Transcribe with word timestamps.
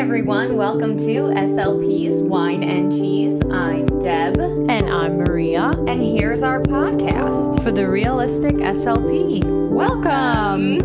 everyone, 0.00 0.56
welcome 0.56 0.96
to 0.96 1.24
SLP's 1.24 2.22
Wine 2.22 2.62
and 2.62 2.90
Cheese. 2.90 3.38
I'm 3.50 3.84
Deb, 3.84 4.38
And 4.40 4.88
I'm 4.88 5.18
Maria 5.18 5.64
and 5.86 6.00
here's 6.00 6.42
our 6.42 6.58
podcast. 6.62 7.62
for 7.62 7.70
the 7.70 7.86
Realistic 7.86 8.56
SLP. 8.56 9.44
Welcome! 9.68 10.78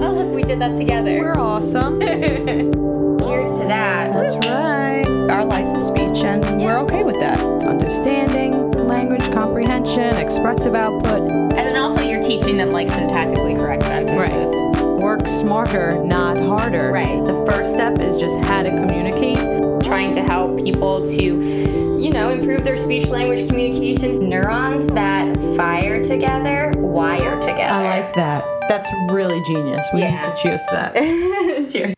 Oh, 0.00 0.12
look, 0.12 0.32
we 0.32 0.42
did 0.42 0.60
that 0.60 0.76
together. 0.76 1.18
We're 1.18 1.36
awesome. 1.36 1.98
Cheers 2.00 3.58
to 3.58 3.66
that. 3.66 4.12
That's 4.12 4.36
right. 4.36 5.04
Our 5.28 5.44
life 5.44 5.76
is 5.76 5.84
speech, 5.84 6.22
and 6.22 6.62
we're 6.62 6.78
okay 6.78 7.02
with 7.02 7.18
that. 7.18 7.40
Understanding, 7.64 8.70
language 8.86 9.32
comprehension, 9.32 10.14
expressive 10.14 10.76
output. 10.76 11.28
And 11.28 11.50
then 11.50 11.76
also, 11.76 12.02
you're 12.02 12.22
teaching 12.22 12.56
them 12.56 12.70
like 12.70 12.86
syntactically 12.86 13.56
correct 13.56 13.82
sentences. 13.82 14.16
Right. 14.16 14.69
Work 15.00 15.26
smarter, 15.26 16.04
not 16.04 16.36
harder. 16.36 16.90
Right. 16.92 17.24
The 17.24 17.44
first 17.46 17.72
step 17.72 17.98
is 17.98 18.18
just 18.18 18.38
how 18.40 18.62
to 18.62 18.68
communicate. 18.70 19.38
Trying 19.82 20.12
to 20.12 20.20
help 20.22 20.62
people 20.62 21.00
to, 21.08 21.22
you 21.22 22.10
know, 22.12 22.28
improve 22.30 22.64
their 22.64 22.76
speech 22.76 23.08
language 23.08 23.48
communication. 23.48 24.28
Neurons 24.28 24.86
that 24.88 25.34
fire 25.56 26.02
together, 26.02 26.70
wire 26.76 27.40
together. 27.40 27.62
I 27.62 28.00
like 28.00 28.14
that. 28.14 28.44
That's 28.68 28.88
really 29.10 29.42
genius. 29.44 29.86
We 29.94 30.00
Yeah. 30.00 30.20
need 30.20 30.22
to 30.22 30.36
cheers 30.42 30.60
to 30.66 30.72
that. 30.72 31.68
Cheers. 31.72 31.94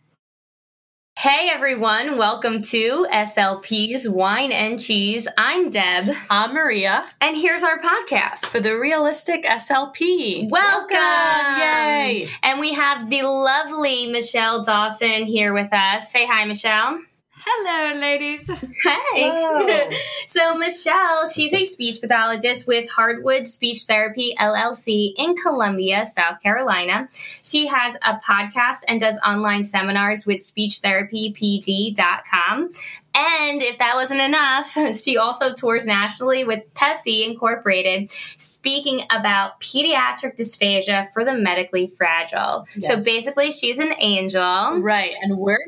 Hey 1.23 1.51
everyone, 1.53 2.19
welcome 2.19 2.63
to 2.63 3.07
SLP's 3.13 4.09
Wine 4.09 4.51
and 4.51 4.81
Cheese. 4.81 5.29
I'm 5.39 5.71
Deb, 5.71 6.13
I'm 6.29 6.53
Maria 6.53 7.07
and 7.21 7.37
here's 7.37 7.63
our 7.63 7.79
podcast. 7.79 8.45
for 8.47 8.59
the 8.59 8.77
Realistic 8.77 9.45
SLP. 9.45 10.51
Welcome! 10.51 11.61
Yay! 11.61 12.27
And 12.43 12.59
we 12.59 12.73
have 12.73 13.09
the 13.09 13.23
lovely 13.23 14.09
Michelle 14.09 14.65
Dawson 14.65 15.25
here 15.25 15.55
with 15.55 15.73
us. 15.73 16.11
Say 16.11 16.27
hi, 16.27 16.45
Michelle. 16.45 17.01
Hello, 17.45 17.99
ladies. 18.01 18.47
Hey. 18.47 19.29
Hello. 19.29 19.89
so, 20.27 20.55
Michelle, 20.55 21.29
she's 21.29 21.53
a 21.53 21.65
speech 21.65 22.01
pathologist 22.01 22.69
with 22.69 22.89
Hardwood 22.89 23.49
Speech 23.49 23.83
Therapy 23.83 24.33
LLC 24.39 25.13
in 25.17 25.35
Columbia, 25.37 26.05
South 26.05 26.41
Carolina. 26.41 27.09
She 27.13 27.67
has 27.67 27.97
a 28.03 28.19
podcast 28.19 28.85
and 28.87 29.01
does 29.01 29.19
online 29.27 29.65
seminars 29.65 30.25
with 30.25 30.39
speechtherapypd.com. 30.39 32.71
And 33.15 33.61
if 33.63 33.79
that 33.79 33.95
wasn't 33.95 34.21
enough, 34.21 34.77
she 34.97 35.17
also 35.19 35.55
tours 35.55 35.85
nationally 35.85 36.45
with 36.45 36.63
PESI 36.75 37.27
Incorporated, 37.29 38.11
speaking 38.37 39.03
about 39.11 39.61
pediatric 39.61 40.37
dysphagia 40.37 41.13
for 41.13 41.25
the 41.25 41.35
medically 41.35 41.93
fragile. 41.97 42.67
So 42.81 43.01
basically, 43.01 43.51
she's 43.51 43.79
an 43.79 43.95
angel. 43.99 44.81
Right, 44.81 45.15
and 45.23 45.37
we're 45.39 45.59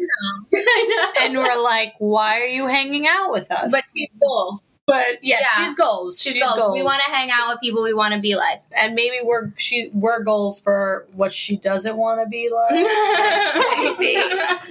and 1.21 1.37
we're 1.37 1.63
like, 1.63 1.95
why 1.99 2.41
are 2.41 2.47
you 2.47 2.67
hanging 2.67 3.07
out 3.07 3.31
with 3.31 3.51
us? 3.51 3.71
but 3.71 3.83
she's 3.95 4.09
goals. 4.21 4.63
But 4.87 5.23
yeah, 5.23 5.39
Yeah. 5.41 5.65
she's 5.65 5.75
goals. 5.75 6.21
She's, 6.21 6.43
goals. 6.43 6.73
We 6.73 6.83
want 6.83 7.01
to 7.05 7.11
hang 7.11 7.31
out 7.33 7.49
with 7.49 7.61
people 7.61 7.83
we 7.83 7.95
want 7.95 8.15
to 8.15 8.21
be 8.21 8.35
like. 8.37 8.63
and 8.73 8.95
maybe 8.95 9.17
we're 9.23 9.53
she 9.57 9.91
we're 9.95 10.23
goals 10.23 10.61
for 10.61 11.07
what 11.13 11.33
she 11.33 11.57
doesn't 11.57 11.97
want 11.97 12.21
to 12.21 12.27
be 12.29 12.51
like. 12.53 12.71
Maybe. 13.99 14.15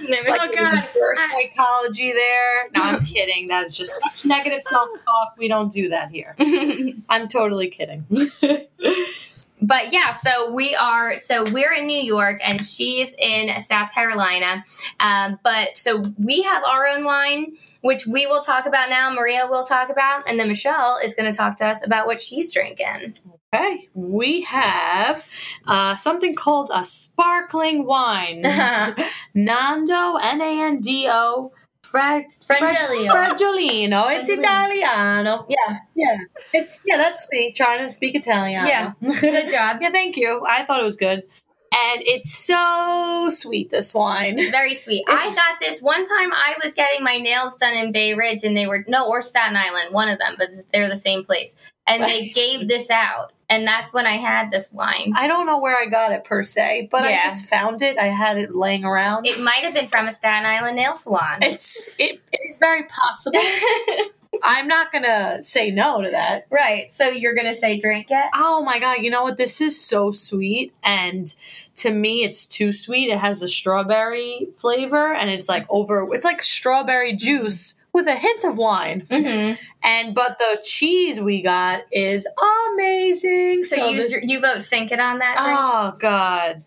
It's 0.06 0.28
like 0.28 0.40
oh, 0.56 0.64
reverse 0.64 1.18
psychology 1.18 2.12
there. 2.12 2.64
No, 2.74 2.82
I'm 2.82 3.04
kidding. 3.14 3.46
That's 3.48 3.76
just 3.76 3.98
negative 4.24 4.62
self 4.62 4.88
talk. 5.04 5.34
We 5.38 5.48
don't 5.48 5.72
do 5.72 5.88
that 5.90 6.10
here. 6.10 6.36
I'm 7.08 7.26
totally 7.28 7.68
kidding. 7.68 8.06
But 9.66 9.92
yeah, 9.92 10.12
so 10.12 10.52
we 10.52 10.74
are. 10.74 11.16
So 11.16 11.44
we're 11.50 11.72
in 11.72 11.86
New 11.86 12.02
York, 12.02 12.40
and 12.44 12.64
she's 12.64 13.14
in 13.18 13.58
South 13.60 13.92
Carolina. 13.92 14.62
Um, 15.00 15.38
but 15.42 15.78
so 15.78 16.04
we 16.18 16.42
have 16.42 16.62
our 16.64 16.86
own 16.86 17.04
wine, 17.04 17.56
which 17.80 18.06
we 18.06 18.26
will 18.26 18.42
talk 18.42 18.66
about 18.66 18.90
now. 18.90 19.10
Maria 19.10 19.46
will 19.48 19.64
talk 19.64 19.88
about, 19.88 20.28
and 20.28 20.38
then 20.38 20.48
Michelle 20.48 20.98
is 21.02 21.14
going 21.14 21.32
to 21.32 21.36
talk 21.36 21.56
to 21.58 21.66
us 21.66 21.84
about 21.84 22.06
what 22.06 22.20
she's 22.20 22.52
drinking. 22.52 23.14
Okay, 23.54 23.88
we 23.94 24.42
have 24.42 25.26
uh, 25.66 25.94
something 25.94 26.34
called 26.34 26.70
a 26.74 26.84
sparkling 26.84 27.86
wine. 27.86 28.42
Nando, 29.34 30.16
N 30.16 30.40
A 30.40 30.62
N 30.62 30.80
D 30.80 31.08
O, 31.10 31.52
Fra- 31.94 32.24
Frangeliano. 32.48 33.12
Fraggiolino. 33.12 34.10
It's. 34.18 34.28
Italiano. 34.28 35.46
Yeah, 35.48 35.78
Yeah, 35.94 36.16
it's 36.52 36.80
yeah. 36.84 36.96
That's 36.96 37.28
me 37.30 37.52
trying 37.52 37.80
to 37.80 37.88
speak 37.90 38.14
Italian. 38.14 38.66
Yeah, 38.66 38.92
good 39.20 39.48
job. 39.50 39.78
yeah, 39.82 39.90
thank 39.90 40.16
you. 40.16 40.44
I 40.48 40.64
thought 40.64 40.80
it 40.80 40.84
was 40.84 40.96
good, 40.96 41.18
and 41.72 42.02
it's 42.04 42.34
so 42.36 43.28
sweet. 43.30 43.70
This 43.70 43.94
wine. 43.94 44.36
Very 44.50 44.74
sweet. 44.74 45.04
I 45.08 45.26
got 45.34 45.60
this 45.60 45.80
one 45.80 46.04
time. 46.04 46.32
I 46.32 46.54
was 46.64 46.72
getting 46.74 47.04
my 47.04 47.18
nails 47.18 47.56
done 47.56 47.74
in 47.74 47.92
Bay 47.92 48.14
Ridge, 48.14 48.42
and 48.44 48.56
they 48.56 48.66
were 48.66 48.84
no, 48.88 49.06
or 49.08 49.22
Staten 49.22 49.56
Island, 49.56 49.92
one 49.94 50.08
of 50.08 50.18
them, 50.18 50.34
but 50.38 50.50
they're 50.72 50.88
the 50.88 50.96
same 50.96 51.24
place. 51.24 51.54
And 51.86 52.02
they 52.02 52.20
Right. 52.22 52.34
gave 52.34 52.66
this 52.68 52.88
out, 52.90 53.33
and 53.48 53.66
that's 53.66 53.92
when 53.92 54.06
I 54.06 54.12
had 54.12 54.50
this 54.50 54.72
wine. 54.72 55.12
I 55.16 55.26
don't 55.26 55.46
know 55.46 55.58
where 55.58 55.76
I 55.76 55.86
got 55.86 56.12
it 56.12 56.24
per 56.24 56.42
se, 56.42 56.88
but 56.90 57.02
I 57.02 57.18
just 57.22 57.44
found 57.46 57.82
it. 57.82 57.98
I 57.98 58.06
had 58.06 58.38
it 58.38 58.54
laying 58.54 58.84
around. 58.84 59.26
It 59.26 59.40
might 59.40 59.64
have 59.64 59.74
been 59.74 59.88
from 59.88 60.06
a 60.06 60.10
Staten 60.10 60.46
Island 60.46 60.76
nail 60.76 60.94
salon. 60.96 61.38
it's 61.42 61.88
it, 61.98 62.20
it 62.32 62.40
is 62.48 62.58
very 62.58 62.84
possible. 62.84 63.40
I'm 64.42 64.66
not 64.66 64.92
gonna 64.92 65.42
say 65.42 65.70
no 65.70 66.02
to 66.02 66.10
that. 66.10 66.46
right. 66.50 66.92
So 66.92 67.08
you're 67.08 67.34
gonna 67.34 67.54
say 67.54 67.78
drink 67.78 68.08
it? 68.10 68.30
Oh 68.34 68.62
my 68.64 68.78
god, 68.78 68.98
you 69.02 69.10
know 69.10 69.22
what? 69.22 69.36
This 69.36 69.60
is 69.60 69.80
so 69.80 70.10
sweet 70.10 70.74
and 70.82 71.32
to 71.76 71.92
me 71.92 72.24
it's 72.24 72.46
too 72.46 72.72
sweet. 72.72 73.10
It 73.10 73.18
has 73.18 73.42
a 73.42 73.48
strawberry 73.48 74.48
flavor 74.56 75.14
and 75.14 75.30
it's 75.30 75.48
like 75.48 75.66
over 75.68 76.06
it's 76.12 76.24
like 76.24 76.42
strawberry 76.42 77.14
juice 77.14 77.80
with 77.94 78.08
a 78.08 78.16
hint 78.16 78.44
of 78.44 78.58
wine. 78.58 79.00
Mm-hmm. 79.02 79.54
And 79.82 80.14
but 80.14 80.36
the 80.38 80.58
cheese 80.62 81.20
we 81.20 81.40
got 81.40 81.84
is 81.90 82.28
amazing. 82.72 83.64
So, 83.64 83.88
you 83.88 84.08
the- 84.08 84.26
you 84.26 84.40
vote 84.40 84.62
sink 84.62 84.92
it 84.92 85.00
on 85.00 85.20
that? 85.20 85.38
drink? 85.38 85.58
Oh 85.58 85.96
god. 85.98 86.64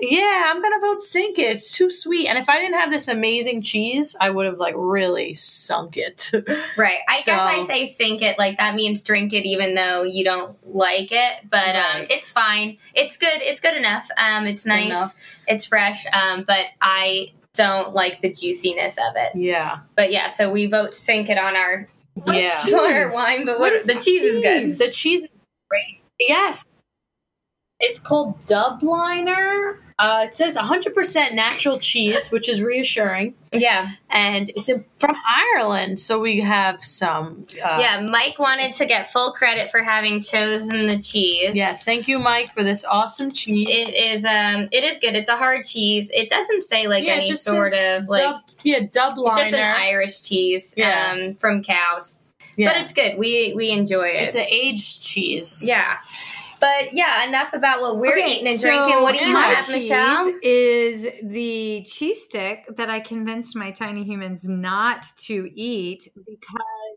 Yeah, 0.00 0.46
I'm 0.48 0.60
gonna 0.60 0.80
vote 0.80 1.00
sink 1.00 1.38
it. 1.38 1.52
It's 1.52 1.76
too 1.76 1.88
sweet. 1.88 2.26
And 2.26 2.36
if 2.36 2.48
I 2.48 2.58
didn't 2.58 2.80
have 2.80 2.90
this 2.90 3.06
amazing 3.06 3.62
cheese, 3.62 4.16
I 4.20 4.30
would 4.30 4.46
have 4.46 4.58
like 4.58 4.74
really 4.76 5.34
sunk 5.34 5.96
it. 5.96 6.32
right. 6.76 6.98
I 7.08 7.22
guess 7.22 7.40
I 7.40 7.64
say 7.66 7.86
sink 7.86 8.20
it. 8.20 8.36
Like 8.36 8.58
that 8.58 8.74
means 8.74 9.04
drink 9.04 9.32
it, 9.32 9.46
even 9.46 9.76
though 9.76 10.02
you 10.02 10.24
don't 10.24 10.56
like 10.66 11.12
it. 11.12 11.48
But 11.48 11.76
um, 11.76 12.06
it's 12.10 12.32
fine. 12.32 12.78
It's 12.94 13.16
good. 13.16 13.42
It's 13.42 13.60
good 13.60 13.76
enough. 13.76 14.08
Um, 14.16 14.46
it's 14.46 14.66
nice. 14.66 14.86
enough. 14.86 15.14
It's 15.46 15.66
fresh. 15.66 16.04
Um, 16.12 16.42
but 16.48 16.66
I 16.80 17.32
don't 17.54 17.94
like 17.94 18.20
the 18.20 18.32
juiciness 18.32 18.96
of 18.96 19.14
it. 19.16 19.34
yeah. 19.34 19.80
But 19.96 20.10
yeah, 20.12 20.28
so 20.28 20.50
we 20.50 20.66
vote 20.66 20.94
sink 20.94 21.28
it 21.28 21.38
on 21.38 21.56
our 21.56 21.88
Yeah. 22.26 22.62
on 22.68 22.92
our 22.92 23.12
wine. 23.12 23.44
But 23.44 23.60
what, 23.60 23.86
the 23.86 23.94
cheese 23.94 24.22
is 24.22 24.42
good. 24.42 24.78
The 24.78 24.90
cheese 24.90 25.22
is 25.24 25.38
great. 25.68 26.00
Yes. 26.18 26.64
It's 27.80 27.98
called 27.98 28.40
Dubliner. 28.46 29.78
Uh, 30.02 30.24
it 30.24 30.34
says 30.34 30.56
100% 30.56 31.32
natural 31.32 31.78
cheese, 31.78 32.30
which 32.30 32.48
is 32.48 32.60
reassuring. 32.60 33.34
Yeah, 33.52 33.90
And 34.10 34.50
it's 34.56 34.68
in, 34.68 34.84
from 34.98 35.14
Ireland. 35.54 36.00
So 36.00 36.18
we 36.18 36.40
have 36.40 36.82
some. 36.82 37.46
Uh, 37.64 37.78
yeah. 37.80 38.00
Mike 38.00 38.38
wanted 38.40 38.74
to 38.74 38.86
get 38.86 39.12
full 39.12 39.30
credit 39.32 39.70
for 39.70 39.80
having 39.80 40.20
chosen 40.20 40.86
the 40.86 40.98
cheese. 40.98 41.54
Yes. 41.54 41.84
Thank 41.84 42.08
you, 42.08 42.18
Mike, 42.18 42.50
for 42.50 42.64
this 42.64 42.84
awesome 42.84 43.30
cheese. 43.30 43.68
It 43.70 43.94
is 43.94 44.24
um 44.24 44.68
it 44.72 44.82
is 44.82 44.98
good. 44.98 45.14
It's 45.14 45.28
a 45.30 45.36
hard 45.36 45.64
cheese. 45.66 46.10
It 46.12 46.28
doesn't 46.30 46.62
say 46.62 46.88
like 46.88 47.04
Yeah, 47.04 47.12
any 47.14 47.32
sort 47.36 47.72
of 47.74 48.08
like 48.08 48.22
Dub, 48.22 48.40
yeah, 48.64 48.78
it's 48.80 48.96
just 48.96 49.52
an 49.52 49.76
Irish 49.76 50.20
cheese 50.22 50.74
Yeah. 50.76 51.12
um 51.12 51.34
from 51.36 51.62
cows. 51.62 52.18
Yeah. 52.56 52.72
But 52.72 52.82
it's 52.82 52.92
good. 52.92 53.18
We 53.18 53.52
we 53.54 53.70
enjoy 53.70 54.04
it. 54.08 54.22
It's 54.24 54.34
an 54.34 54.46
aged 54.48 55.02
cheese. 55.02 55.62
yeah. 55.64 55.98
But 56.62 56.94
yeah, 56.94 57.26
enough 57.26 57.52
about 57.54 57.80
what 57.80 57.98
we're 57.98 58.16
Okay, 58.16 58.34
eating 58.34 58.46
and 58.46 58.60
so 58.60 58.68
drinking. 58.68 59.02
What 59.02 59.18
do 59.18 59.26
you 59.26 59.36
have, 59.36 59.68
Michelle? 59.68 60.32
Is 60.42 61.06
the 61.24 61.82
cheese 61.82 62.24
stick 62.24 62.66
that 62.76 62.88
I 62.88 63.00
convinced 63.00 63.56
my 63.56 63.72
tiny 63.72 64.04
humans 64.04 64.48
not 64.48 65.04
to 65.24 65.50
eat 65.54 66.08
because 66.14 66.96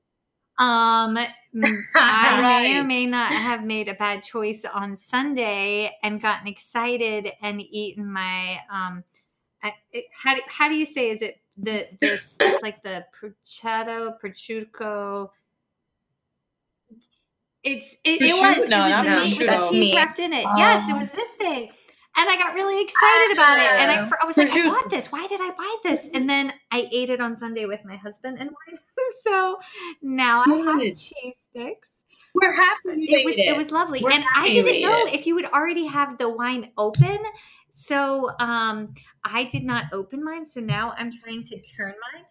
um 0.60 1.18
I 1.96 2.42
may 2.42 2.78
or 2.80 2.84
may 2.84 3.08
not 3.08 3.32
have 3.32 3.64
made 3.64 3.90
a 3.90 3.96
bad 3.96 4.22
choice 4.22 4.66
on 4.72 4.96
Sunday 4.96 5.92
and 6.04 6.22
gotten 6.22 6.48
excited 6.48 7.28
and 7.42 7.60
eaten 7.60 8.06
my 8.12 8.60
um 8.72 9.04
I, 9.64 9.74
it, 9.92 10.06
how 10.14 10.36
do, 10.36 10.42
how 10.48 10.70
do 10.70 10.76
you 10.76 10.86
say 10.86 11.10
is 11.10 11.24
it 11.24 11.42
the 11.58 11.88
this 12.00 12.38
it's 12.40 12.62
like 12.62 12.84
the 12.84 13.06
prosciutto 13.20 14.14
prosciutto 14.24 15.30
it's 17.66 17.94
it, 18.04 18.22
it 18.22 18.34
was 18.34 18.40
Prosciutto? 18.40 18.60
it 18.60 18.70
was 18.70 18.70
not 18.70 19.04
the 19.06 19.10
meat 19.12 19.40
with 19.40 19.48
the 19.50 19.70
cheese 19.72 19.96
wrapped 19.96 20.20
in 20.20 20.32
it. 20.34 20.46
yes, 20.58 20.90
it 20.90 20.94
Oh. 20.94 20.98
was 21.00 21.10
this 21.10 21.30
thing. 21.38 21.72
And 22.18 22.30
I 22.30 22.38
got 22.38 22.54
really 22.54 22.82
excited 22.82 23.34
about 23.34 23.58
it. 23.58 23.70
And 23.82 23.92
I, 23.92 24.10
I 24.22 24.26
was 24.26 24.38
like, 24.38 24.50
I 24.50 24.70
bought 24.70 24.90
this. 24.90 25.12
Why 25.12 25.28
did 25.28 25.42
I 25.42 25.50
buy 25.58 25.76
this? 25.84 26.08
And 26.14 26.30
then 26.30 26.54
I 26.72 26.88
ate 26.94 27.10
it 27.10 27.20
on 27.20 27.36
Sunday 27.36 27.66
with 27.66 27.84
my 27.84 27.98
husband 27.98 28.38
and 28.40 28.52
wife. 28.52 28.80
so 29.28 29.60
now 30.02 30.44
I 30.48 30.56
have 30.56 30.76
Good. 30.80 30.92
cheese 30.96 31.36
sticks. 31.50 31.90
We're 32.34 32.54
happy 32.54 32.80
It 32.86 33.26
was 33.26 33.34
ate 33.38 33.50
it 33.50 33.58
was 33.58 33.72
lovely. 33.72 34.02
We're 34.02 34.12
and 34.12 34.24
I 34.34 34.48
didn't 34.50 34.82
know 34.82 35.08
it. 35.08 35.14
if 35.14 35.28
you 35.28 35.36
would 35.36 35.46
already 35.46 35.88
have 35.88 36.18
the 36.18 36.30
wine 36.30 36.72
open. 36.78 37.20
So 37.74 38.32
um, 38.40 38.94
I 39.26 39.44
did 39.46 39.66
not 39.66 39.86
open 39.92 40.24
mine, 40.24 40.48
so 40.48 40.62
now 40.62 40.94
I'm 40.98 41.12
trying 41.12 41.44
to 41.44 41.60
turn 41.62 41.94
mine. 42.14 42.24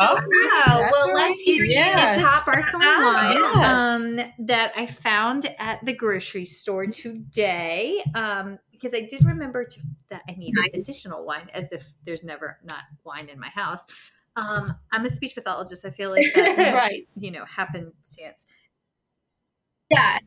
Oh, 0.00 0.14
that's 0.14 0.92
Well, 0.92 1.14
let's 1.14 1.28
right. 1.30 1.36
hear 1.44 1.64
you. 1.64 1.72
Yes. 1.72 2.22
Top 2.22 2.42
Sparkling 2.42 2.82
wine 2.82 3.36
Yes. 3.54 4.04
um, 4.04 4.16
that 4.46 4.72
I 4.76 4.86
found 4.86 5.54
at 5.58 5.84
the 5.84 5.92
grocery 5.94 6.44
store 6.44 6.86
today. 6.86 8.02
Um, 8.14 8.58
because 8.72 8.94
I 8.94 9.02
did 9.02 9.24
remember 9.26 9.62
to, 9.64 9.80
that 10.08 10.22
I 10.26 10.32
needed 10.32 10.70
additional 10.72 11.26
wine, 11.26 11.48
as 11.52 11.70
if 11.70 11.92
there's 12.06 12.24
never 12.24 12.58
not 12.64 12.84
wine 13.04 13.28
in 13.28 13.38
my 13.38 13.50
house. 13.50 13.86
Um, 14.36 14.74
I'm 14.90 15.04
a 15.04 15.12
speech 15.12 15.34
pathologist. 15.34 15.84
I 15.84 15.90
feel 15.90 16.08
like 16.10 16.24
that, 16.34 16.72
right. 16.74 17.06
you 17.18 17.30
know, 17.30 17.44
happenstance. 17.44 18.46
Yeah. 19.90 20.18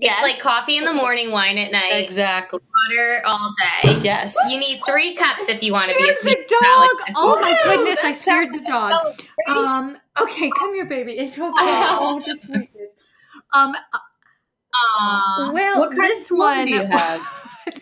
Yes. 0.00 0.22
Like 0.22 0.38
coffee 0.40 0.76
in 0.78 0.84
the 0.84 0.92
morning, 0.92 1.30
wine 1.32 1.58
at 1.58 1.70
night, 1.70 1.92
Exactly. 2.02 2.58
water 2.90 3.22
all 3.26 3.52
day. 3.82 3.98
Yes. 4.02 4.34
You 4.50 4.58
need 4.58 4.80
three 4.86 5.14
cups 5.14 5.48
if 5.48 5.62
you 5.62 5.72
want 5.72 5.90
to 5.90 5.96
be 5.96 6.08
a 6.08 6.14
sweet 6.14 6.48
the 6.48 6.54
dog. 6.54 7.12
Oh 7.16 7.38
my 7.40 7.56
goodness! 7.64 7.98
I 8.02 8.12
scared 8.12 8.48
the 8.52 8.60
dog. 8.60 8.92
Um. 9.48 9.98
Okay, 10.20 10.50
come 10.58 10.74
here, 10.74 10.86
baby. 10.86 11.12
It's 11.18 11.38
okay. 11.38 11.50
oh, 11.54 12.20
just 12.24 12.46
sweetness. 12.46 12.90
Um. 13.52 13.74
Well, 15.52 15.78
What 15.80 15.90
kind 15.90 16.02
this 16.10 16.30
of 16.30 16.38
one 16.38 16.64
do 16.64 16.70
you 16.70 16.84
have? 16.84 17.20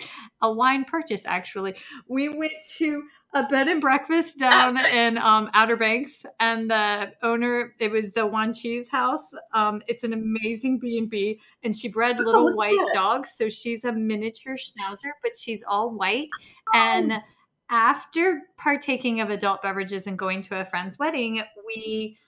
a 0.43 0.53
wine 0.53 0.85
purchase. 0.85 1.25
Actually, 1.27 1.77
we 2.09 2.29
went 2.29 2.53
to 2.79 3.03
a 3.33 3.45
bed 3.45 3.69
and 3.69 3.81
breakfast 3.81 4.39
down 4.39 4.77
in 4.93 5.19
um, 5.19 5.51
Outer 5.55 5.77
Banks, 5.77 6.27
and 6.39 6.71
the 6.71 7.13
owner 7.23 7.75
it 7.79 7.91
was 7.91 8.13
the 8.13 8.27
One 8.27 8.53
Cheese 8.53 8.89
House. 8.89 9.33
Um, 9.55 9.83
it's 9.87 10.05
an 10.05 10.13
amazing 10.13 10.79
B 10.79 10.99
and 10.99 11.09
B, 11.09 11.41
and 11.63 11.75
she 11.75 11.89
bred 11.89 12.19
little 12.19 12.45
look 12.45 12.53
at 12.53 12.57
white 12.57 12.89
dogs. 12.93 13.31
So 13.37 13.49
she's 13.49 13.85
a 13.85 13.93
miniature 13.93 14.57
schnauzer, 14.57 15.13
but 15.23 15.37
she's 15.37 15.63
all 15.67 15.91
white. 15.91 16.29
And 16.75 17.23
after 17.71 18.43
partaking 18.59 19.21
of 19.21 19.31
adult 19.31 19.63
beverages 19.63 20.07
and 20.07 20.19
going 20.19 20.43
to 20.43 20.61
a 20.61 20.65
friend's 20.65 20.99
wedding, 20.99 21.43
we 21.67 22.19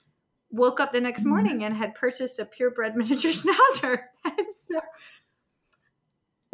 woke 0.51 0.79
up 0.79 0.93
the 0.93 1.01
next 1.01 1.25
morning 1.25 1.63
and 1.63 1.75
had 1.75 1.95
purchased 1.95 2.39
a 2.39 2.45
purebred 2.45 2.95
miniature 2.95 3.31
schnauzer. 3.31 4.03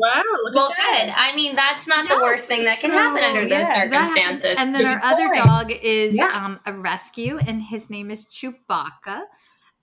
And 0.02 0.14
so 0.14 0.18
Wow. 0.18 0.24
Look 0.44 0.56
Well, 0.56 0.72
at 0.72 0.78
that. 0.78 1.04
good. 1.06 1.14
I 1.16 1.36
mean, 1.36 1.56
that's 1.56 1.88
not 1.88 2.08
the 2.08 2.16
worst 2.18 2.48
thing 2.48 2.64
that 2.66 2.80
can 2.80 2.92
so, 2.92 2.98
happen 2.98 3.24
under 3.24 3.42
those 3.44 3.52
yeah, 3.52 3.88
that 3.88 3.92
circumstances. 3.92 4.56
And 4.58 4.74
then 4.74 4.82
Good 4.84 4.92
our 4.92 5.04
other 5.04 5.26
point. 5.30 5.36
dog 5.46 5.72
is 5.72 6.14
Yeah. 6.16 6.28
um, 6.34 6.60
a 6.66 6.74
rescue, 6.74 7.38
and 7.38 7.62
his 7.62 7.90
name 7.90 8.12
is 8.12 8.26
Chewbacca. 8.26 9.24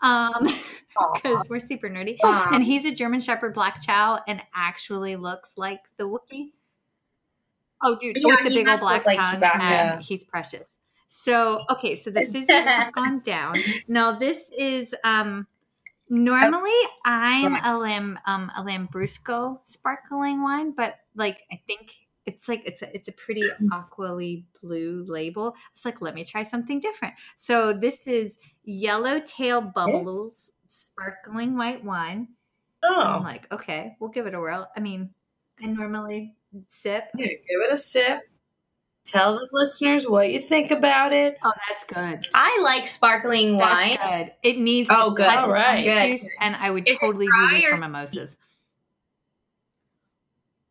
Um, 0.03 0.47
because 1.15 1.49
we're 1.49 1.59
super 1.61 1.89
nerdy. 1.89 2.17
Aw. 2.23 2.55
And 2.55 2.63
he's 2.65 2.85
a 2.87 2.91
German 2.93 3.21
Shepherd 3.21 3.55
Black 3.55 3.81
Chow, 3.83 4.21
and 4.29 4.43
actually 4.55 5.17
looks 5.17 5.53
like 5.57 5.81
the 5.97 6.05
Wookiee. 6.05 6.53
Oh, 7.83 7.97
dude, 7.97 8.17
Yeah, 8.19 8.37
with 8.37 8.45
the 8.45 8.51
big 8.55 8.69
old 8.69 8.81
black 8.81 9.07
like 9.07 9.17
tongue, 9.19 9.41
Chewbacca. 9.41 9.61
and 9.61 10.03
he's 10.03 10.25
precious. 10.25 10.67
So, 11.09 11.61
okay, 11.71 11.97
so 11.97 12.11
the 12.11 12.21
fizzies 12.27 12.51
have 12.65 12.93
gone 12.93 13.21
down. 13.21 13.57
Now, 13.89 14.13
this 14.13 14.39
is 14.57 14.95
um 15.05 15.47
normally 16.09 16.71
I'm 17.05 17.55
Right. 17.55 17.63
a 17.65 17.77
lamb 17.79 18.19
um 18.27 18.51
a 18.57 18.63
Lambrusco 18.63 19.61
sparkling 19.65 20.43
wine, 20.43 20.73
but 20.73 20.97
like 21.15 21.43
I 21.53 21.61
think 21.67 21.95
it's 22.27 22.49
like 22.49 22.63
it's 22.67 22.83
a 22.83 22.95
it's 22.95 23.09
a 23.09 23.13
pretty 23.13 23.43
aquily 23.73 24.45
blue 24.63 25.05
label. 25.07 25.55
It's 25.73 25.85
like, 25.85 26.01
let 26.01 26.15
me 26.15 26.25
try 26.25 26.43
something 26.43 26.81
different. 26.81 27.15
So 27.37 27.73
this 27.73 28.07
is 28.07 28.39
Yellowtail 28.65 29.61
Bubbles 29.63 30.51
sparkling 30.69 31.57
white 31.57 31.85
wine. 31.85 32.29
Oh, 32.83 33.01
I'm 33.01 33.23
like, 33.23 33.51
okay, 33.53 33.97
we'll 34.01 34.11
give 34.11 34.27
it 34.27 34.35
a 34.35 34.39
whirl. 34.41 34.69
I 34.77 34.81
mean, 34.81 35.11
I 35.63 35.67
normally 35.67 36.35
sip. 36.69 37.05
Here, 37.17 37.27
give 37.29 37.61
it 37.63 37.73
a 37.73 37.77
sip. 37.77 38.21
Tell 39.11 39.35
the 39.39 39.49
listeners 39.53 40.09
what 40.09 40.31
you 40.31 40.41
think 40.41 40.71
about 40.71 41.13
it. 41.15 41.39
Oh, 41.45 41.53
that's 41.69 41.85
good. 41.85 42.27
I 42.35 42.61
like 42.63 42.87
sparkling 42.89 43.57
That's 43.59 43.99
wine. 43.99 44.25
good. 44.25 44.33
It 44.43 44.59
needs 44.59 44.89
Oh, 44.93 45.13
a 45.13 45.15
good. 45.15 45.25
touch 45.27 45.45
All 45.47 45.53
right. 45.53 45.85
Good. 45.85 46.09
juice, 46.19 46.29
and 46.41 46.57
I 46.57 46.71
would 46.71 46.89
Is 46.89 46.99
totally 46.99 47.27
dry 47.27 47.47
do 47.51 47.55
this 47.57 47.67
or 47.67 47.77
for 47.77 47.81
mimosas. 47.83 48.37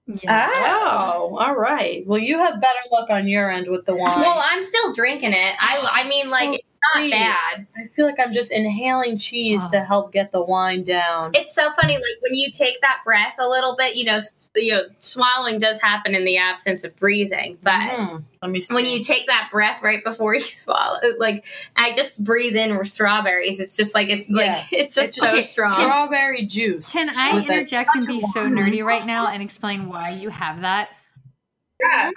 Yeah. 0.07 0.49
Oh, 0.67 1.29
oh, 1.33 1.37
all 1.39 1.55
right. 1.55 2.05
Well, 2.05 2.19
you 2.19 2.37
have 2.37 2.61
better 2.61 2.79
luck 2.91 3.09
on 3.09 3.27
your 3.27 3.49
end 3.49 3.67
with 3.67 3.85
the 3.85 3.95
wine. 3.97 4.19
Well, 4.21 4.39
I'm 4.43 4.63
still 4.63 4.93
drinking 4.93 5.33
it. 5.33 5.55
I, 5.59 5.87
I 6.05 6.07
mean, 6.07 6.25
So 6.25 6.31
like, 6.31 6.49
it's 6.59 6.63
not 6.93 6.99
sweet. 7.01 7.11
bad. 7.11 7.67
I 7.75 7.87
feel 7.87 8.05
like 8.05 8.19
I'm 8.19 8.31
just 8.31 8.51
inhaling 8.51 9.17
cheese 9.17 9.63
Oh. 9.65 9.71
to 9.71 9.83
help 9.83 10.11
get 10.11 10.31
the 10.31 10.43
wine 10.43 10.83
down. 10.83 11.31
It's 11.33 11.55
so 11.55 11.71
funny, 11.71 11.95
like 11.95 12.21
when 12.21 12.35
you 12.35 12.51
take 12.51 12.81
that 12.81 12.99
breath 13.03 13.35
a 13.39 13.47
little 13.47 13.75
bit, 13.75 13.95
you 13.95 14.05
know, 14.05 14.17
s- 14.17 14.33
you 14.55 14.73
know, 14.73 14.83
swallowing 14.99 15.59
does 15.59 15.81
happen 15.81 16.15
in 16.15 16.23
the 16.25 16.37
absence 16.37 16.83
of 16.83 16.95
breathing, 16.95 17.57
but. 17.63 18.21
Let 18.41 18.51
me 18.51 18.59
see. 18.59 18.75
When 18.75 18.85
you 18.85 19.03
take 19.03 19.25
that 19.27 19.49
breath 19.51 19.81
right 19.81 20.03
before 20.03 20.35
you 20.35 20.39
swallow, 20.41 20.99
like 21.17 21.45
I 21.75 21.93
just 21.93 22.23
breathe 22.23 22.55
in 22.55 22.83
strawberries. 22.85 23.59
It's 23.59 23.75
just 23.75 23.95
like 23.95 24.09
it's 24.09 24.29
like 24.29 24.51
it's 24.71 24.93
just 24.95 25.07
It's 25.09 25.17
so 25.17 25.35
just 25.35 25.49
strong. 25.49 25.73
strawberry 25.73 26.45
juice. 26.45 26.93
Can 26.93 27.07
I 27.17 27.35
with 27.35 27.49
a 27.49 27.53
interject 27.53 27.95
and 27.95 28.05
be 28.05 28.19
so 28.21 28.45
nerdy 28.47 28.83
right 28.85 29.03
now 29.05 29.27
and 29.27 29.41
explain 29.41 29.89
why 29.89 30.11
you 30.11 30.29
have 30.29 30.61
that? 30.61 30.89
Yeah. 31.81 32.11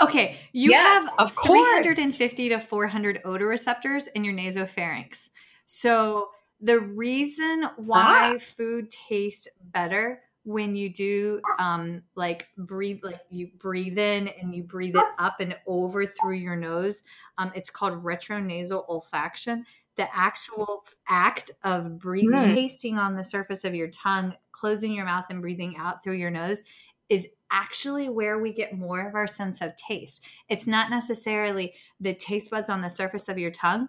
Okay, 0.00 0.38
you 0.52 0.70
Yes, 0.70 1.06
have 1.06 1.18
of 1.18 1.34
course. 1.36 1.84
350 1.94 2.48
to 2.48 2.60
400 2.60 3.22
odoreceptors 3.24 4.08
in 4.14 4.24
your 4.24 4.34
nasopharynx. 4.34 5.28
So 5.66 6.30
the 6.60 6.80
reason 6.80 7.68
why 7.76 8.34
Ah. 8.36 8.38
food 8.38 8.90
tastes 8.90 9.48
better 9.60 10.22
when 10.44 10.74
you 10.74 10.88
do 10.92 11.40
um 11.58 12.02
like 12.16 12.48
breathe 12.58 13.00
like 13.02 13.20
you 13.30 13.48
breathe 13.58 13.98
in 13.98 14.28
and 14.28 14.54
you 14.54 14.62
breathe 14.62 14.96
it 14.96 15.04
up 15.18 15.40
and 15.40 15.56
over 15.66 16.04
through 16.06 16.34
your 16.34 16.56
nose 16.56 17.04
um 17.38 17.52
it's 17.54 17.70
called 17.70 18.02
retronasal 18.04 18.86
olfaction 18.88 19.62
the 19.96 20.16
actual 20.16 20.84
act 21.08 21.50
of 21.64 21.98
breathing 21.98 22.40
Hmm. 22.40 22.54
tasting 22.54 22.98
on 22.98 23.14
the 23.16 23.24
surface 23.24 23.64
of 23.64 23.74
your 23.74 23.88
tongue 23.88 24.34
closing 24.52 24.92
your 24.92 25.04
mouth 25.04 25.26
and 25.30 25.40
breathing 25.42 25.76
out 25.76 26.02
through 26.02 26.14
your 26.16 26.30
nose 26.30 26.64
is 27.08 27.28
actually 27.50 28.08
where 28.08 28.38
we 28.38 28.52
get 28.52 28.72
more 28.76 29.06
of 29.06 29.14
our 29.14 29.26
sense 29.26 29.60
of 29.60 29.76
taste. 29.76 30.24
It's 30.48 30.66
not 30.66 30.88
necessarily 30.88 31.74
the 32.00 32.14
taste 32.14 32.50
buds 32.50 32.70
on 32.70 32.80
the 32.80 32.88
surface 32.88 33.28
of 33.28 33.38
your 33.38 33.50
tongue, 33.50 33.88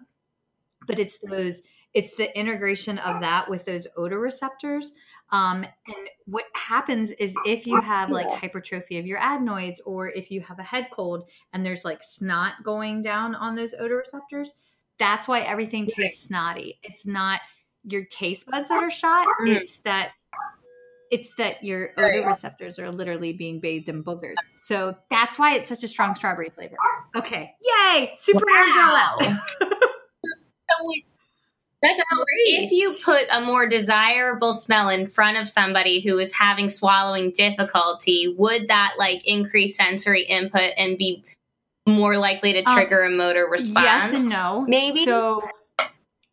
but 0.86 0.98
it's 0.98 1.18
those 1.18 1.62
it's 1.94 2.16
the 2.16 2.36
integration 2.38 2.98
of 2.98 3.20
that 3.20 3.48
with 3.48 3.64
those 3.66 3.86
odor 3.96 4.18
receptors. 4.18 4.94
Um, 5.34 5.64
and 5.64 5.96
what 6.26 6.44
happens 6.54 7.10
is 7.12 7.36
if 7.44 7.66
you 7.66 7.80
have 7.80 8.08
like 8.10 8.28
hypertrophy 8.28 8.98
of 8.98 9.06
your 9.06 9.18
adenoids 9.18 9.80
or 9.84 10.08
if 10.10 10.30
you 10.30 10.40
have 10.42 10.60
a 10.60 10.62
head 10.62 10.86
cold 10.92 11.28
and 11.52 11.66
there's 11.66 11.84
like 11.84 12.02
snot 12.02 12.52
going 12.62 13.02
down 13.02 13.34
on 13.34 13.56
those 13.56 13.74
odor 13.74 13.96
receptors, 13.96 14.52
that's 14.98 15.26
why 15.26 15.40
everything 15.40 15.86
tastes 15.86 16.28
snotty. 16.28 16.78
It's 16.84 17.04
not 17.04 17.40
your 17.82 18.04
taste 18.04 18.46
buds 18.46 18.68
that 18.68 18.80
are 18.82 18.90
shot, 19.02 19.26
Mm. 19.42 19.56
it's 19.56 19.78
that 19.78 20.12
it's 21.10 21.34
that 21.34 21.62
your 21.64 21.90
odor 21.98 22.24
receptors 22.26 22.78
are 22.78 22.90
literally 22.92 23.32
being 23.32 23.58
bathed 23.60 23.88
in 23.88 24.02
boogers. 24.04 24.36
So 24.54 24.96
that's 25.10 25.38
why 25.38 25.54
it's 25.54 25.68
such 25.68 25.82
a 25.84 25.88
strong 25.88 26.14
strawberry 26.14 26.50
flavor. 26.50 26.76
Okay. 27.16 27.52
Yay! 27.60 28.10
Super 28.14 28.44
girl 28.44 28.54
out. 28.96 29.20
So 29.20 30.90
That's 31.84 31.98
So 31.98 32.24
if 32.46 32.72
you 32.72 32.94
put 33.04 33.24
a 33.30 33.40
more 33.40 33.66
desirable 33.68 34.52
smell 34.52 34.88
in 34.88 35.08
front 35.08 35.36
of 35.36 35.46
somebody 35.46 36.00
who 36.00 36.18
is 36.18 36.34
having 36.34 36.68
swallowing 36.68 37.30
difficulty, 37.32 38.34
would 38.36 38.68
that 38.68 38.94
like 38.98 39.26
increase 39.26 39.76
sensory 39.76 40.22
input 40.22 40.72
and 40.76 40.98
be 40.98 41.24
more 41.86 42.16
likely 42.16 42.52
to 42.54 42.62
Um, 42.68 42.74
trigger 42.74 43.02
a 43.02 43.10
motor 43.10 43.46
response? 43.48 43.84
Yes 43.84 44.12
and 44.14 44.28
no. 44.28 44.64
Maybe. 44.66 45.04
So 45.04 45.42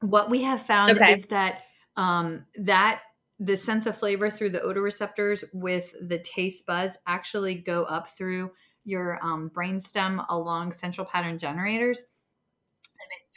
what 0.02 0.30
we 0.30 0.44
have 0.44 0.62
found 0.62 0.92
Okay. 0.92 1.14
is 1.14 1.26
that 1.26 1.64
um, 1.98 2.46
that 2.56 3.02
the 3.40 3.58
sense 3.58 3.86
of 3.86 3.98
flavor 3.98 4.30
through 4.30 4.52
the 4.52 4.62
odor 4.62 4.82
receptors 4.82 5.44
with 5.54 5.94
the 6.02 6.20
taste 6.20 6.66
buds 6.66 6.98
actually 7.08 7.56
go 7.56 7.84
up 7.84 8.10
through 8.16 8.52
your 8.84 9.20
um, 9.24 9.50
brainstem 9.54 10.26
along 10.30 10.72
central 10.72 11.06
pattern 11.06 11.38
generators, 11.38 12.00
and 12.00 12.08
it 12.08 12.11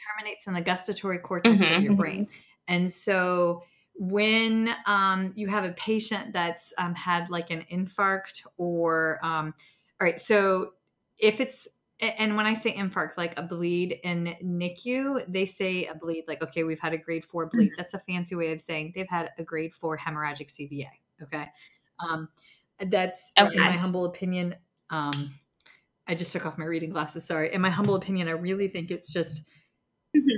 terminates 0.07 0.47
in 0.47 0.53
the 0.53 0.61
gustatory 0.61 1.17
cortex 1.19 1.55
of 1.55 1.71
Mhm. 1.71 1.83
your 1.83 1.95
brain. 1.95 2.27
And 2.67 2.91
so 2.91 3.63
when 3.95 4.75
um, 4.85 5.31
you 5.35 5.47
have 5.47 5.63
a 5.63 5.71
patient 5.73 6.33
that's 6.33 6.73
um, 6.77 6.93
had 6.95 7.29
like 7.29 7.49
an 7.49 7.65
infarct 7.71 8.45
or 8.57 9.19
um, 9.23 9.53
all 10.01 10.05
right 10.05 10.19
so 10.19 10.73
if 11.17 11.39
it's 11.39 11.67
and 12.01 12.35
when 12.35 12.45
I 12.45 12.53
say 12.53 12.75
infarct, 12.75 13.15
like 13.15 13.39
a 13.39 13.41
bleed 13.41 13.99
in 14.03 14.35
NICU, 14.43 15.23
they 15.29 15.45
say 15.45 15.85
a 15.85 15.95
bleed, 15.95 16.25
like, 16.27 16.43
okay, 16.43 16.65
we've 16.65 16.79
had 16.79 16.91
a 16.91 16.97
grade 16.97 17.23
four 17.23 17.45
bleed. 17.45 17.71
That's 17.77 17.93
a 17.93 17.99
fancy 17.99 18.35
way 18.35 18.51
of 18.51 18.59
saying 18.59 18.91
they've 18.95 19.07
had 19.07 19.31
a 19.37 19.43
grade 19.43 19.73
four 19.73 19.97
hemorrhagic 19.97 20.49
CVA. 20.51 20.89
Okay. 21.23 21.45
Um, 22.05 22.27
that's, 22.87 23.31
in 23.37 23.57
my 23.57 23.71
humble 23.71 24.05
opinion, 24.05 24.55
um, 24.89 25.33
I 26.05 26.15
just 26.15 26.33
took 26.33 26.45
off 26.45 26.57
my 26.57 26.65
reading 26.65 26.89
glasses. 26.89 27.23
Sorry. 27.23 27.53
In 27.53 27.61
my 27.61 27.69
humble 27.69 27.95
opinion, 27.95 28.27
I 28.27 28.31
really 28.31 28.67
think 28.67 28.91
it's 28.91 29.13
just 29.13 29.47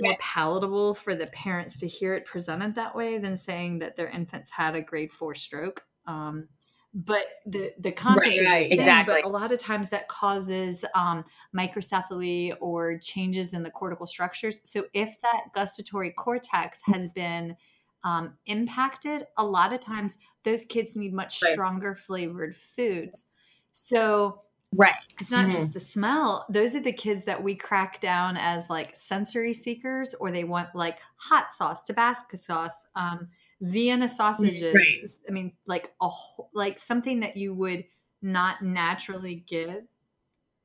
more 0.01 0.15
palatable 0.19 0.93
for 0.95 1.15
the 1.15 1.27
parents 1.27 1.77
to 1.79 1.87
hear 1.87 2.13
it 2.13 2.25
presented 2.25 2.75
that 2.75 2.95
way 2.95 3.17
than 3.17 3.37
saying 3.37 3.79
that 3.79 3.95
their 3.95 4.07
infants 4.09 4.51
had 4.51 4.75
a 4.75 4.81
grade 4.81 5.11
four 5.11 5.35
stroke. 5.35 5.83
Um, 6.05 6.47
but 6.93 7.25
the 7.45 7.73
the 7.79 7.91
concept 7.91 8.25
Right, 8.25 8.41
is 8.41 8.49
right, 8.49 8.65
the 8.65 8.75
same, 8.75 8.79
exactly. 8.79 9.15
But 9.21 9.29
a 9.29 9.31
lot 9.31 9.51
of 9.51 9.59
times 9.59 9.89
that 9.89 10.07
causes 10.07 10.83
um, 10.95 11.23
microcephaly 11.55 12.55
or 12.59 12.97
changes 12.97 13.53
in 13.53 13.61
the 13.61 13.69
cortical 13.71 14.07
structures. 14.07 14.67
So 14.69 14.85
if 14.93 15.19
that 15.21 15.47
gustatory 15.53 16.11
cortex 16.11 16.81
has 16.85 17.07
been 17.09 17.55
um, 18.03 18.37
impacted, 18.45 19.25
a 19.37 19.45
lot 19.45 19.73
of 19.73 19.79
times 19.79 20.17
those 20.43 20.65
kids 20.65 20.95
need 20.95 21.13
much 21.13 21.37
Right. 21.41 21.51
stronger 21.51 21.95
flavored 21.95 22.55
foods. 22.55 23.27
So 23.73 24.41
Right. 24.75 24.93
it's 25.19 25.31
not 25.31 25.47
Mhm. 25.47 25.51
just 25.53 25.73
the 25.73 25.79
smell. 25.79 26.45
Those 26.49 26.75
are 26.75 26.79
the 26.79 26.91
kids 26.93 27.23
that 27.23 27.41
we 27.41 27.55
crack 27.55 27.99
down 27.99 28.37
as 28.37 28.69
like 28.69 28.95
sensory 28.95 29.53
seekers, 29.53 30.13
or 30.15 30.29
they 30.31 30.43
want 30.43 30.75
like 30.75 30.99
hot 31.15 31.51
sauce, 31.53 31.83
Tabasco 31.83 32.37
sauce, 32.37 32.85
um, 32.95 33.27
Vienna 33.61 34.07
sausages. 34.07 34.75
Right. 34.75 35.09
I 35.27 35.31
mean, 35.31 35.53
like 35.65 35.93
a 36.01 36.07
whole, 36.07 36.51
like 36.53 36.77
something 36.77 37.21
that 37.21 37.35
you 37.35 37.55
would 37.55 37.85
not 38.21 38.61
naturally 38.61 39.43
give. 39.47 39.83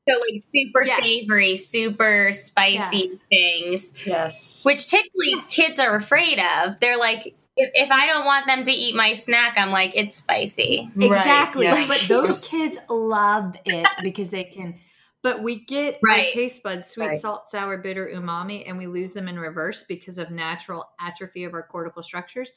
So 0.08 0.18
like 0.18 0.42
super 0.54 0.84
Yes. 0.84 1.00
savory, 1.02 1.56
super 1.56 2.32
spicy 2.32 2.98
Yes. 2.98 3.24
things, 3.30 4.06
Yes. 4.06 4.64
which 4.64 4.88
typically 4.88 5.34
kids 5.48 5.78
are 5.78 5.96
afraid 5.96 6.38
of. 6.40 6.78
They're 6.80 6.98
like, 6.98 7.34
if, 7.56 7.70
if 7.74 7.90
I 7.90 8.06
don't 8.06 8.24
want 8.24 8.46
them 8.46 8.64
to 8.64 8.70
eat 8.72 8.94
my 8.94 9.12
snack, 9.12 9.54
I'm 9.56 9.70
like, 9.70 9.92
it's 9.94 10.16
spicy. 10.16 10.90
Right, 10.96 11.06
Exactly. 11.10 11.64
yeah. 11.66 11.84
But 11.86 12.04
those 12.08 12.48
kids 12.50 12.78
love 12.88 13.56
it 13.64 13.86
because 14.02 14.30
they 14.30 14.44
can. 14.44 14.78
But 15.22 15.42
we 15.42 15.64
get 15.64 15.98
Right. 16.04 16.26
our 16.26 16.32
taste 16.32 16.62
buds 16.64 16.90
sweet, 16.90 17.06
Right. 17.06 17.18
salt, 17.18 17.48
sour, 17.48 17.76
bitter, 17.78 18.10
umami, 18.12 18.64
and 18.66 18.76
we 18.76 18.86
lose 18.88 19.12
them 19.12 19.28
in 19.28 19.38
reverse 19.38 19.84
because 19.84 20.18
of 20.18 20.30
natural 20.30 20.84
atrophy 21.00 21.44
of 21.44 21.54
our 21.54 21.62
cortical 21.62 22.02
structures, 22.02 22.50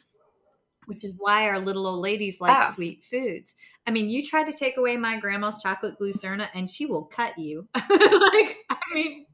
which 0.87 1.03
is 1.03 1.13
why 1.19 1.47
our 1.47 1.59
little 1.59 1.85
old 1.85 2.01
ladies 2.01 2.41
like 2.41 2.57
Ah. 2.57 2.71
sweet 2.71 3.03
foods. 3.03 3.53
I 3.85 3.91
mean, 3.91 4.09
you 4.09 4.23
try 4.25 4.43
to 4.43 4.51
take 4.51 4.77
away 4.77 4.97
my 4.97 5.19
grandma's 5.19 5.61
chocolate 5.61 5.99
glucerna 5.99 6.47
and 6.55 6.67
she 6.69 6.87
will 6.87 7.03
cut 7.03 7.37
you. 7.37 7.67
like, 7.75 8.57
I 8.69 8.77
mean, 8.93 9.25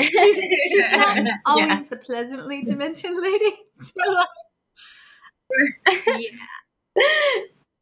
she's, 0.00 0.36
she's 0.36 0.90
not 0.92 1.18
always 1.46 1.66
Yeah. 1.68 1.82
the 1.88 1.96
pleasantly 1.98 2.62
dimensioned 2.62 3.16
lady. 3.20 3.54
So, 3.80 3.92
yeah. 6.06 6.28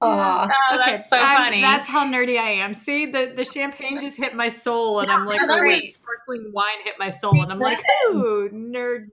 Aw. 0.03 0.49
Oh, 0.73 0.77
that's 0.79 1.11
so 1.11 1.17
I'm- 1.17 1.37
funny. 1.37 1.61
That's 1.61 1.87
how 1.87 2.07
nerdy 2.07 2.39
I 2.39 2.51
am. 2.53 2.73
See, 2.75 3.07
the, 3.07 3.33
the 3.37 3.45
champagne 3.45 4.01
just 4.01 4.17
hit 4.17 4.35
my 4.35 4.49
soul, 4.49 5.01
and 5.01 5.11
I'm 5.11 5.27
like, 5.27 5.41
oh, 5.43 5.47
the 5.47 5.87
sparkling 5.89 6.51
wine 6.55 6.79
hit 6.85 6.95
my 6.99 7.11
soul, 7.11 7.43
and 7.43 7.53
I'm 7.53 7.59
like, 7.59 7.81
ooh, 8.09 8.49
nerd. 8.53 9.09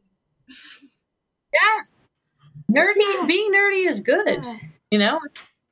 yes. 1.53 1.93
nerdy. 2.71 3.27
Being 3.27 3.51
nerdy 3.53 3.85
is 3.87 3.99
good. 4.01 4.45
You 4.91 4.99
know. 4.99 5.19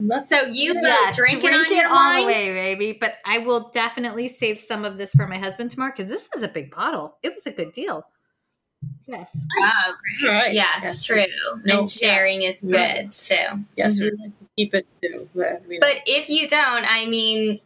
Let's- 0.01 0.27
So 0.27 0.41
you 0.51 0.73
Yes, 0.81 1.15
drinking 1.15 1.39
drink 1.49 1.71
on 1.71 1.77
it 1.77 1.85
all 1.85 1.93
wine? 1.93 2.21
the 2.23 2.25
way, 2.27 2.51
baby. 2.51 2.97
But 2.99 3.13
I 3.25 3.37
will 3.37 3.69
definitely 3.73 4.27
save 4.27 4.59
some 4.59 4.83
of 4.83 4.97
this 4.97 5.13
for 5.13 5.25
my 5.27 5.37
husband 5.37 5.71
tomorrow 5.71 5.93
because 5.95 6.11
this 6.11 6.27
is 6.35 6.43
a 6.43 6.49
big 6.49 6.75
bottle. 6.75 7.17
It 7.23 7.33
was 7.33 7.45
a 7.45 7.51
good 7.51 7.71
deal. 7.71 8.05
Yes. 9.07 9.29
Oh, 9.61 9.95
great. 10.19 10.31
Right. 10.31 10.53
Yes, 10.53 10.81
Yes. 10.83 11.03
true. 11.03 11.25
No, 11.63 11.81
and 11.81 11.89
sharing 11.89 12.41
is 12.41 12.59
good 12.59 12.71
yes. 12.71 13.27
too. 13.27 13.65
Yes, 13.75 13.99
we 13.99 14.07
mm-hmm. 14.07 14.21
like 14.21 14.37
to 14.37 14.45
keep 14.57 14.73
it 14.73 14.87
too. 15.01 15.29
But, 15.35 15.61
we 15.67 15.79
But 15.79 15.97
if 16.05 16.29
you 16.29 16.47
don't, 16.47 16.85
I 16.87 17.05
mean, 17.05 17.59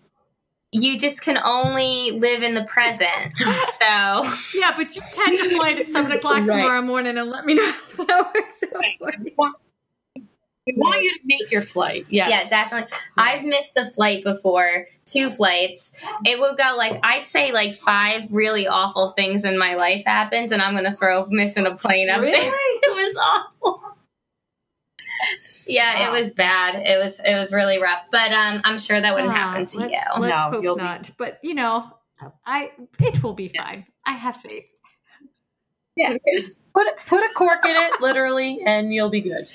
you 0.71 0.99
just 0.99 1.21
can 1.21 1.37
only 1.43 2.11
live 2.11 2.43
in 2.43 2.53
the 2.53 2.65
present. 2.65 3.09
So 3.79 4.29
Yeah, 4.55 4.73
but 4.75 4.93
you 4.95 5.01
catch 5.13 5.39
a 5.39 5.49
flight 5.55 5.79
at 5.79 5.87
seven 5.87 6.11
o'clock 6.11 6.39
Right. 6.39 6.47
tomorrow 6.47 6.81
morning 6.81 7.17
and 7.17 7.29
let 7.29 7.45
me 7.45 7.53
know 7.53 7.71
how 7.97 8.03
that 8.05 8.33
works 8.33 8.63
out 8.75 8.85
for 8.99 9.13
you. 9.23 9.53
We 10.75 10.81
want, 10.81 11.01
you 11.01 11.11
to 11.13 11.19
make 11.25 11.51
your 11.51 11.61
flight. 11.61 12.05
Yes. 12.09 12.29
yeah, 12.29 12.49
definitely. 12.63 12.95
I've 13.17 13.43
missed 13.43 13.75
a 13.77 13.89
flight 13.91 14.23
before, 14.23 14.87
two 15.05 15.29
flights. 15.31 15.93
It 16.25 16.39
will 16.39 16.55
go 16.55 16.75
like 16.77 16.99
I'd 17.03 17.27
say 17.27 17.51
like 17.51 17.73
five 17.75 18.27
really 18.31 18.67
awful 18.67 19.09
things 19.09 19.43
in 19.45 19.57
my 19.57 19.75
life 19.75 20.03
happened, 20.05 20.51
and 20.51 20.61
I'm 20.61 20.73
gonna 20.75 20.95
throw 20.95 21.25
missing 21.29 21.65
a 21.65 21.75
plane 21.75 22.09
up 22.09 22.21
Really? 22.21 22.39
there. 22.39 22.51
It 22.81 22.91
was 22.91 23.15
awful. 23.17 23.81
Yeah, 25.67 26.07
it 26.07 26.21
was 26.23 26.31
bad. 26.33 26.75
It 26.87 26.97
was 26.97 27.19
it 27.25 27.35
was 27.39 27.51
really 27.51 27.81
rough. 27.81 28.03
But 28.11 28.31
um, 28.31 28.61
I'm 28.63 28.79
sure 28.79 28.99
that 29.01 29.13
wouldn't 29.13 29.31
Ah, 29.31 29.35
happen 29.35 29.65
to 29.65 29.79
let's, 29.79 29.91
you. 29.91 29.99
Let's 30.21 30.31
No, 30.45 30.51
hope 30.51 30.63
you'll 30.63 30.75
be- 30.75 30.81
not. 30.81 31.11
But 31.17 31.39
you 31.43 31.53
know, 31.55 31.85
I 32.45 32.71
it 32.99 33.21
will 33.21 33.33
be 33.33 33.49
fine. 33.49 33.85
I 34.05 34.13
have 34.13 34.37
faith. 34.37 34.65
Yeah. 35.95 36.15
Just 36.33 36.61
put 36.73 36.87
put 37.07 37.19
a 37.23 37.29
cork 37.35 37.65
in 37.65 37.75
it, 37.75 37.99
literally, 38.01 38.61
and 38.65 38.93
you'll 38.93 39.09
be 39.09 39.21
good. 39.21 39.49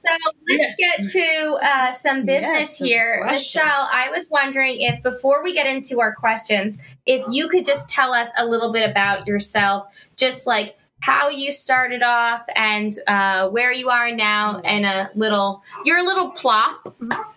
So 0.00 0.08
let's 0.48 0.74
get 0.78 1.02
to 1.12 1.58
uh, 1.62 1.90
some 1.90 2.24
business 2.24 2.50
Yes, 2.52 2.78
here. 2.78 3.18
questions. 3.22 3.56
Michelle, 3.64 3.88
I 3.94 4.08
was 4.10 4.26
wondering 4.30 4.76
if 4.80 5.02
before 5.02 5.42
we 5.42 5.52
get 5.54 5.66
into 5.66 6.00
our 6.00 6.14
questions, 6.14 6.78
if 7.06 7.24
you 7.30 7.48
could 7.48 7.64
just 7.64 7.88
tell 7.88 8.12
us 8.12 8.28
a 8.38 8.46
little 8.46 8.72
bit 8.72 8.88
about 8.88 9.26
yourself, 9.26 9.86
just 10.16 10.46
like 10.46 10.76
how 11.00 11.28
you 11.28 11.52
started 11.52 12.02
off 12.02 12.42
and 12.56 12.92
uh, 13.06 13.48
where 13.50 13.72
you 13.72 13.88
are 13.88 14.10
now, 14.10 14.58
and 14.64 14.84
a 14.84 15.06
little, 15.14 15.62
your 15.84 16.04
little 16.04 16.30
plop, 16.30 16.88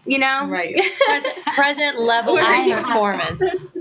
you 0.06 0.18
know? 0.18 0.48
Right. 0.48 0.76
Present, 1.08 1.46
present 1.56 2.00
level 2.00 2.38
of 2.38 2.46
performance. 2.86 3.74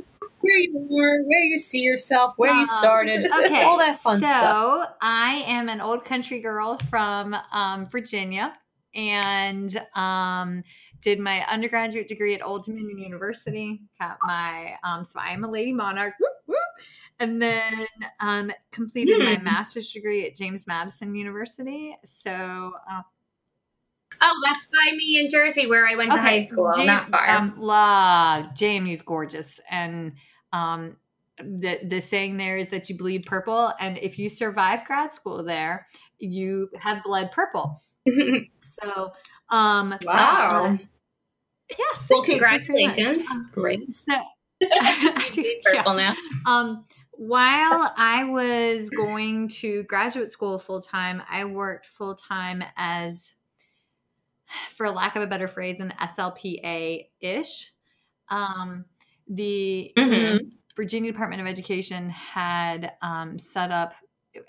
Where 0.42 0.56
you 0.58 0.86
were, 0.90 1.22
where 1.26 1.44
you 1.44 1.58
see 1.58 1.80
yourself, 1.80 2.32
where 2.38 2.52
you 2.52 2.60
Um, 2.60 2.66
started, 2.66 3.26
Okay. 3.26 3.62
all 3.62 3.78
that 3.78 3.96
fun 3.98 4.22
so, 4.22 4.26
stuff. 4.26 4.42
So 4.42 4.84
i 5.02 5.44
am 5.46 5.68
an 5.68 5.80
old 5.82 6.04
country 6.06 6.40
girl 6.40 6.78
from 6.90 7.34
um, 7.52 7.84
Virginia 7.86 8.54
and 8.94 9.76
um, 9.94 10.62
did 11.00 11.18
my 11.18 11.44
undergraduate 11.50 12.08
degree 12.08 12.34
at 12.34 12.42
Old 12.44 12.64
Dominion 12.64 12.98
University. 12.98 13.80
Got 13.98 14.18
my, 14.22 14.74
um, 14.84 15.04
so 15.04 15.18
I 15.20 15.30
am 15.30 15.44
a 15.44 15.50
lady 15.50 15.72
monarch. 15.72 16.14
Whoop, 16.20 16.32
whoop. 16.46 16.58
And 17.18 17.40
then 17.40 17.86
um, 18.20 18.50
completed 18.70 19.18
my 19.18 19.36
Hmm. 19.38 19.44
master's 19.44 19.92
degree 19.92 20.26
at 20.26 20.34
James 20.34 20.66
Madison 20.66 21.14
University. 21.14 21.96
So, 22.04 22.30
uh, 22.90 23.02
Oh, 24.22 24.40
that's 24.44 24.66
by 24.66 24.92
me 24.96 25.18
in 25.18 25.30
Jersey 25.30 25.66
where 25.66 25.86
I 25.86 25.94
went 25.96 26.12
to 26.12 26.18
high 26.18 26.42
school, 26.42 26.70
Jam- 26.76 26.86
not 26.86 27.08
far. 27.08 27.26
Um, 27.28 27.54
love 27.58 28.46
JMU's 28.54 29.00
gorgeous, 29.02 29.60
and 29.70 30.12
um, 30.52 30.96
the 31.38 31.78
the 31.84 32.00
saying 32.00 32.36
there 32.36 32.58
is 32.58 32.68
that 32.68 32.90
you 32.90 32.98
bleed 32.98 33.24
purple, 33.24 33.72
and 33.80 33.96
if 33.98 34.18
you 34.18 34.28
survive 34.28 34.84
grad 34.84 35.14
school 35.14 35.42
there, 35.42 35.86
you 36.18 36.68
have 36.78 37.02
blood 37.04 37.30
purple. 37.32 37.80
So, 38.70 39.12
um, 39.50 39.96
Wow. 40.04 40.66
uh, 40.66 40.76
yes. 41.78 42.06
well, 42.10 42.22
thank 42.24 42.28
you. 42.28 42.28
Thank 42.28 42.28
you 42.28 42.38
very 42.38 42.58
much. 42.58 42.66
congratulations. 42.96 43.28
Great. 43.52 43.80
So, 43.92 44.14
I 44.62 45.28
do, 45.32 45.42
yeah. 45.42 45.54
Purple 45.82 45.94
now. 45.94 46.14
Um, 46.46 46.84
while 47.12 47.92
I 47.96 48.24
was 48.24 48.88
going 48.90 49.48
to 49.48 49.82
graduate 49.84 50.32
school 50.32 50.58
full 50.58 50.80
time, 50.80 51.22
I 51.30 51.44
worked 51.44 51.86
full 51.86 52.14
time 52.14 52.62
as, 52.76 53.34
for 54.68 54.88
lack 54.90 55.16
of 55.16 55.22
a 55.22 55.26
better 55.26 55.48
phrase, 55.48 55.80
an 55.80 55.92
SLPA 56.00 57.06
ish. 57.20 57.72
Um, 58.28 58.84
the 59.28 59.92
Mhm. 59.96 60.50
Virginia 60.76 61.12
Department 61.12 61.40
of 61.42 61.46
Education 61.46 62.08
had 62.10 62.92
um, 63.02 63.38
set 63.38 63.70
up, 63.70 63.94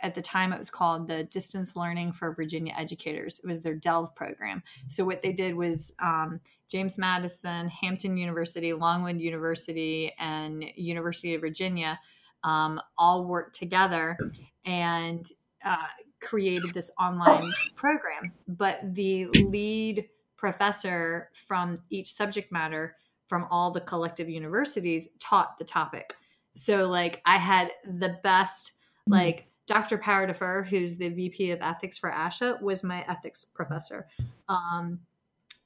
at 0.01 0.13
the 0.13 0.21
time 0.21 0.53
it 0.53 0.59
was 0.59 0.69
called 0.69 1.07
the 1.07 1.23
Distance 1.25 1.75
Learning 1.75 2.11
for 2.11 2.33
Virginia 2.33 2.73
Educators. 2.77 3.39
It 3.43 3.47
was 3.47 3.61
their 3.61 3.75
delve 3.75 4.13
program. 4.15 4.63
So, 4.87 5.03
what 5.05 5.21
they 5.21 5.33
did 5.33 5.55
was 5.55 5.93
um, 5.99 6.39
James 6.69 6.97
Madison, 6.97 7.67
Hampton 7.69 8.17
University, 8.17 8.73
Longwood 8.73 9.19
University, 9.19 10.13
and 10.19 10.63
University 10.75 11.35
of 11.35 11.41
Virginia 11.41 11.99
um, 12.43 12.79
all 12.97 13.25
worked 13.25 13.55
together 13.55 14.17
and 14.65 15.29
uh, 15.65 15.87
created 16.21 16.73
this 16.73 16.91
online 16.99 17.49
program. 17.75 18.31
But 18.47 18.93
the 18.93 19.25
lead 19.27 20.07
professor 20.37 21.29
from 21.33 21.77
each 21.89 22.11
subject 22.13 22.51
matter 22.51 22.95
from 23.27 23.47
all 23.51 23.71
the 23.71 23.81
collective 23.81 24.29
universities 24.29 25.09
taught 25.19 25.57
the 25.57 25.63
topic. 25.63 26.15
So, 26.53 26.87
like, 26.87 27.21
I 27.25 27.37
had 27.37 27.71
the 27.85 28.17
best, 28.23 28.73
like, 29.07 29.47
Dr. 29.71 29.97
Power 29.97 30.27
Defer, 30.27 30.63
who's 30.63 30.97
the 30.97 31.09
VP 31.09 31.51
of 31.51 31.59
ethics 31.61 31.97
for 31.97 32.11
ASHA, 32.11 32.61
was 32.61 32.83
my 32.83 33.05
ethics 33.07 33.45
professor. 33.45 34.07
Um, 34.49 34.99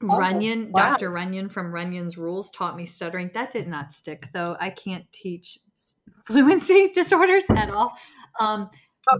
Oh, 0.02 0.08
Runyan, 0.08 0.72
wow. 0.72 0.90
Dr. 0.90 1.10
Runyan 1.10 1.50
from 1.50 1.72
Runyan's 1.72 2.18
Rules 2.18 2.50
taught 2.50 2.76
me 2.76 2.84
stuttering. 2.84 3.30
That 3.32 3.50
did 3.50 3.66
not 3.66 3.94
stick, 3.94 4.28
though. 4.34 4.54
I 4.60 4.68
can't 4.68 5.10
teach 5.10 5.58
fluency 6.26 6.88
disorders 6.94 7.46
at 7.48 7.70
all. 7.70 7.96
Um, 8.38 8.68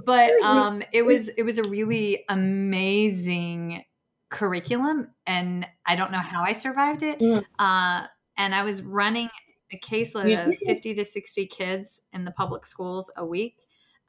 but 0.04 0.30
um, 0.42 0.82
it 0.92 1.00
was 1.00 1.28
it 1.30 1.44
was 1.44 1.56
a 1.56 1.62
really 1.62 2.24
amazing 2.28 3.84
curriculum, 4.28 5.08
and 5.26 5.66
I 5.86 5.96
don't 5.96 6.12
know 6.12 6.18
how 6.18 6.42
I 6.42 6.52
survived 6.52 7.02
it. 7.02 7.22
Uh, 7.58 8.06
and 8.36 8.54
I 8.54 8.62
was 8.62 8.82
running 8.82 9.30
a 9.72 9.78
caseload 9.78 10.48
of 10.48 10.54
50 10.66 10.94
to 10.94 11.04
60 11.06 11.46
kids 11.46 12.02
in 12.12 12.26
the 12.26 12.32
public 12.32 12.66
schools 12.66 13.10
a 13.16 13.24
week. 13.24 13.56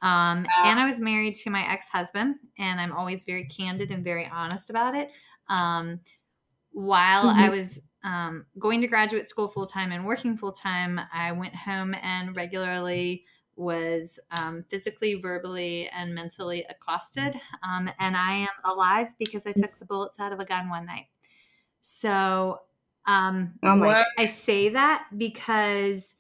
Um, 0.02 0.46
And 0.64 0.80
I 0.80 0.86
was 0.86 1.00
married 1.00 1.36
to 1.36 1.50
my 1.50 1.68
ex 1.70 1.90
husband, 1.90 2.36
and 2.58 2.80
I'm 2.80 2.92
always 2.92 3.24
very 3.24 3.46
candid 3.46 3.92
and 3.92 4.04
very 4.04 4.28
honest 4.32 4.70
about 4.70 4.96
it. 4.96 5.12
Um, 5.50 6.00
while 6.72 7.26
mm-hmm. 7.26 7.40
I 7.40 7.50
was 7.50 7.82
um, 8.04 8.46
going 8.60 8.82
to 8.82 8.88
graduate 8.88 9.28
school 9.28 9.48
full 9.48 9.66
time 9.66 9.92
and 9.92 10.06
working 10.06 10.38
full 10.38 10.52
time, 10.52 11.00
I 11.12 11.32
went 11.32 11.56
home 11.56 11.96
and 12.02 12.36
regularly 12.36 13.26
was 13.56 14.20
um, 14.32 14.64
physically, 14.70 15.16
verbally, 15.16 15.90
and 15.90 16.14
mentally 16.14 16.64
accosted. 16.70 17.36
Um, 17.64 17.90
and 18.00 18.16
I 18.16 18.34
am 18.34 18.48
alive 18.64 19.08
because 19.18 19.48
I 19.48 19.52
took 19.52 19.78
the 19.80 19.86
bullets 19.86 20.20
out 20.20 20.32
of 20.32 20.40
a 20.40 20.46
gun 20.46 20.70
one 20.70 20.86
night. 20.86 21.08
So 21.82 22.60
um, 23.08 23.54
oh. 23.64 24.04
I 24.18 24.26
say 24.28 24.70
that 24.70 25.08
because 25.18 26.16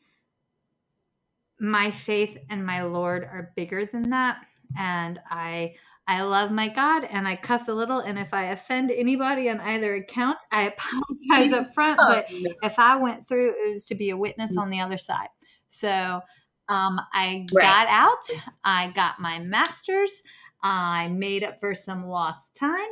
my 1.59 1.91
faith 1.91 2.37
and 2.49 2.65
my 2.65 2.83
Lord 2.83 3.23
are 3.23 3.51
bigger 3.55 3.85
than 3.85 4.09
that. 4.09 4.45
And 4.77 5.19
I 5.29 5.75
I 6.09 6.21
love 6.21 6.51
my 6.51 6.69
God 6.69 7.03
and 7.03 7.27
I 7.27 7.35
cuss 7.35 7.67
a 7.67 7.73
little. 7.73 7.99
And 7.99 8.17
if 8.17 8.33
I 8.33 8.45
offend 8.45 8.91
anybody 8.91 9.49
on 9.49 9.59
either 9.59 9.95
account, 9.95 10.37
I 10.51 10.73
apologize 11.31 11.51
up 11.51 11.73
front. 11.73 11.97
But 11.97 12.27
if 12.63 12.79
I 12.79 12.95
went 12.95 13.27
through, 13.27 13.49
it 13.49 13.73
was 13.73 13.85
to 13.85 13.95
be 13.95 14.11
a 14.11 14.17
witness 14.17 14.55
on 14.55 14.69
the 14.69 14.79
other 14.79 14.97
side. 14.97 15.27
So 15.67 16.21
um, 16.69 16.99
I 17.13 17.45
right. 17.51 17.61
got 17.61 17.87
out, 17.87 18.53
I 18.63 18.91
got 18.91 19.19
my 19.19 19.39
master's, 19.39 20.23
I 20.63 21.09
made 21.09 21.43
up 21.43 21.59
for 21.59 21.75
some 21.75 22.07
lost 22.07 22.55
time. 22.55 22.87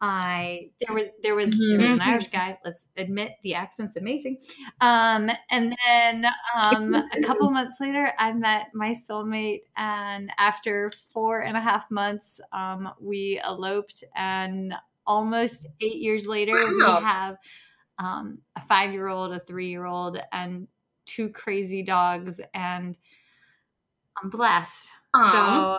I 0.00 0.70
there 0.80 0.94
was 0.94 1.08
there 1.22 1.34
was 1.34 1.50
mm-hmm. 1.50 1.70
there 1.70 1.80
was 1.80 1.90
an 1.90 2.00
Irish 2.00 2.28
guy. 2.28 2.58
Let's 2.64 2.86
admit 2.96 3.32
the 3.42 3.54
accent's 3.54 3.96
amazing. 3.96 4.38
Um, 4.80 5.30
and 5.50 5.74
then 5.86 6.26
um, 6.54 6.94
a 7.12 7.22
couple 7.22 7.50
months 7.50 7.76
later, 7.80 8.12
I 8.18 8.32
met 8.32 8.68
my 8.74 8.94
soulmate, 8.94 9.62
and 9.76 10.30
after 10.38 10.90
four 11.12 11.40
and 11.40 11.56
a 11.56 11.60
half 11.60 11.90
months, 11.90 12.40
um, 12.52 12.90
we 13.00 13.40
eloped. 13.42 14.04
And 14.14 14.74
almost 15.06 15.66
eight 15.80 15.96
years 15.96 16.26
later, 16.26 16.54
wow. 16.54 16.98
we 16.98 17.04
have 17.04 17.36
um, 17.98 18.38
a 18.54 18.60
five 18.60 18.92
year 18.92 19.08
old, 19.08 19.32
a 19.32 19.40
three 19.40 19.68
year 19.68 19.84
old, 19.84 20.20
and 20.32 20.68
two 21.06 21.28
crazy 21.30 21.82
dogs. 21.82 22.40
And 22.54 22.96
I'm 24.22 24.30
blessed. 24.30 24.90
Aww. 25.16 25.32
So 25.32 25.78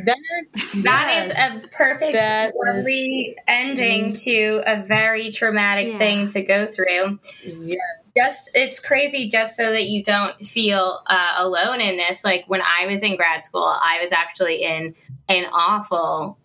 that, 0.00 0.16
that 0.52 1.06
yes, 1.08 1.30
is 1.30 1.38
a 1.38 1.68
perfect, 1.68 2.54
lovely 2.66 3.30
is, 3.30 3.34
ending 3.48 4.12
mm, 4.12 4.24
to 4.24 4.62
a 4.66 4.82
very 4.82 5.30
traumatic 5.30 5.88
yeah. 5.88 5.98
thing 5.98 6.28
to 6.28 6.42
go 6.42 6.66
through. 6.66 7.18
Yeah. 7.44 7.76
Just 8.16 8.50
it's 8.54 8.78
crazy 8.78 9.28
just 9.28 9.56
so 9.56 9.72
that 9.72 9.84
you 9.84 10.02
don't 10.02 10.38
feel 10.40 11.00
uh, 11.06 11.34
alone 11.38 11.80
in 11.80 11.96
this. 11.96 12.24
Like 12.24 12.44
when 12.46 12.62
I 12.62 12.86
was 12.86 13.02
in 13.02 13.16
grad 13.16 13.44
school, 13.44 13.64
I 13.64 13.98
was 14.02 14.12
actually 14.12 14.62
in 14.62 14.94
an 15.28 15.46
awful 15.52 16.38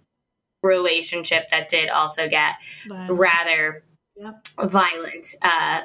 relationship 0.63 1.49
that 1.49 1.69
did 1.69 1.89
also 1.89 2.29
get 2.29 2.55
violent. 2.87 3.19
rather 3.19 3.83
yep. 4.15 4.47
violent. 4.63 5.27
Uh, 5.41 5.81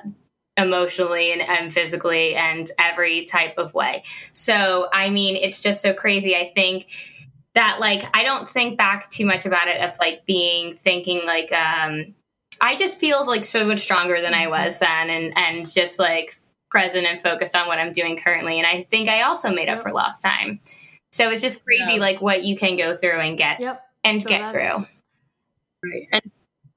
emotionally 0.59 1.33
and, 1.33 1.43
and 1.43 1.71
physically 1.71 2.35
and 2.35 2.71
every 2.79 3.27
type 3.27 3.59
of 3.59 3.75
way. 3.75 4.03
So, 4.33 4.89
I 4.91 5.11
mean, 5.11 5.37
it's 5.37 5.63
just 5.63 5.83
so 5.83 5.93
crazy. 5.93 6.35
I 6.35 6.51
think 6.55 6.87
that 7.57 7.81
like 7.81 8.05
I 8.15 8.23
don't 8.23 8.49
think 8.49 8.77
back 8.77 9.11
too 9.11 9.25
much 9.27 9.47
about 9.47 9.67
it 9.67 9.81
of 9.81 9.99
like 9.99 10.25
being 10.27 10.77
thinking 10.77 11.23
like 11.27 11.51
um 11.53 12.15
I 12.61 12.77
just 12.77 13.01
feel 13.01 13.27
like 13.27 13.45
so 13.45 13.65
much 13.65 13.81
stronger 13.81 14.21
than 14.21 14.35
I 14.35 14.43
mm-hmm. 14.43 14.51
was 14.51 14.79
then 14.79 15.11
and 15.11 15.37
and 15.37 15.69
just 15.69 15.99
like 15.99 16.39
present 16.71 17.07
and 17.07 17.21
focused 17.21 17.57
on 17.57 17.67
what 17.67 17.79
I'm 17.79 17.93
doing 17.93 18.19
currently 18.19 18.59
and 18.59 18.67
I 18.67 18.87
think 18.91 19.09
I 19.09 19.23
also 19.23 19.51
made 19.51 19.71
up 19.71 19.81
for 19.81 19.91
lost 19.91 20.23
time. 20.23 20.61
So 21.13 21.31
it's 21.31 21.41
just 21.41 21.65
crazy 21.65 21.95
yeah. 21.95 22.01
like 22.01 22.21
what 22.21 22.45
you 22.45 22.57
can 22.59 22.77
go 22.77 22.95
through 22.95 23.21
and 23.21 23.39
get 23.39 23.59
yep. 23.59 23.83
and 24.05 24.21
so 24.21 24.29
get 24.29 24.51
through. 24.51 24.85
Right. 25.83 26.09
And 26.13 26.31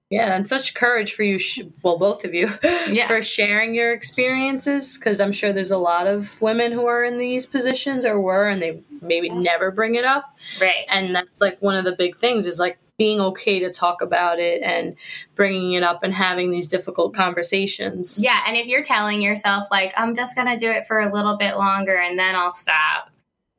yeah, 0.09 0.35
and 0.35 0.47
such 0.47 0.73
courage 0.73 1.13
for 1.13 1.21
you, 1.21 1.37
sh- 1.37 1.61
well, 1.83 1.97
both 1.97 2.25
of 2.25 2.33
you, 2.33 2.49
yeah. 2.89 3.07
for 3.07 3.21
sharing 3.21 3.75
your 3.75 3.93
experiences. 3.93 4.97
Because 4.97 5.21
I'm 5.21 5.31
sure 5.31 5.53
there's 5.53 5.71
a 5.71 5.77
lot 5.77 6.07
of 6.07 6.41
women 6.41 6.71
who 6.71 6.87
are 6.87 7.03
in 7.03 7.19
these 7.19 7.45
positions 7.45 8.05
or 8.05 8.19
were, 8.19 8.47
and 8.47 8.61
they 8.61 8.81
maybe 9.01 9.29
never 9.29 9.69
bring 9.69 9.95
it 9.95 10.05
up. 10.05 10.35
Right. 10.59 10.85
And 10.89 11.15
that's 11.15 11.41
like 11.41 11.61
one 11.61 11.75
of 11.75 11.85
the 11.85 11.91
big 11.91 12.17
things 12.17 12.47
is 12.47 12.57
like 12.57 12.79
being 12.97 13.21
okay 13.21 13.59
to 13.59 13.71
talk 13.71 14.01
about 14.01 14.39
it 14.39 14.61
and 14.63 14.95
bringing 15.35 15.73
it 15.73 15.83
up 15.83 16.03
and 16.03 16.13
having 16.13 16.49
these 16.49 16.67
difficult 16.67 17.13
conversations. 17.13 18.21
Yeah. 18.21 18.39
And 18.45 18.57
if 18.57 18.65
you're 18.65 18.83
telling 18.83 19.21
yourself, 19.21 19.67
like, 19.71 19.93
I'm 19.95 20.15
just 20.15 20.35
going 20.35 20.47
to 20.47 20.57
do 20.57 20.69
it 20.69 20.85
for 20.87 20.99
a 20.99 21.13
little 21.13 21.37
bit 21.37 21.55
longer 21.55 21.95
and 21.95 22.19
then 22.19 22.35
I'll 22.35 22.51
stop, 22.51 23.09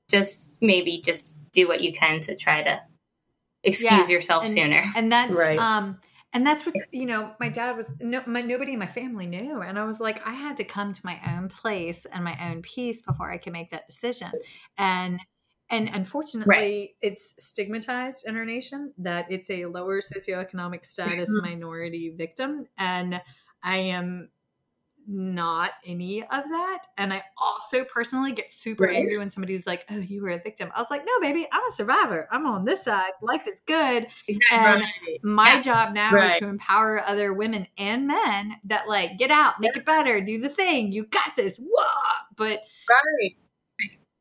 just 0.09 0.57
maybe 0.61 1.01
just 1.01 1.39
do 1.53 1.67
what 1.69 1.81
you 1.81 1.93
can 1.93 2.21
to 2.23 2.37
try 2.37 2.63
to 2.63 2.83
excuse 3.63 3.91
yes. 3.93 4.11
yourself 4.11 4.45
and, 4.45 4.53
sooner. 4.53 4.83
And 4.97 5.11
that's, 5.11 5.33
right. 5.33 5.59
um, 5.59 5.99
and 6.33 6.47
that's 6.47 6.65
what's 6.65 6.87
you 6.93 7.07
know 7.07 7.33
my 7.41 7.49
dad 7.49 7.77
was 7.77 7.89
no 8.01 8.23
my, 8.27 8.41
nobody 8.41 8.73
in 8.73 8.79
my 8.79 8.87
family 8.87 9.27
knew 9.27 9.61
and 9.61 9.79
i 9.79 9.85
was 9.85 10.01
like 10.01 10.27
i 10.27 10.33
had 10.33 10.57
to 10.57 10.65
come 10.65 10.93
to 10.93 11.01
my 11.05 11.19
own 11.29 11.49
place 11.49 12.07
and 12.13 12.25
my 12.25 12.37
own 12.49 12.63
peace 12.63 13.03
before 13.03 13.31
i 13.31 13.39
could 13.39 13.53
make 13.53 13.71
that 13.71 13.87
decision 13.89 14.31
and 14.79 15.21
and 15.71 15.89
unfortunately 15.93 16.57
right. 16.57 16.91
it's 17.01 17.35
stigmatized 17.39 18.27
in 18.27 18.37
our 18.37 18.45
nation 18.45 18.93
that 18.99 19.31
it's 19.31 19.51
a 19.51 19.67
lower 19.67 20.01
socioeconomic 20.01 20.85
status 20.85 21.31
mm-hmm. 21.31 21.51
minority 21.51 22.15
victim 22.17 22.67
and 22.79 23.21
i 23.63 23.79
am 23.79 24.29
not 25.11 25.73
any 25.85 26.23
of 26.23 26.29
that. 26.45 26.83
And 26.97 27.13
I 27.13 27.23
also 27.37 27.85
personally 27.85 28.31
get 28.31 28.53
super 28.55 28.85
right. 28.85 28.97
angry 28.97 29.19
when 29.19 29.29
somebody's 29.29 29.67
like, 29.67 29.85
"Oh, 29.91 29.99
you 29.99 30.23
were 30.23 30.31
a 30.31 30.39
victim." 30.39 30.71
I 30.75 30.81
was 30.81 30.91
like, 30.91 31.05
"No, 31.05 31.13
baby, 31.21 31.49
I'm 31.53 31.69
a 31.69 31.75
survivor. 31.75 32.29
I'm 32.31 32.47
on 32.47 32.65
this 32.65 32.85
side. 32.85 33.11
Life 33.21 33.47
is 33.47 33.61
good." 33.61 34.07
And 34.53 34.85
my 35.23 35.55
yeah. 35.55 35.61
job 35.61 35.95
now 35.95 36.13
right. 36.13 36.35
is 36.35 36.41
to 36.41 36.49
empower 36.49 37.03
other 37.05 37.33
women 37.33 37.67
and 37.77 38.07
men 38.07 38.57
that 38.65 38.89
like 38.89 39.19
get 39.19 39.31
out, 39.31 39.61
make 39.61 39.75
yeah. 39.75 39.81
it 39.81 39.87
better, 39.87 40.21
do 40.21 40.41
the 40.41 40.49
thing. 40.49 40.93
You 40.93 41.07
got 41.07 41.37
this. 41.37 41.59
Whoa! 41.59 41.85
But 42.37 42.61
right. 42.89 43.37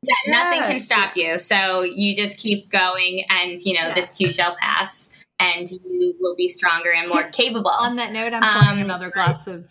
Yeah, 0.01 0.15
yes. 0.25 0.27
nothing 0.27 0.61
can 0.61 0.77
stop 0.77 1.15
you. 1.15 1.37
So 1.37 1.83
you 1.83 2.15
just 2.15 2.37
keep 2.37 2.69
going, 2.71 3.23
and 3.29 3.59
you 3.59 3.75
know 3.75 3.89
yeah. 3.89 3.95
this 3.95 4.17
too 4.17 4.31
shall 4.31 4.55
pass, 4.55 5.09
and 5.37 5.69
you 5.69 6.15
will 6.19 6.35
be 6.35 6.49
stronger 6.49 6.91
and 6.91 7.07
more 7.07 7.23
capable. 7.31 7.69
On 7.69 7.95
that 7.97 8.11
note, 8.11 8.33
I'm 8.33 8.43
um, 8.43 8.79
another 8.79 9.11
glass 9.11 9.45
of 9.45 9.65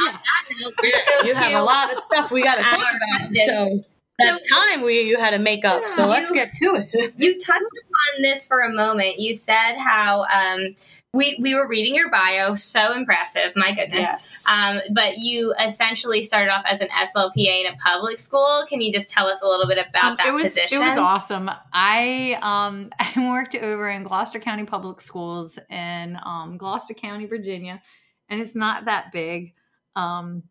yeah. 0.00 1.22
you 1.24 1.34
have 1.34 1.54
a 1.54 1.62
lot 1.62 1.90
of 1.90 1.98
stuff 1.98 2.30
we 2.30 2.42
got 2.42 2.56
to 2.56 2.62
talk 2.62 2.92
about. 2.94 3.28
So 3.28 3.80
that 4.18 4.40
time 4.50 4.82
we 4.82 5.02
you 5.02 5.18
had 5.18 5.30
to 5.30 5.38
make 5.38 5.64
up. 5.64 5.88
So 5.88 6.06
let's 6.06 6.30
you, 6.30 6.36
get 6.36 6.52
to 6.54 6.76
it. 6.76 7.14
you 7.16 7.40
touched 7.40 7.60
upon 7.60 8.22
this 8.22 8.46
for 8.46 8.60
a 8.60 8.72
moment. 8.72 9.18
You 9.18 9.34
said 9.34 9.76
how 9.76 10.24
um, 10.24 10.74
we 11.12 11.38
we 11.40 11.54
were 11.54 11.68
reading 11.68 11.94
your 11.94 12.10
bio, 12.10 12.54
so 12.54 12.92
impressive. 12.94 13.52
My 13.54 13.74
goodness. 13.74 14.00
Yes. 14.00 14.46
Um, 14.50 14.80
but 14.92 15.18
you 15.18 15.54
essentially 15.60 16.22
started 16.22 16.52
off 16.52 16.64
as 16.66 16.80
an 16.80 16.88
SLPA 16.88 17.64
in 17.64 17.72
a 17.72 17.76
public 17.76 18.18
school. 18.18 18.64
Can 18.68 18.80
you 18.80 18.92
just 18.92 19.10
tell 19.10 19.26
us 19.26 19.40
a 19.42 19.46
little 19.46 19.66
bit 19.66 19.78
about 19.78 20.18
that 20.18 20.28
it 20.28 20.32
was, 20.32 20.44
position? 20.44 20.82
It 20.82 20.88
was 20.88 20.98
awesome. 20.98 21.50
I 21.72 22.38
um 22.40 22.90
I 22.98 23.30
worked 23.30 23.54
over 23.56 23.90
in 23.90 24.04
Gloucester 24.04 24.38
County 24.38 24.64
Public 24.64 25.00
Schools 25.00 25.58
in 25.70 26.18
um, 26.24 26.56
Gloucester 26.56 26.94
County, 26.94 27.26
Virginia, 27.26 27.82
and 28.28 28.40
it's 28.40 28.54
not 28.54 28.86
that 28.86 29.12
big. 29.12 29.52
Um, 29.96 30.44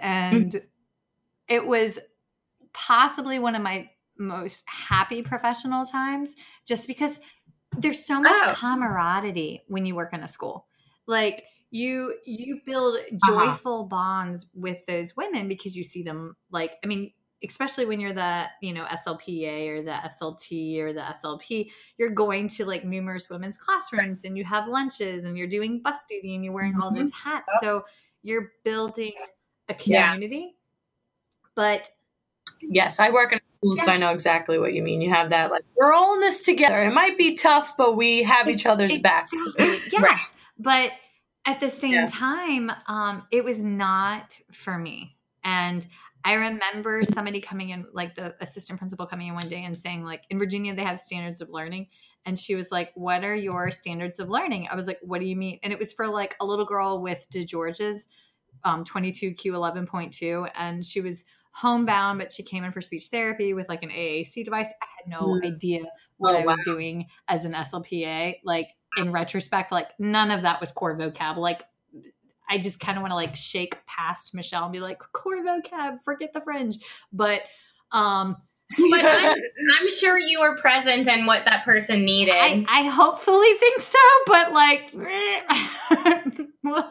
and 0.00 0.52
mm. 0.52 0.60
it 1.48 1.66
was 1.66 1.98
possibly 2.72 3.38
one 3.38 3.54
of 3.54 3.62
my 3.62 3.90
most 4.18 4.62
happy 4.66 5.22
professional 5.22 5.84
times 5.84 6.36
just 6.66 6.86
because 6.86 7.18
there's 7.76 8.04
so 8.04 8.20
much 8.20 8.38
oh. 8.42 8.54
camaraderie 8.54 9.62
when 9.68 9.86
you 9.86 9.94
work 9.94 10.12
in 10.12 10.20
a 10.20 10.28
school. 10.28 10.66
Like 11.06 11.42
you 11.70 12.14
you 12.24 12.60
build 12.64 12.96
uh-huh. 12.96 13.16
joyful 13.26 13.80
uh-huh. 13.80 13.88
bonds 13.88 14.46
with 14.54 14.86
those 14.86 15.16
women 15.16 15.48
because 15.48 15.76
you 15.76 15.82
see 15.82 16.02
them 16.02 16.36
like 16.50 16.76
I 16.84 16.86
mean 16.86 17.12
especially 17.42 17.84
when 17.84 17.98
you're 17.98 18.12
the 18.12 18.44
you 18.62 18.72
know 18.72 18.84
slpa 18.84 19.68
or 19.68 19.82
the 19.82 19.90
slt 19.90 20.78
or 20.78 20.92
the 20.92 21.00
slp 21.00 21.70
you're 21.98 22.10
going 22.10 22.46
to 22.48 22.64
like 22.64 22.84
numerous 22.84 23.28
women's 23.28 23.58
classrooms 23.58 24.24
and 24.24 24.38
you 24.38 24.44
have 24.44 24.68
lunches 24.68 25.24
and 25.24 25.36
you're 25.36 25.48
doing 25.48 25.80
bus 25.82 26.04
duty 26.08 26.34
and 26.34 26.44
you're 26.44 26.54
wearing 26.54 26.72
mm-hmm. 26.72 26.82
all 26.82 26.94
those 26.94 27.10
hats 27.12 27.50
so 27.60 27.84
you're 28.24 28.52
building 28.64 29.12
a 29.68 29.74
community. 29.74 30.36
Yes. 30.36 30.54
But 31.54 31.90
yes, 32.60 32.98
I 32.98 33.10
work 33.10 33.32
in 33.32 33.38
a 33.38 33.42
school, 33.58 33.76
yes. 33.76 33.84
so 33.84 33.92
I 33.92 33.96
know 33.98 34.10
exactly 34.10 34.58
what 34.58 34.74
you 34.74 34.82
mean. 34.82 35.00
You 35.00 35.10
have 35.10 35.30
that 35.30 35.52
like 35.52 35.62
we're 35.76 35.92
all 35.92 36.14
in 36.14 36.20
this 36.20 36.44
together. 36.44 36.82
It 36.82 36.92
might 36.92 37.16
be 37.16 37.34
tough, 37.34 37.76
but 37.76 37.96
we 37.96 38.24
have 38.24 38.48
each 38.48 38.66
other's 38.66 38.96
exactly. 38.96 39.38
back. 39.56 39.80
yes, 39.92 40.02
right. 40.02 40.20
but 40.58 40.90
at 41.46 41.60
the 41.60 41.70
same 41.70 41.92
yeah. 41.92 42.06
time, 42.06 42.72
um, 42.86 43.26
it 43.30 43.44
was 43.44 43.62
not 43.62 44.36
for 44.50 44.76
me. 44.78 45.16
And 45.44 45.86
I 46.24 46.34
remember 46.34 47.02
somebody 47.04 47.40
coming 47.40 47.68
in, 47.70 47.84
like 47.92 48.14
the 48.14 48.34
assistant 48.40 48.78
principal 48.78 49.06
coming 49.06 49.28
in 49.28 49.34
one 49.34 49.48
day 49.48 49.62
and 49.62 49.76
saying, 49.76 50.04
like, 50.04 50.22
in 50.30 50.38
Virginia, 50.38 50.74
they 50.74 50.84
have 50.84 50.98
standards 50.98 51.42
of 51.42 51.50
learning. 51.50 51.88
And 52.26 52.38
she 52.38 52.54
was 52.54 52.70
like, 52.72 52.90
What 52.94 53.24
are 53.24 53.34
your 53.34 53.70
standards 53.70 54.20
of 54.20 54.30
learning? 54.30 54.68
I 54.70 54.76
was 54.76 54.86
like, 54.86 54.98
What 55.02 55.20
do 55.20 55.26
you 55.26 55.36
mean? 55.36 55.58
And 55.62 55.72
it 55.72 55.78
was 55.78 55.92
for 55.92 56.06
like 56.08 56.36
a 56.40 56.44
little 56.44 56.64
girl 56.64 57.00
with 57.00 57.26
DiGeorge's 57.30 58.08
um, 58.64 58.84
22Q11.2. 58.84 60.50
And 60.54 60.84
she 60.84 61.00
was 61.00 61.24
homebound, 61.52 62.18
but 62.18 62.32
she 62.32 62.42
came 62.42 62.64
in 62.64 62.72
for 62.72 62.80
speech 62.80 63.06
therapy 63.10 63.54
with 63.54 63.68
like 63.68 63.82
an 63.82 63.90
AAC 63.90 64.44
device. 64.44 64.72
I 64.82 64.86
had 64.98 65.10
no 65.10 65.28
mm. 65.28 65.46
idea 65.46 65.82
what 66.16 66.34
oh, 66.34 66.38
I 66.38 66.46
was 66.46 66.58
wow. 66.66 66.72
doing 66.72 67.06
as 67.28 67.44
an 67.44 67.52
SLPA. 67.52 68.36
Like 68.44 68.70
in 68.96 69.12
retrospect, 69.12 69.70
like 69.70 69.90
none 69.98 70.30
of 70.30 70.42
that 70.42 70.60
was 70.60 70.72
core 70.72 70.96
vocab. 70.96 71.36
Like 71.36 71.62
I 72.48 72.58
just 72.58 72.80
kind 72.80 72.98
of 72.98 73.02
want 73.02 73.12
to 73.12 73.16
like 73.16 73.36
shake 73.36 73.76
past 73.86 74.34
Michelle 74.34 74.64
and 74.64 74.72
be 74.72 74.80
like, 74.80 74.98
core 75.12 75.42
vocab, 75.44 76.00
forget 76.00 76.32
the 76.32 76.40
fringe. 76.40 76.78
But 77.12 77.42
um 77.92 78.36
but 78.90 79.04
I'm, 79.04 79.36
I'm, 79.36 79.90
sure 79.90 80.18
you 80.18 80.40
were 80.40 80.56
present 80.56 81.06
and 81.06 81.26
what 81.26 81.44
that 81.44 81.64
person 81.64 82.04
needed. 82.04 82.34
I, 82.34 82.64
I 82.68 82.82
hopefully 82.88 83.52
think 83.60 83.80
so, 83.80 83.98
but 84.26 84.52
like, 84.52 84.92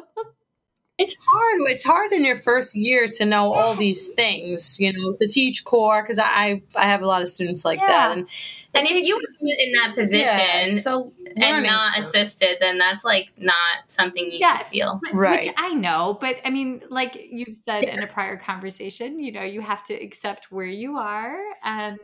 it's 1.00 1.16
hard. 1.28 1.62
It's 1.72 1.84
hard 1.84 2.12
in 2.12 2.24
your 2.24 2.36
first 2.36 2.76
year 2.76 3.08
to 3.08 3.26
know 3.26 3.52
all 3.52 3.76
these 3.76 4.10
things, 4.10 4.80
you 4.80 4.94
know, 4.94 5.16
to 5.16 5.28
teach 5.28 5.66
core 5.66 6.04
because 6.04 6.20
I 6.20 6.62
I 6.76 6.86
have 6.86 7.02
a 7.02 7.08
lot 7.08 7.24
of 7.24 7.30
students 7.30 7.66
like 7.66 7.80
yeah. 7.80 7.88
that, 7.88 8.12
and 8.12 8.30
and 8.76 8.88
if 8.88 9.08
you 9.08 9.16
were 9.16 9.56
in 9.58 9.72
that 9.74 9.96
position, 9.96 10.26
yeah, 10.26 10.70
so 10.70 11.12
and 11.36 11.64
not 11.64 11.98
assisted, 11.98 12.58
then 12.60 12.78
that's 12.78 13.04
like 13.04 13.32
not 13.38 13.58
something 13.88 14.26
you 14.26 14.38
yes, 14.38 14.60
should 14.60 14.68
feel. 14.68 15.02
Right. 15.14 15.42
Which 15.42 15.54
I 15.58 15.74
know, 15.74 16.18
but 16.22 16.36
I 16.46 16.52
mean, 16.52 16.84
like 16.90 17.28
you've 17.30 17.58
said 17.68 17.86
yeah. 17.86 17.96
in 17.96 18.04
a 18.04 18.08
prior 18.08 18.38
conversation, 18.38 19.20
you 19.20 19.32
know, 19.32 19.44
you 19.44 19.62
have 19.62 19.84
to 19.86 19.96
accept 19.96 20.52
where 20.52 20.66
you 20.66 20.98
are 20.98 21.38
and 21.64 21.98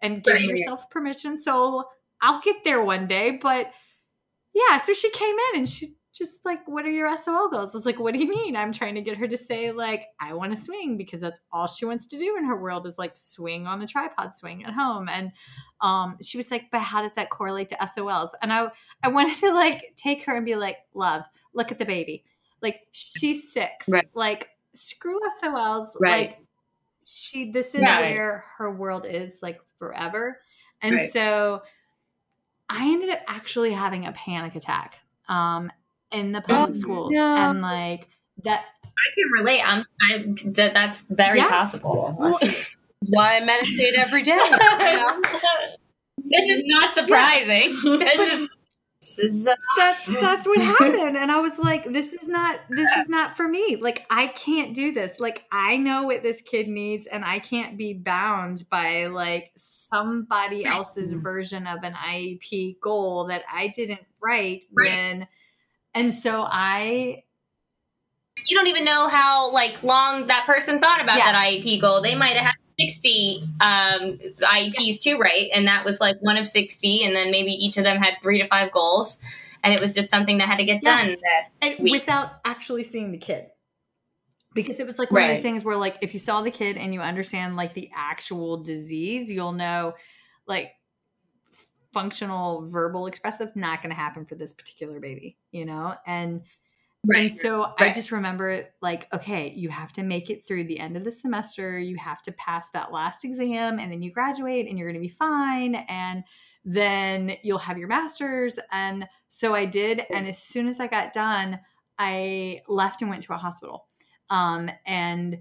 and 0.00 0.24
give 0.24 0.34
right. 0.34 0.42
yourself 0.42 0.90
permission. 0.90 1.40
So 1.40 1.84
I'll 2.20 2.40
get 2.40 2.64
there 2.64 2.82
one 2.82 3.06
day, 3.06 3.38
but 3.40 3.70
yeah, 4.52 4.78
so 4.78 4.92
she 4.94 5.10
came 5.10 5.36
in 5.52 5.60
and 5.60 5.68
she 5.68 5.94
just 6.12 6.44
like, 6.44 6.60
what 6.66 6.84
are 6.84 6.90
your 6.90 7.14
SOL 7.16 7.48
goals? 7.48 7.74
It's 7.74 7.86
like, 7.86 7.98
what 7.98 8.12
do 8.12 8.20
you 8.20 8.28
mean? 8.28 8.54
I'm 8.54 8.72
trying 8.72 8.94
to 8.96 9.00
get 9.00 9.16
her 9.16 9.26
to 9.26 9.36
say, 9.36 9.72
like, 9.72 10.08
I 10.20 10.34
want 10.34 10.54
to 10.54 10.62
swing 10.62 10.96
because 10.98 11.20
that's 11.20 11.40
all 11.52 11.66
she 11.66 11.86
wants 11.86 12.06
to 12.06 12.18
do 12.18 12.36
in 12.36 12.44
her 12.44 12.56
world 12.56 12.86
is 12.86 12.98
like 12.98 13.16
swing 13.16 13.66
on 13.66 13.80
a 13.80 13.86
tripod 13.86 14.36
swing 14.36 14.64
at 14.64 14.74
home. 14.74 15.08
And 15.08 15.32
um, 15.80 16.18
she 16.22 16.36
was 16.36 16.50
like, 16.50 16.70
but 16.70 16.82
how 16.82 17.02
does 17.02 17.12
that 17.14 17.30
correlate 17.30 17.70
to 17.70 17.76
SOLs? 17.76 18.30
And 18.42 18.52
I, 18.52 18.68
I 19.02 19.08
wanted 19.08 19.36
to 19.38 19.54
like 19.54 19.94
take 19.96 20.24
her 20.24 20.36
and 20.36 20.44
be 20.44 20.54
like, 20.54 20.76
love, 20.94 21.24
look 21.54 21.72
at 21.72 21.78
the 21.78 21.86
baby. 21.86 22.24
Like, 22.60 22.82
she's 22.92 23.50
six. 23.52 23.88
Right. 23.88 24.08
Like, 24.14 24.50
screw 24.74 25.18
SOLs. 25.42 25.96
Right. 25.98 26.28
Like, 26.28 26.38
she, 27.04 27.50
this 27.50 27.74
is 27.74 27.82
right. 27.82 28.14
where 28.14 28.44
her 28.58 28.70
world 28.70 29.06
is 29.08 29.38
like 29.40 29.60
forever. 29.76 30.38
And 30.82 30.96
right. 30.96 31.10
so 31.10 31.62
I 32.68 32.84
ended 32.84 33.10
up 33.10 33.20
actually 33.26 33.72
having 33.72 34.06
a 34.06 34.12
panic 34.12 34.54
attack. 34.56 34.96
Um, 35.28 35.70
in 36.12 36.32
the 36.32 36.40
public 36.40 36.76
oh, 36.76 36.80
schools 36.80 37.14
yeah. 37.14 37.50
and 37.50 37.62
like 37.62 38.08
that 38.44 38.64
I 38.84 39.14
can 39.14 39.32
relate. 39.38 39.62
I'm 39.64 39.84
I 40.02 40.70
that's 40.70 41.02
very 41.08 41.38
yeah. 41.38 41.48
possible. 41.48 42.14
Why 43.08 43.36
I 43.36 43.40
meditate 43.40 43.94
every 43.96 44.22
day. 44.22 44.38
this 46.24 46.50
is 46.50 46.62
not 46.66 46.94
surprising. 46.94 47.76
This 49.02 49.18
is 49.18 49.48
that's 49.76 50.06
that's 50.06 50.46
what 50.46 50.60
happened 50.60 51.16
and 51.16 51.32
i 51.32 51.40
was 51.40 51.58
like 51.58 51.92
this 51.92 52.12
is 52.12 52.28
not 52.28 52.60
this 52.70 52.88
is 52.98 53.08
not 53.08 53.36
for 53.36 53.48
me 53.48 53.74
like 53.74 54.06
i 54.10 54.28
can't 54.28 54.76
do 54.76 54.92
this 54.92 55.18
like 55.18 55.42
i 55.50 55.76
know 55.76 56.04
what 56.04 56.22
this 56.22 56.40
kid 56.40 56.68
needs 56.68 57.08
and 57.08 57.24
i 57.24 57.40
can't 57.40 57.76
be 57.76 57.94
bound 57.94 58.62
by 58.70 59.06
like 59.06 59.50
somebody 59.56 60.64
else's 60.64 61.14
version 61.14 61.66
of 61.66 61.82
an 61.82 61.94
iep 61.94 62.78
goal 62.80 63.26
that 63.26 63.42
i 63.52 63.66
didn't 63.74 64.06
write 64.22 64.64
right. 64.72 64.88
when 64.88 65.26
and 65.94 66.12
so 66.12 66.46
I 66.48 67.24
you 68.46 68.56
don't 68.56 68.66
even 68.66 68.84
know 68.84 69.08
how 69.08 69.50
like 69.52 69.82
long 69.82 70.26
that 70.26 70.46
person 70.46 70.80
thought 70.80 71.00
about 71.00 71.16
that 71.16 71.34
IEP 71.34 71.80
goal. 71.80 72.02
They 72.02 72.14
might 72.14 72.36
have 72.36 72.46
had 72.46 72.54
60 72.80 73.42
um, 73.60 74.18
IEPs 74.40 75.00
too, 75.00 75.18
right? 75.18 75.48
And 75.54 75.66
that 75.68 75.84
was 75.84 76.00
like 76.00 76.16
one 76.20 76.36
of 76.36 76.46
60, 76.46 77.04
and 77.04 77.14
then 77.14 77.30
maybe 77.30 77.52
each 77.52 77.76
of 77.76 77.84
them 77.84 77.98
had 77.98 78.14
three 78.22 78.40
to 78.40 78.48
five 78.48 78.72
goals, 78.72 79.18
and 79.62 79.72
it 79.72 79.80
was 79.80 79.94
just 79.94 80.08
something 80.10 80.38
that 80.38 80.48
had 80.48 80.56
to 80.56 80.64
get 80.64 80.80
yes. 80.82 81.20
done 81.20 81.50
and 81.60 81.90
without 81.90 82.40
actually 82.44 82.84
seeing 82.84 83.12
the 83.12 83.18
kid. 83.18 83.46
Because 84.54 84.80
it 84.80 84.86
was 84.86 84.98
like 84.98 85.10
one 85.10 85.22
right. 85.22 85.30
of 85.30 85.36
those 85.36 85.42
things 85.42 85.64
where, 85.64 85.76
like, 85.76 85.96
if 86.02 86.12
you 86.12 86.20
saw 86.20 86.42
the 86.42 86.50
kid 86.50 86.76
and 86.76 86.92
you 86.92 87.00
understand 87.00 87.56
like 87.56 87.72
the 87.72 87.90
actual 87.94 88.62
disease, 88.62 89.32
you'll 89.32 89.52
know, 89.52 89.94
like, 90.46 90.72
functional 91.92 92.68
verbal 92.70 93.06
expressive 93.06 93.54
not 93.54 93.82
going 93.82 93.90
to 93.90 94.00
happen 94.00 94.24
for 94.24 94.34
this 94.34 94.52
particular 94.52 95.00
baby 95.00 95.36
you 95.50 95.64
know? 95.64 95.94
And 96.06 96.42
right. 97.06 97.30
and 97.30 97.36
so 97.38 97.60
right. 97.60 97.74
i 97.80 97.92
just 97.92 98.12
remember 98.12 98.64
like 98.80 99.08
okay 99.12 99.52
you 99.56 99.68
have 99.68 99.92
to 99.92 100.02
make 100.02 100.30
it 100.30 100.46
through 100.46 100.64
the 100.64 100.78
end 100.78 100.96
of 100.96 101.04
the 101.04 101.12
semester. 101.12 101.78
You 101.78 101.96
have 101.96 102.22
to 102.22 102.32
pass 102.32 102.68
that 102.70 102.92
last 102.92 103.24
exam 103.24 103.78
and 103.78 103.92
then 103.92 104.02
you 104.02 104.10
graduate 104.10 104.68
and 104.68 104.78
you're 104.78 104.88
going 104.88 105.00
to 105.02 105.08
be 105.08 105.14
fine 105.14 105.74
and 105.74 106.24
then 106.64 107.36
you'll 107.42 107.58
have 107.58 107.78
your 107.78 107.88
masters. 107.88 108.58
And 108.70 109.08
so 109.28 109.54
i 109.54 109.64
did 109.64 110.04
and 110.10 110.26
as 110.26 110.42
soon 110.42 110.68
as 110.68 110.80
i 110.80 110.86
got 110.86 111.12
done 111.12 111.60
i 111.98 112.60
left 112.68 113.02
and 113.02 113.10
went 113.10 113.22
to 113.22 113.34
a 113.34 113.38
hospital. 113.38 113.86
Um, 114.30 114.70
and 114.86 115.38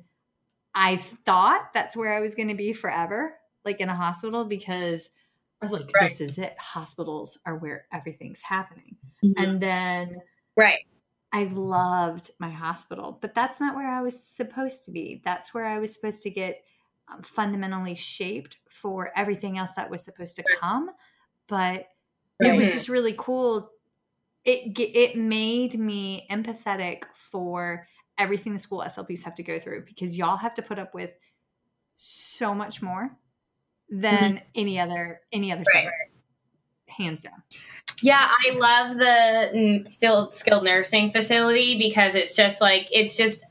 i 0.74 0.98
thought 1.26 1.74
that's 1.74 1.96
where 1.96 2.14
i 2.14 2.22
was 2.22 2.36
going 2.36 2.48
to 2.48 2.56
be 2.56 2.74
forever 2.74 3.36
like 3.66 3.80
in 3.80 3.90
a 3.90 3.96
hospital 3.96 4.46
because 4.46 5.10
I 5.62 5.66
was 5.66 5.72
like, 5.72 5.92
right. 5.94 6.10
this 6.10 6.22
is 6.22 6.38
it. 6.38 6.56
Hospitals 6.58 7.38
are 7.46 7.56
where 7.56 7.86
everything's 7.94 8.42
happening. 8.42 8.98
Mm-hmm. 9.24 9.44
And 9.44 9.62
then 9.62 10.22
right. 10.58 10.80
I 11.32 11.44
loved 11.46 12.32
my 12.40 12.50
hospital, 12.50 13.18
but 13.22 13.36
that's 13.36 13.62
not 13.62 13.76
where 13.76 13.88
I 13.88 14.02
was 14.02 14.22
supposed 14.22 14.86
to 14.86 14.92
be. 14.92 15.22
That's 15.24 15.54
where 15.54 15.66
I 15.66 15.80
was 15.80 15.94
supposed 15.94 16.24
to 16.24 16.32
get 16.32 16.64
um, 17.14 17.22
fundamentally 17.22 17.96
shaped 17.96 18.58
for 18.70 19.12
everything 19.16 19.58
else 19.58 19.72
that 19.76 19.90
was 19.90 20.04
supposed 20.04 20.36
to 20.38 20.44
come. 20.60 20.90
But 21.48 21.88
it 22.40 22.56
was 22.56 22.74
just 22.74 22.90
really 22.90 23.14
cool. 23.18 23.70
It 24.44 24.78
it 24.80 25.16
made 25.16 25.80
me 25.80 26.26
empathetic 26.32 27.04
for 27.14 27.88
everything 28.18 28.54
the 28.54 28.60
school 28.60 28.84
SLPs 28.86 29.24
have 29.24 29.36
to 29.36 29.44
go 29.44 29.60
through 29.60 29.86
because 29.86 30.18
y'all 30.18 30.38
have 30.38 30.56
to 30.56 30.62
put 30.62 30.80
up 30.80 30.96
with 30.96 31.12
so 31.98 32.56
much 32.56 32.82
more 32.82 33.12
than 33.92 34.36
mm-hmm. 34.36 34.46
any 34.56 34.80
other 34.80 35.22
any 35.32 35.52
other 35.52 35.64
right. 35.76 35.90
hands 36.88 37.22
down. 37.22 37.44
Yeah, 38.02 38.28
I 38.28 38.56
love 38.56 38.96
the 38.96 39.84
still 39.88 40.32
skilled 40.32 40.64
nursing 40.64 41.12
facility 41.12 41.78
because 41.78 42.16
it's 42.16 42.36
just 42.36 42.62
like 42.62 42.88
it's 42.92 43.16
just 43.16 43.44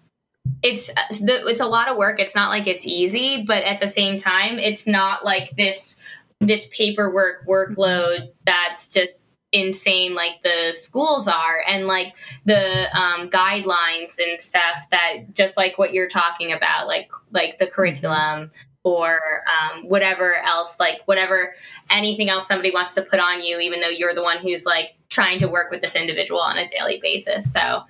it's 0.62 0.90
uh, 0.90 1.03
it's 1.11 1.61
a 1.61 1.66
lot 1.66 1.88
of 1.88 1.96
work. 1.96 2.18
It's 2.18 2.35
not 2.35 2.48
like 2.48 2.66
it's 2.66 2.87
easy, 2.87 3.44
but 3.46 3.62
at 3.64 3.81
the 3.81 3.88
same 3.88 4.18
time, 4.18 4.59
it's 4.59 4.87
not 4.87 5.24
like 5.24 5.50
this 5.57 5.96
this 6.40 6.68
paperwork 6.72 7.46
workload 7.46 8.33
that's 8.44 8.88
just 8.88 9.12
insane 9.53 10.14
like 10.14 10.40
the 10.42 10.72
schools 10.72 11.26
are 11.26 11.61
and 11.66 11.87
like 11.87 12.14
the 12.44 12.87
um, 12.96 13.29
guidelines 13.29 14.14
and 14.18 14.40
stuff 14.40 14.88
that 14.92 15.35
just 15.35 15.57
like 15.57 15.76
what 15.76 15.92
you're 15.92 16.09
talking 16.09 16.53
about 16.53 16.87
like 16.87 17.11
like 17.33 17.59
the 17.59 17.66
curriculum 17.66 18.50
or 18.85 19.21
um, 19.47 19.83
whatever 19.85 20.37
else, 20.45 20.79
like 20.81 21.01
whatever 21.05 21.55
anything 21.90 22.31
else 22.31 22.47
somebody 22.47 22.71
wants 22.73 22.95
to 22.95 23.03
put 23.03 23.21
on 23.21 23.43
you, 23.43 23.59
even 23.61 23.81
though 23.81 23.88
you're 23.88 24.14
the 24.14 24.23
one 24.23 24.38
who's 24.38 24.64
like 24.64 24.95
trying 25.09 25.38
to 25.38 25.49
work 25.49 25.71
with 25.71 25.83
this 25.83 25.95
individual 25.95 26.40
on 26.40 26.57
a 26.57 26.69
daily 26.69 26.99
basis. 27.03 27.53
So, 27.53 27.83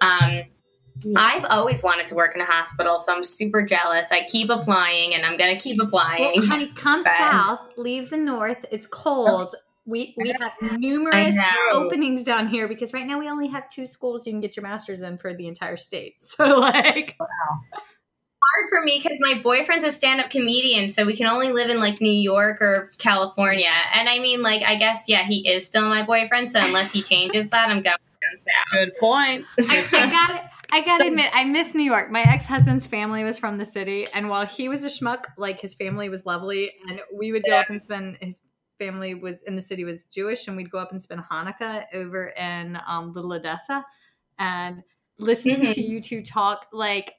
um, 0.00 0.42
I've 1.14 1.44
always 1.44 1.82
wanted 1.82 2.06
to 2.06 2.14
work 2.14 2.34
in 2.34 2.40
a 2.40 2.46
hospital, 2.46 2.98
so 2.98 3.14
I'm 3.14 3.22
super 3.22 3.62
jealous. 3.62 4.06
I 4.10 4.24
keep 4.24 4.48
applying, 4.48 5.14
and 5.14 5.26
I'm 5.26 5.36
gonna 5.36 5.58
keep 5.58 5.80
applying. 5.80 6.40
Well, 6.40 6.46
honey, 6.46 6.68
come 6.68 7.02
but... 7.04 7.18
south, 7.18 7.60
leave 7.76 8.08
the 8.08 8.16
north. 8.16 8.64
It's 8.70 8.86
cold. 8.86 9.54
We 9.84 10.14
we 10.16 10.34
have 10.40 10.52
numerous 10.78 11.36
openings 11.72 12.24
down 12.24 12.46
here 12.46 12.66
because 12.66 12.92
right 12.92 13.06
now 13.06 13.18
we 13.18 13.28
only 13.28 13.46
have 13.48 13.68
two 13.68 13.86
schools 13.86 14.26
you 14.26 14.32
can 14.32 14.40
get 14.40 14.56
your 14.56 14.64
master's 14.64 15.00
in 15.00 15.18
for 15.18 15.34
the 15.34 15.46
entire 15.46 15.76
state. 15.76 16.16
So 16.22 16.58
like, 16.58 17.14
wow 17.20 17.80
hard 18.56 18.68
for 18.68 18.82
me 18.84 19.00
because 19.02 19.18
my 19.20 19.40
boyfriend's 19.42 19.84
a 19.84 19.92
stand-up 19.92 20.30
comedian, 20.30 20.88
so 20.88 21.04
we 21.04 21.16
can 21.16 21.26
only 21.26 21.52
live 21.52 21.70
in 21.70 21.78
like 21.78 22.00
New 22.00 22.10
York 22.10 22.60
or 22.60 22.90
California. 22.98 23.72
And 23.94 24.08
I 24.08 24.18
mean, 24.18 24.42
like, 24.42 24.62
I 24.62 24.76
guess 24.76 25.04
yeah, 25.08 25.22
he 25.22 25.48
is 25.48 25.66
still 25.66 25.88
my 25.88 26.04
boyfriend. 26.04 26.50
So 26.50 26.60
unless 26.60 26.92
he 26.92 27.02
changes 27.02 27.50
that, 27.50 27.68
I'm 27.68 27.82
going 27.82 27.96
south. 28.38 28.72
Good 28.72 28.96
point. 28.96 29.44
I, 29.58 29.86
I 29.92 30.10
got 30.10 30.30
it. 30.36 30.42
I 30.72 30.80
gotta 30.80 31.04
so, 31.04 31.06
admit, 31.06 31.30
I 31.32 31.44
miss 31.44 31.74
New 31.74 31.84
York. 31.84 32.10
My 32.10 32.22
ex 32.22 32.44
husband's 32.44 32.86
family 32.86 33.22
was 33.22 33.38
from 33.38 33.56
the 33.56 33.64
city, 33.64 34.06
and 34.12 34.28
while 34.28 34.44
he 34.44 34.68
was 34.68 34.84
a 34.84 34.88
schmuck, 34.88 35.26
like 35.36 35.60
his 35.60 35.74
family 35.74 36.08
was 36.08 36.26
lovely, 36.26 36.72
and 36.88 37.00
we 37.14 37.32
would 37.32 37.44
go 37.44 37.52
yeah. 37.52 37.60
up 37.60 37.70
and 37.70 37.80
spend. 37.80 38.18
His 38.20 38.40
family 38.78 39.14
was 39.14 39.42
in 39.44 39.56
the 39.56 39.62
city 39.62 39.84
was 39.84 40.06
Jewish, 40.06 40.48
and 40.48 40.56
we'd 40.56 40.70
go 40.70 40.78
up 40.78 40.90
and 40.90 41.00
spend 41.00 41.22
Hanukkah 41.22 41.84
over 41.94 42.28
in 42.30 42.78
um, 42.86 43.12
Little 43.12 43.32
Odessa, 43.32 43.84
and 44.38 44.82
listening 45.18 45.62
mm-hmm. 45.62 45.72
to 45.72 45.80
you 45.80 46.00
two 46.00 46.22
talk 46.22 46.66
like 46.72 47.14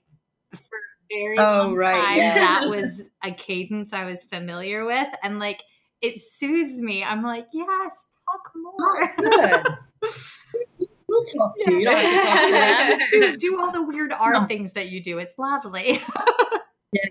for 0.54 0.78
very 1.10 1.38
oh, 1.38 1.44
long 1.44 1.76
right, 1.76 2.08
time. 2.08 2.18
That 2.20 2.66
was 2.70 3.04
a 3.24 3.32
cadence 3.32 3.94
I 3.94 4.06
was 4.06 4.24
familiar 4.24 4.86
with. 4.86 5.08
And 5.24 5.40
like 5.40 5.64
it 6.02 6.20
soothes 6.20 6.82
me. 6.82 7.04
I'm 7.04 7.22
like, 7.22 7.48
yes, 7.54 8.10
talk 8.26 8.52
more. 8.56 9.80
We'll 11.08 11.24
talk 11.24 11.56
to 11.60 11.74
you. 11.74 11.86
Just 11.86 13.10
do, 13.10 13.38
do 13.38 13.62
all 13.62 13.72
the 13.72 13.82
weird 13.82 14.12
R 14.12 14.34
no. 14.34 14.46
things 14.46 14.74
that 14.74 14.90
you 14.90 15.02
do. 15.02 15.18
It's 15.20 15.38
lovely. 15.38 16.02
yeah. 16.92 17.02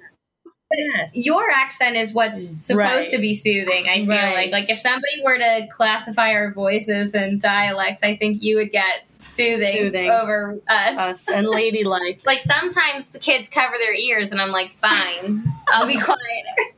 yes. 0.71 1.13
your 1.15 1.49
accent 1.51 1.97
is 1.97 2.13
what's 2.13 2.47
supposed 2.47 2.79
right. 2.79 3.11
to 3.11 3.19
be 3.19 3.33
soothing. 3.33 3.89
I 3.89 4.01
feel 4.01 4.09
right. 4.09 4.35
like, 4.35 4.53
like 4.53 4.71
if 4.71 4.79
somebody 4.79 5.23
were 5.25 5.39
to 5.39 5.67
classify 5.71 6.33
our 6.35 6.53
voices 6.53 7.15
and 7.15 7.41
dialects, 7.41 8.03
I 8.03 8.17
think 8.17 8.43
you 8.43 8.57
would 8.57 8.71
get 8.71 9.06
soothing, 9.19 9.67
soothing. 9.67 10.11
over 10.11 10.61
us. 10.69 10.99
Us 10.99 11.31
and 11.31 11.47
ladylike. 11.47 12.23
like 12.27 12.41
sometimes 12.41 13.11
the 13.11 13.19
kids 13.19 13.49
cover 13.49 13.75
their 13.79 13.95
ears, 13.95 14.33
and 14.33 14.41
I'm 14.41 14.51
like, 14.51 14.71
fine, 14.73 15.45
I'll 15.69 15.87
be 15.87 16.01
quiet. 16.01 16.21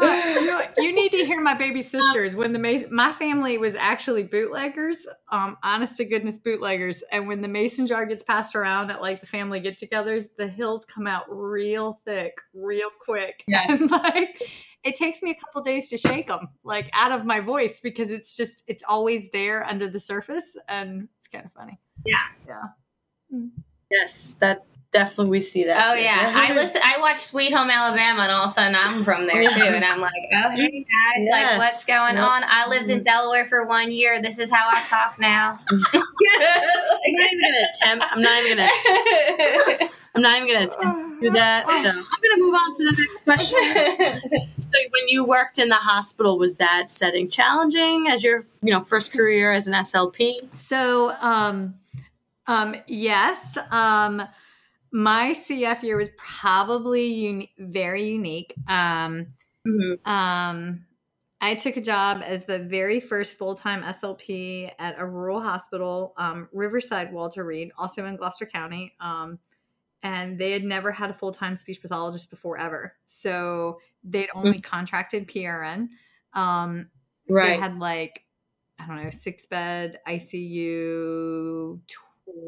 you, 0.00 0.60
you, 0.78 0.92
need 0.92 1.12
to 1.12 1.24
hear 1.24 1.40
my 1.40 1.54
baby 1.54 1.82
sisters 1.82 2.34
when 2.34 2.52
the 2.52 2.88
my 2.90 3.12
family 3.12 3.58
was 3.58 3.74
actually 3.74 4.22
bootleggers 4.22 5.06
um 5.30 5.58
honest 5.62 5.96
to 5.96 6.04
goodness 6.04 6.38
bootleggers 6.38 7.02
and 7.12 7.28
when 7.28 7.42
the 7.42 7.48
mason 7.48 7.86
jar 7.86 8.06
gets 8.06 8.22
passed 8.22 8.54
around 8.54 8.90
at 8.90 9.02
like 9.02 9.20
the 9.20 9.26
family 9.26 9.60
get-togethers 9.60 10.28
the 10.38 10.48
hills 10.48 10.86
come 10.86 11.06
out 11.06 11.24
real 11.28 12.00
thick 12.06 12.40
real 12.54 12.88
quick 13.04 13.44
yes 13.48 13.82
and, 13.82 13.90
like 13.90 14.40
it 14.82 14.96
takes 14.96 15.20
me 15.22 15.30
a 15.30 15.34
couple 15.34 15.60
days 15.62 15.90
to 15.90 15.98
shake 15.98 16.28
them 16.28 16.48
like 16.64 16.88
out 16.94 17.12
of 17.12 17.26
my 17.26 17.40
voice 17.40 17.80
because 17.80 18.10
it's 18.10 18.36
just 18.36 18.64
it's 18.66 18.84
always 18.88 19.30
there 19.30 19.66
under 19.66 19.88
the 19.88 20.00
surface 20.00 20.56
and 20.68 21.08
it's 21.18 21.19
kind 21.32 21.46
of 21.46 21.52
funny 21.52 21.78
yeah 22.04 22.16
yeah 22.46 22.62
mm. 23.34 23.50
yes 23.90 24.34
that 24.40 24.64
definitely 24.90 25.30
we 25.30 25.40
see 25.40 25.64
that. 25.64 25.90
Oh 25.90 25.94
yeah, 25.94 26.32
I 26.34 26.52
listen. 26.54 26.80
I 26.84 27.00
watch 27.00 27.20
Sweet 27.20 27.52
Home 27.52 27.70
Alabama, 27.70 28.22
and 28.22 28.32
all 28.32 28.44
of 28.44 28.50
a 28.50 28.52
sudden 28.52 28.74
I'm 28.74 29.04
from 29.04 29.26
there 29.26 29.48
too, 29.48 29.60
and 29.60 29.84
I'm 29.84 30.00
like, 30.00 30.12
oh 30.34 30.50
hey 30.50 30.84
guys, 30.84 31.18
yes. 31.18 31.30
like 31.32 31.58
what's 31.58 31.84
going 31.84 32.16
what's 32.16 32.42
on? 32.42 32.48
I 32.50 32.68
lived 32.68 32.90
in 32.90 33.02
Delaware 33.02 33.46
for 33.46 33.66
one 33.66 33.90
year. 33.90 34.20
This 34.20 34.38
is 34.38 34.50
how 34.50 34.68
I 34.70 34.82
talk 34.84 35.18
now. 35.18 35.58
I'm 35.70 35.80
not 35.80 37.32
even 37.32 37.40
gonna 37.40 37.68
attempt. 37.74 38.06
I'm 38.10 38.22
not 38.22 38.44
even 38.44 38.58
gonna. 38.58 39.88
I'm 40.14 40.22
not 40.22 40.40
even 40.40 40.48
gonna 40.48 41.18
do 41.20 41.30
that. 41.30 41.68
So 41.68 41.88
I'm 41.88 41.94
gonna 41.94 42.42
move 42.42 42.54
on 42.54 42.72
to 42.76 42.84
the 42.84 42.96
next 42.98 43.24
question. 43.24 44.48
so 44.58 44.68
when 44.90 45.08
you 45.08 45.24
worked 45.24 45.58
in 45.58 45.68
the 45.68 45.76
hospital, 45.76 46.38
was 46.38 46.56
that 46.56 46.90
setting 46.90 47.28
challenging 47.28 48.06
as 48.08 48.24
your 48.24 48.46
you 48.62 48.72
know 48.72 48.82
first 48.82 49.12
career 49.12 49.52
as 49.52 49.66
an 49.66 49.74
SLP? 49.74 50.54
So 50.54 51.10
um, 51.20 51.74
um, 52.46 52.74
yes. 52.86 53.56
Um, 53.70 54.22
my 54.92 55.34
CF 55.34 55.82
year 55.84 55.96
was 55.96 56.08
probably 56.16 57.06
uni- 57.06 57.52
very 57.58 58.08
unique. 58.08 58.52
Um, 58.66 59.28
mm-hmm. 59.66 60.10
um, 60.10 60.84
I 61.40 61.54
took 61.54 61.76
a 61.76 61.80
job 61.80 62.22
as 62.24 62.44
the 62.44 62.58
very 62.58 63.00
first 63.00 63.38
full 63.38 63.54
time 63.54 63.82
SLP 63.82 64.70
at 64.78 64.96
a 64.98 65.06
rural 65.06 65.40
hospital, 65.40 66.12
um, 66.16 66.48
Riverside 66.52 67.12
Walter 67.12 67.44
Reed, 67.44 67.70
also 67.78 68.04
in 68.04 68.16
Gloucester 68.16 68.46
County. 68.46 68.94
Um, 69.00 69.38
and 70.02 70.38
they 70.38 70.52
had 70.52 70.64
never 70.64 70.90
had 70.92 71.10
a 71.10 71.14
full 71.14 71.32
time 71.32 71.56
speech 71.56 71.80
pathologist 71.80 72.30
before 72.30 72.58
ever. 72.58 72.94
So 73.06 73.80
they'd 74.04 74.30
only 74.34 74.52
mm-hmm. 74.52 74.60
contracted 74.60 75.28
PRN. 75.28 75.88
Um, 76.32 76.88
right. 77.28 77.48
They 77.48 77.56
had 77.58 77.78
like, 77.78 78.24
I 78.78 78.86
don't 78.86 79.02
know, 79.02 79.10
six 79.10 79.46
bed 79.46 79.98
ICU, 80.08 81.80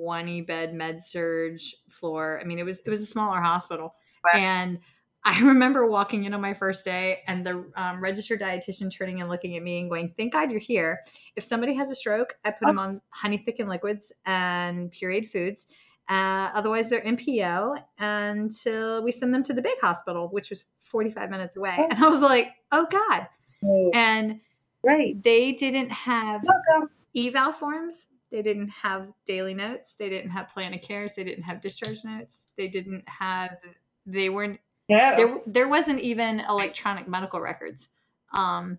20 0.04 0.40
bed 0.42 0.74
med 0.74 1.04
surg 1.04 1.58
floor. 1.90 2.40
I 2.40 2.44
mean, 2.44 2.58
it 2.58 2.64
was 2.64 2.80
it 2.80 2.90
was 2.90 3.02
a 3.02 3.06
smaller 3.06 3.40
hospital, 3.40 3.94
right. 4.24 4.40
and 4.40 4.78
I 5.24 5.40
remember 5.42 5.86
walking 5.86 6.24
in 6.24 6.32
on 6.32 6.40
my 6.40 6.54
first 6.54 6.84
day 6.84 7.20
and 7.26 7.46
the 7.46 7.64
um, 7.76 8.02
registered 8.02 8.40
dietitian 8.40 8.90
turning 8.90 9.20
and 9.20 9.28
looking 9.28 9.56
at 9.56 9.62
me 9.62 9.80
and 9.80 9.90
going, 9.90 10.14
"Thank 10.16 10.32
God 10.32 10.50
you're 10.50 10.60
here. 10.60 11.00
If 11.36 11.44
somebody 11.44 11.74
has 11.74 11.90
a 11.90 11.94
stroke, 11.94 12.34
I 12.44 12.50
put 12.50 12.64
oh. 12.64 12.68
them 12.68 12.78
on 12.78 13.00
honey 13.10 13.38
thickened 13.38 13.68
liquids 13.68 14.12
and 14.24 14.90
pureed 14.90 15.28
foods. 15.28 15.66
Uh, 16.12 16.50
otherwise, 16.54 16.90
they're 16.90 17.00
NPO 17.02 17.82
until 17.98 19.02
we 19.02 19.12
send 19.12 19.34
them 19.34 19.42
to 19.44 19.54
the 19.54 19.62
big 19.62 19.78
hospital, 19.80 20.28
which 20.28 20.50
was 20.50 20.64
45 20.80 21.30
minutes 21.30 21.56
away." 21.56 21.74
Oh. 21.78 21.88
And 21.90 22.04
I 22.04 22.08
was 22.08 22.20
like, 22.20 22.48
"Oh 22.70 22.86
God!" 22.90 23.28
Oh. 23.64 23.90
And 23.94 24.40
right, 24.82 25.20
they 25.22 25.52
didn't 25.52 25.90
have 25.90 26.42
Welcome. 26.44 26.90
eval 27.16 27.52
forms 27.52 28.08
they 28.32 28.42
didn't 28.42 28.70
have 28.70 29.12
daily 29.26 29.52
notes. 29.52 29.94
They 29.98 30.08
didn't 30.08 30.30
have 30.30 30.48
plan 30.48 30.72
of 30.72 30.80
cares. 30.80 31.12
They 31.12 31.22
didn't 31.22 31.44
have 31.44 31.60
discharge 31.60 32.02
notes. 32.02 32.46
They 32.56 32.66
didn't 32.66 33.04
have. 33.06 33.58
They 34.06 34.30
weren't. 34.30 34.58
Yeah. 34.88 35.16
There, 35.16 35.40
there 35.46 35.68
wasn't 35.68 36.00
even 36.00 36.40
electronic 36.40 37.06
medical 37.06 37.40
records. 37.40 37.90
Um, 38.32 38.78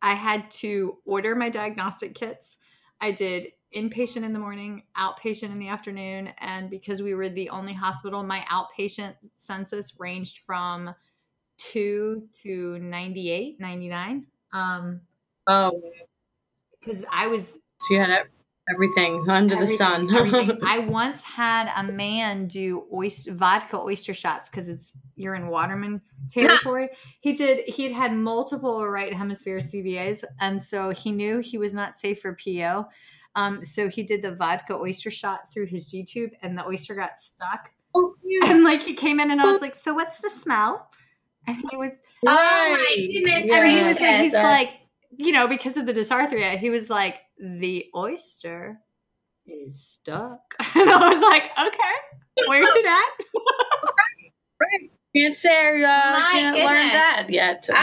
I 0.00 0.14
had 0.14 0.50
to 0.52 0.98
order 1.04 1.34
my 1.34 1.50
diagnostic 1.50 2.14
kits. 2.14 2.58
I 3.00 3.10
did 3.10 3.48
inpatient 3.74 4.24
in 4.24 4.32
the 4.32 4.38
morning, 4.38 4.82
outpatient 4.96 5.50
in 5.50 5.58
the 5.58 5.68
afternoon, 5.68 6.32
and 6.38 6.70
because 6.70 7.02
we 7.02 7.14
were 7.14 7.28
the 7.28 7.50
only 7.50 7.72
hospital, 7.72 8.22
my 8.22 8.44
outpatient 8.50 9.14
census 9.36 9.96
ranged 9.98 10.40
from 10.46 10.94
2 11.58 12.28
to 12.42 12.78
98, 12.78 13.60
99. 13.60 14.26
Um, 14.52 15.00
oh, 15.46 15.80
because 16.80 17.04
I 17.10 17.26
was 17.26 17.54
so 17.78 17.94
you 17.94 18.00
had 18.00 18.26
Everything 18.68 19.20
under 19.28 19.54
everything, 19.54 19.60
the 19.60 19.76
sun. 19.76 20.60
I 20.66 20.80
once 20.88 21.22
had 21.22 21.70
a 21.76 21.84
man 21.84 22.48
do 22.48 22.84
oyster, 22.92 23.32
vodka 23.32 23.78
oyster 23.78 24.12
shots 24.12 24.48
because 24.48 24.68
it's 24.68 24.96
you're 25.14 25.36
in 25.36 25.46
Waterman 25.46 26.00
territory. 26.28 26.88
he 27.20 27.34
did. 27.34 27.68
He 27.68 27.84
had 27.84 27.92
had 27.92 28.12
multiple 28.12 28.84
right 28.88 29.14
hemisphere 29.14 29.58
CVAs, 29.58 30.24
and 30.40 30.60
so 30.60 30.90
he 30.90 31.12
knew 31.12 31.38
he 31.38 31.58
was 31.58 31.74
not 31.74 32.00
safe 32.00 32.20
for 32.20 32.36
PO. 32.44 32.86
Um, 33.36 33.62
so 33.62 33.88
he 33.88 34.02
did 34.02 34.22
the 34.22 34.34
vodka 34.34 34.74
oyster 34.74 35.10
shot 35.10 35.52
through 35.52 35.66
his 35.66 35.84
G 35.84 36.02
tube, 36.02 36.32
and 36.42 36.58
the 36.58 36.66
oyster 36.66 36.94
got 36.94 37.20
stuck. 37.20 37.70
Oh, 37.94 38.14
yeah. 38.24 38.50
And 38.50 38.64
like 38.64 38.82
he 38.82 38.94
came 38.94 39.20
in, 39.20 39.30
and 39.30 39.40
I 39.40 39.44
was 39.44 39.62
like, 39.62 39.74
"So 39.74 39.94
what's 39.94 40.18
the 40.18 40.30
smell?" 40.30 40.90
And 41.46 41.56
he 41.70 41.76
was, 41.76 41.92
"Oh 42.26 42.76
my 42.78 42.96
goodness!" 42.96 43.44
Yes. 43.44 43.50
And 43.50 43.68
he 43.68 43.78
was, 43.82 43.98
he's 43.98 44.32
like, 44.32 44.80
you 45.16 45.32
know, 45.32 45.48
because 45.48 45.76
of 45.76 45.86
the 45.86 45.92
dysarthria, 45.92 46.58
he 46.58 46.70
was 46.70 46.90
like, 46.90 47.20
the 47.38 47.86
oyster 47.94 48.78
is 49.46 49.82
stuck. 49.82 50.40
And 50.74 50.90
I 50.90 51.08
was 51.08 51.20
like, 51.20 51.44
okay, 51.58 52.48
where's 52.48 52.68
it 52.70 52.86
at? 52.86 53.24
right. 54.60 54.90
Can't 55.16 55.34
say 55.34 55.82
uh, 55.82 56.30
can't 56.30 56.54
goodness. 56.54 56.66
learn 56.66 56.88
that 56.88 57.26
yet. 57.30 57.68
Oh, 57.70 57.74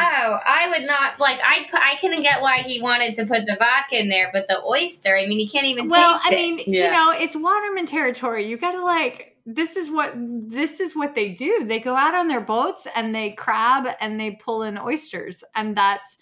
I 0.45 0.69
would 0.69 0.85
not 0.85 1.19
like. 1.19 1.39
I 1.43 1.65
I 1.73 1.95
can 1.99 2.21
get 2.21 2.41
why 2.41 2.59
he 2.59 2.79
wanted 2.79 3.15
to 3.15 3.25
put 3.25 3.45
the 3.47 3.55
vodka 3.57 3.99
in 3.99 4.09
there, 4.09 4.29
but 4.31 4.47
the 4.47 4.61
oyster. 4.63 5.17
I 5.17 5.25
mean, 5.25 5.39
you 5.39 5.49
can't 5.49 5.65
even 5.65 5.87
well, 5.87 6.13
taste 6.13 6.27
it. 6.27 6.35
Well, 6.35 6.39
I 6.39 6.41
mean, 6.41 6.63
yeah. 6.67 6.85
you 6.85 6.91
know, 6.91 7.13
it's 7.17 7.35
Waterman 7.35 7.85
territory. 7.85 8.47
You 8.47 8.57
got 8.57 8.73
to 8.73 8.83
like. 8.83 9.37
This 9.45 9.75
is 9.75 9.89
what 9.89 10.13
this 10.15 10.79
is 10.79 10.95
what 10.95 11.15
they 11.15 11.29
do. 11.29 11.65
They 11.65 11.79
go 11.79 11.95
out 11.95 12.13
on 12.13 12.27
their 12.27 12.39
boats 12.39 12.87
and 12.95 13.13
they 13.13 13.31
crab 13.31 13.87
and 13.99 14.19
they 14.19 14.31
pull 14.31 14.63
in 14.63 14.77
oysters, 14.77 15.43
and 15.55 15.75
that's 15.75 16.17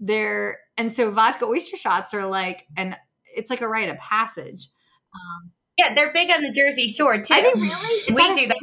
their 0.00 0.58
and 0.76 0.92
so 0.92 1.10
vodka 1.10 1.46
oyster 1.46 1.76
shots 1.76 2.12
are 2.12 2.26
like 2.26 2.66
and 2.76 2.96
it's 3.24 3.50
like 3.50 3.60
a 3.60 3.68
rite 3.68 3.88
of 3.88 3.96
passage. 3.98 4.68
Um, 5.14 5.52
yeah, 5.78 5.94
they're 5.94 6.12
big 6.12 6.30
on 6.30 6.42
the 6.42 6.50
Jersey 6.50 6.88
Shore 6.88 7.20
too. 7.22 7.34
Are 7.34 7.42
they 7.42 7.52
really? 7.52 8.14
we 8.14 8.34
do 8.34 8.46
that. 8.48 8.56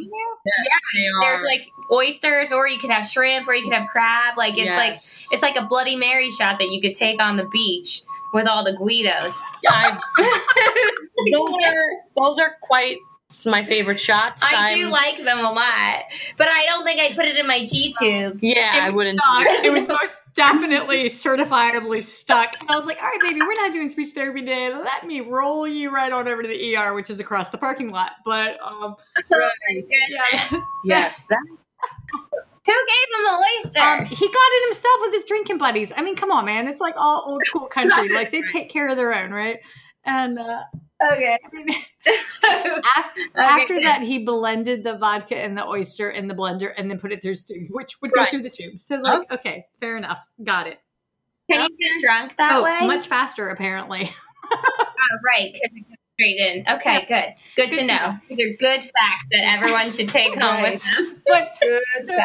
Yes, 0.45 0.81
yeah, 0.95 1.09
there's 1.21 1.41
like 1.43 1.71
oysters, 1.91 2.51
or 2.51 2.67
you 2.67 2.79
could 2.79 2.89
have 2.89 3.05
shrimp, 3.05 3.47
or 3.47 3.53
you 3.53 3.63
could 3.63 3.73
have 3.73 3.87
crab. 3.87 4.37
Like 4.37 4.57
it's 4.57 4.65
yes. 4.65 4.77
like 4.77 4.93
it's 5.33 5.41
like 5.41 5.55
a 5.55 5.67
Bloody 5.67 5.95
Mary 5.95 6.31
shot 6.31 6.59
that 6.59 6.69
you 6.69 6.81
could 6.81 6.95
take 6.95 7.21
on 7.21 7.37
the 7.37 7.45
beach 7.45 8.01
with 8.33 8.47
all 8.47 8.63
the 8.63 8.73
Guidos. 8.73 9.39
those 11.31 11.55
are 11.65 11.89
those 12.17 12.39
are 12.39 12.57
quite 12.61 12.97
my 13.45 13.63
favorite 13.63 13.99
shots. 13.99 14.43
I 14.43 14.71
I'm, 14.71 14.77
do 14.77 14.87
like 14.89 15.17
them 15.17 15.39
a 15.39 15.51
lot, 15.51 16.03
but 16.37 16.47
I 16.47 16.65
don't 16.65 16.83
think 16.83 16.99
I'd 16.99 17.15
put 17.15 17.25
it 17.25 17.37
in 17.37 17.47
my 17.47 17.65
G 17.65 17.93
tube. 17.97 18.39
Yeah, 18.41 18.79
I 18.81 18.89
wouldn't. 18.89 19.19
it 19.63 19.71
was 19.71 19.87
most 19.87 20.21
definitely 20.33 21.05
certifiably 21.05 22.03
stuck. 22.03 22.59
And 22.59 22.69
I 22.69 22.77
was 22.77 22.85
like, 22.85 23.01
all 23.01 23.09
right, 23.09 23.21
baby, 23.21 23.41
we're 23.41 23.53
not 23.53 23.73
doing 23.73 23.89
speech 23.91 24.09
therapy 24.13 24.41
today. 24.41 24.73
Let 24.73 25.05
me 25.05 25.21
roll 25.21 25.67
you 25.67 25.93
right 25.93 26.11
on 26.11 26.27
over 26.27 26.41
to 26.41 26.47
the 26.47 26.75
ER, 26.75 26.93
which 26.93 27.09
is 27.09 27.19
across 27.19 27.49
the 27.49 27.57
parking 27.57 27.91
lot. 27.91 28.13
But 28.25 28.59
um, 28.61 28.95
right. 29.31 29.85
yes, 29.89 30.55
yes, 30.85 31.25
that. 31.27 31.45
Who 32.65 32.71
gave 32.71 33.19
him 33.19 33.25
a 33.25 33.41
oyster? 33.65 33.79
Um, 33.81 34.05
he 34.05 34.25
got 34.25 34.35
it 34.35 34.73
himself 34.73 34.95
with 35.01 35.13
his 35.13 35.25
drinking 35.25 35.57
buddies. 35.57 35.91
I 35.97 36.01
mean, 36.01 36.15
come 36.15 36.31
on, 36.31 36.45
man. 36.45 36.69
It's 36.69 36.79
like 36.79 36.95
all 36.97 37.23
old 37.27 37.43
school 37.43 37.67
country. 37.67 38.07
like 38.13 38.31
they 38.31 38.41
take 38.41 38.69
care 38.69 38.87
of 38.87 38.95
their 38.95 39.13
own, 39.13 39.31
right? 39.31 39.59
And 40.05 40.39
uh, 40.39 40.63
Okay. 41.13 41.37
after, 42.95 43.21
after 43.35 43.81
that, 43.81 44.01
he 44.01 44.19
blended 44.19 44.83
the 44.83 44.97
vodka 44.97 45.37
and 45.37 45.57
the 45.57 45.65
oyster 45.65 46.09
in 46.09 46.27
the 46.27 46.33
blender 46.33 46.73
and 46.75 46.89
then 46.91 46.99
put 46.99 47.13
it 47.13 47.21
through 47.21 47.35
stew, 47.35 47.67
which 47.69 48.01
would 48.01 48.11
go 48.11 48.25
through 48.25 48.41
the 48.41 48.49
tube. 48.49 48.77
So, 48.77 48.95
like, 48.95 49.25
oh. 49.29 49.35
okay, 49.35 49.65
fair 49.79 49.95
enough. 49.95 50.27
Got 50.43 50.67
it. 50.67 50.79
Can 51.49 51.61
you 51.61 51.77
get 51.77 52.01
drunk 52.01 52.35
that 52.37 52.53
oh, 52.53 52.63
way? 52.63 52.87
Much 52.87 53.07
faster, 53.07 53.49
apparently. 53.49 54.09
oh, 54.51 55.17
right. 55.25 55.55
Straight 56.19 56.37
in. 56.37 56.65
Okay, 56.69 56.93
yeah. 56.93 57.05
good. 57.05 57.35
Good, 57.55 57.69
good 57.69 57.75
to, 57.75 57.81
to 57.81 57.87
know. 57.87 58.11
know. 58.11 58.17
These 58.29 58.39
are 58.39 58.57
good 58.59 58.81
facts 58.83 59.25
that 59.31 59.43
everyone 59.45 59.91
should 59.91 60.09
take 60.09 60.39
home 60.39 60.61
with 60.61 60.83
them. 60.83 61.21
But 61.27 61.51
so, 61.61 62.15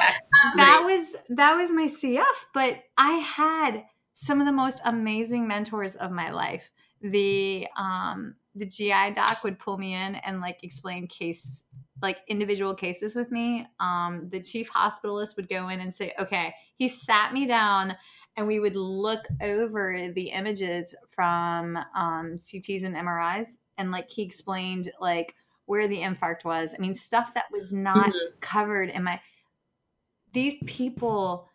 that 0.57 0.83
was 0.85 1.17
that 1.31 1.57
was 1.57 1.73
my 1.73 1.87
CF, 1.87 2.25
but 2.53 2.83
I 2.99 3.13
had 3.13 3.85
some 4.15 4.41
of 4.41 4.47
the 4.47 4.53
most 4.53 4.81
amazing 4.85 5.49
mentors 5.49 5.95
of 5.95 6.11
my 6.11 6.31
life. 6.31 6.71
The 7.01 7.67
um 7.77 8.35
the 8.55 8.67
GI 8.67 9.13
doc 9.15 9.45
would 9.45 9.59
pull 9.59 9.79
me 9.79 9.95
in 9.95 10.17
and 10.17 10.41
like 10.41 10.65
explain 10.65 11.07
case 11.07 11.65
like 12.03 12.19
individual 12.29 12.75
cases 12.75 13.15
with 13.15 13.31
me, 13.31 13.67
um, 13.81 14.29
the 14.31 14.41
chief 14.41 14.71
hospitalist 14.71 15.37
would 15.37 15.49
go 15.49 15.69
in 15.69 15.81
and 15.81 15.95
say, 15.95 16.13
okay, 16.19 16.55
he 16.77 16.89
sat 16.89 17.33
me 17.33 17.47
down 17.47 17.97
and 18.37 18.47
we 18.47 18.61
would 18.61 18.77
look 18.77 19.27
over 19.43 20.11
the 20.15 20.31
images 20.31 20.95
from 21.09 21.77
um, 21.97 22.39
CTs 22.39 22.85
and 22.85 22.95
MRIs. 22.95 23.49
And 23.79 23.91
like 23.91 24.09
he 24.09 24.23
explained, 24.23 24.89
like 25.01 25.35
where 25.67 25.89
the 25.89 25.99
infarct 25.99 26.45
was. 26.45 26.75
I 26.77 26.81
mean, 26.81 26.95
stuff 26.95 27.35
that 27.35 27.47
was 27.53 27.73
not 27.73 28.07
mm-hmm. 28.07 28.39
covered 28.41 28.91
in 28.91 29.05
my. 29.05 29.21
These 30.33 30.57
people. 30.67 31.49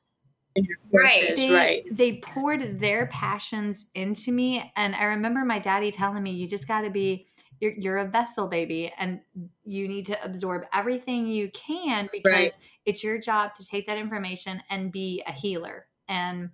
Courses, 0.92 1.38
they, 1.38 1.52
right. 1.52 1.84
they 1.92 2.18
poured 2.18 2.80
their 2.80 3.08
passions 3.08 3.90
into 3.96 4.32
me. 4.32 4.72
And 4.76 4.96
I 4.96 5.06
remember 5.06 5.44
my 5.44 5.58
daddy 5.60 5.90
telling 5.90 6.22
me, 6.22 6.32
you 6.32 6.48
just 6.48 6.68
got 6.68 6.82
to 6.82 6.90
be 6.92 7.26
you're, 7.64 7.74
you're 7.78 7.98
a 7.98 8.06
vessel 8.06 8.48
baby 8.48 8.92
and 8.98 9.22
you 9.64 9.88
need 9.88 10.06
to 10.08 10.22
absorb 10.24 10.66
everything 10.74 11.28
you 11.28 11.50
can 11.52 12.10
because 12.12 12.26
right. 12.26 12.58
it's 12.86 13.04
your 13.04 13.18
job 13.18 13.56
to 13.56 13.66
take 13.66 13.88
that 13.88 13.98
information 13.98 14.62
and 14.70 14.92
be 14.92 15.24
a 15.26 15.32
healer 15.32 15.86
and 16.10 16.50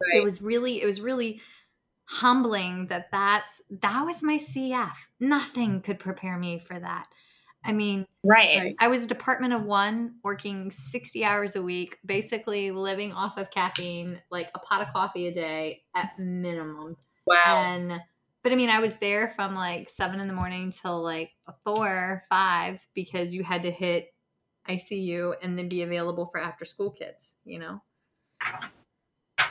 right. 0.00 0.20
it 0.20 0.22
was 0.22 0.40
really 0.40 0.80
it 0.80 0.86
was 0.86 1.00
really 1.00 1.40
humbling 2.04 2.86
that 2.88 3.08
that's 3.10 3.62
that 3.70 4.04
was 4.04 4.22
my 4.22 4.36
cf 4.36 4.92
nothing 5.18 5.80
could 5.80 5.98
prepare 5.98 6.38
me 6.38 6.60
for 6.60 6.78
that 6.78 7.08
i 7.64 7.72
mean 7.72 8.06
right. 8.22 8.74
i 8.78 8.88
was 8.88 9.04
a 9.04 9.08
department 9.08 9.52
of 9.52 9.64
one 9.64 10.14
working 10.22 10.70
60 10.70 11.24
hours 11.24 11.56
a 11.56 11.62
week 11.62 11.98
basically 12.04 12.70
living 12.70 13.12
off 13.12 13.38
of 13.38 13.50
caffeine 13.50 14.20
like 14.30 14.50
a 14.54 14.58
pot 14.58 14.82
of 14.82 14.92
coffee 14.92 15.28
a 15.28 15.34
day 15.34 15.82
at 15.94 16.18
minimum. 16.18 16.96
Wow. 17.26 17.44
And 17.46 18.00
but 18.42 18.52
I 18.52 18.56
mean, 18.56 18.68
I 18.68 18.80
was 18.80 18.94
there 18.96 19.28
from 19.28 19.54
like 19.54 19.88
seven 19.88 20.20
in 20.20 20.28
the 20.28 20.34
morning 20.34 20.70
till 20.70 21.02
like 21.02 21.30
four, 21.64 22.22
five, 22.28 22.86
because 22.94 23.34
you 23.34 23.42
had 23.42 23.62
to 23.62 23.70
hit 23.70 24.08
ICU 24.68 25.34
and 25.42 25.58
then 25.58 25.70
be 25.70 25.82
available 25.82 26.26
for 26.26 26.38
after 26.38 26.66
school 26.66 26.90
kids, 26.90 27.36
you 27.46 27.58
know? 27.58 27.80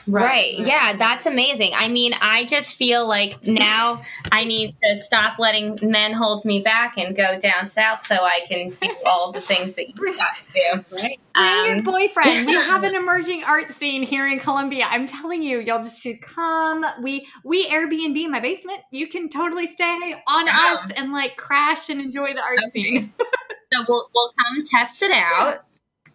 Right. 0.06 0.58
right. 0.58 0.66
Yeah, 0.66 0.96
that's 0.96 1.26
amazing. 1.26 1.72
I 1.74 1.88
mean, 1.88 2.14
I 2.20 2.44
just 2.44 2.76
feel 2.76 3.06
like 3.06 3.44
now 3.46 4.02
I 4.32 4.44
need 4.44 4.76
to 4.82 4.96
stop 5.02 5.38
letting 5.38 5.78
men 5.82 6.12
hold 6.12 6.44
me 6.44 6.60
back 6.60 6.98
and 6.98 7.16
go 7.16 7.38
down 7.38 7.68
south 7.68 8.06
so 8.06 8.16
I 8.16 8.40
can 8.46 8.70
do 8.70 8.94
all 9.06 9.32
the 9.32 9.40
things 9.40 9.74
that 9.74 9.88
you 9.88 10.16
got 10.16 10.40
to 10.40 10.52
do. 10.52 10.96
Right. 10.96 11.20
Um, 11.36 11.66
your 11.66 11.82
boyfriend. 11.82 12.46
We 12.46 12.54
have 12.54 12.84
an 12.84 12.94
emerging 12.94 13.44
art 13.44 13.70
scene 13.70 14.02
here 14.02 14.26
in 14.28 14.38
Columbia. 14.38 14.86
I'm 14.88 15.06
telling 15.06 15.42
you, 15.42 15.60
y'all 15.60 15.82
just 15.82 16.02
should 16.02 16.20
come. 16.20 16.84
We 17.02 17.26
we 17.42 17.66
Airbnb 17.68 18.16
in 18.24 18.30
my 18.30 18.40
basement. 18.40 18.80
You 18.90 19.08
can 19.08 19.28
totally 19.28 19.66
stay 19.66 20.14
on 20.28 20.48
us 20.48 20.90
and 20.96 21.12
like 21.12 21.36
crash 21.36 21.88
and 21.88 22.00
enjoy 22.00 22.34
the 22.34 22.40
art 22.40 22.58
okay. 22.58 22.70
scene. 22.70 23.12
so 23.72 23.84
we'll 23.88 24.08
we'll 24.14 24.32
come 24.38 24.62
test 24.64 25.02
it 25.02 25.12
out 25.12 25.64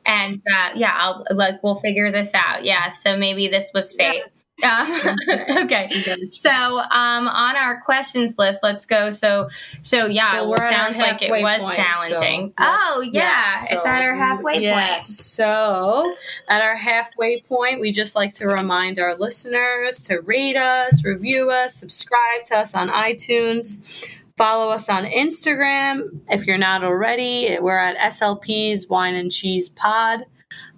and 0.05 0.41
uh, 0.51 0.69
yeah, 0.75 0.93
I'll 0.95 1.25
like 1.31 1.61
we'll 1.63 1.75
figure 1.75 2.11
this 2.11 2.33
out. 2.33 2.63
Yeah, 2.63 2.89
so 2.89 3.17
maybe 3.17 3.47
this 3.47 3.71
was 3.73 3.93
fate. 3.93 4.23
Uh, 4.63 5.15
okay. 5.63 5.89
So 6.31 6.49
um, 6.49 7.27
on 7.27 7.55
our 7.55 7.81
questions 7.81 8.35
list, 8.37 8.59
let's 8.63 8.85
go. 8.85 9.09
So 9.11 9.47
so 9.83 10.05
yeah, 10.05 10.31
so 10.31 10.53
it 10.53 10.59
sounds 10.59 10.97
like 10.97 11.21
it 11.21 11.31
was 11.31 11.63
point, 11.63 11.75
challenging. 11.75 12.47
So 12.49 12.53
oh 12.59 13.09
yeah, 13.11 13.21
yeah 13.21 13.59
so, 13.61 13.77
it's 13.77 13.85
at 13.85 14.01
our 14.01 14.15
halfway 14.15 14.61
yes. 14.61 14.95
point. 14.95 15.03
So 15.05 16.15
at 16.47 16.61
our 16.61 16.75
halfway 16.75 17.41
point, 17.41 17.79
we 17.79 17.91
just 17.91 18.15
like 18.15 18.33
to 18.35 18.47
remind 18.47 18.99
our 18.99 19.15
listeners 19.15 20.01
to 20.03 20.19
rate 20.21 20.55
us, 20.55 21.03
review 21.05 21.51
us, 21.51 21.75
subscribe 21.75 22.45
to 22.45 22.57
us 22.57 22.75
on 22.75 22.89
iTunes. 22.89 24.07
Follow 24.39 24.69
us 24.69 24.87
on 24.87 25.03
Instagram 25.03 26.21
if 26.29 26.47
you're 26.47 26.57
not 26.57 26.81
already. 26.81 27.57
We're 27.59 27.77
at 27.77 27.97
SLP's 27.97 28.87
Wine 28.87 29.15
and 29.15 29.29
Cheese 29.29 29.67
Pod. 29.67 30.21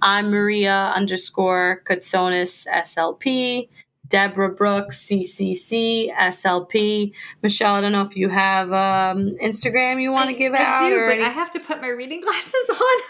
I'm 0.01 0.31
Maria 0.31 0.91
underscore 0.95 1.83
Kutsonis 1.85 2.67
SLP. 2.67 3.69
Deborah 4.07 4.51
Brooks, 4.51 5.07
CCC, 5.07 6.11
SLP. 6.11 7.13
Michelle, 7.43 7.75
I 7.75 7.81
don't 7.81 7.91
know 7.91 8.01
if 8.01 8.17
you 8.17 8.29
have 8.29 8.73
um, 8.73 9.29
Instagram 9.39 10.01
you 10.01 10.11
want 10.11 10.31
to 10.31 10.35
give 10.35 10.55
I 10.55 10.63
out. 10.63 10.81
I 10.81 10.89
do, 10.89 10.99
but 11.05 11.11
any- 11.11 11.21
I 11.21 11.29
have 11.29 11.51
to 11.51 11.59
put 11.59 11.81
my 11.81 11.89
reading 11.89 12.21
glasses 12.21 12.53
on. 12.71 13.01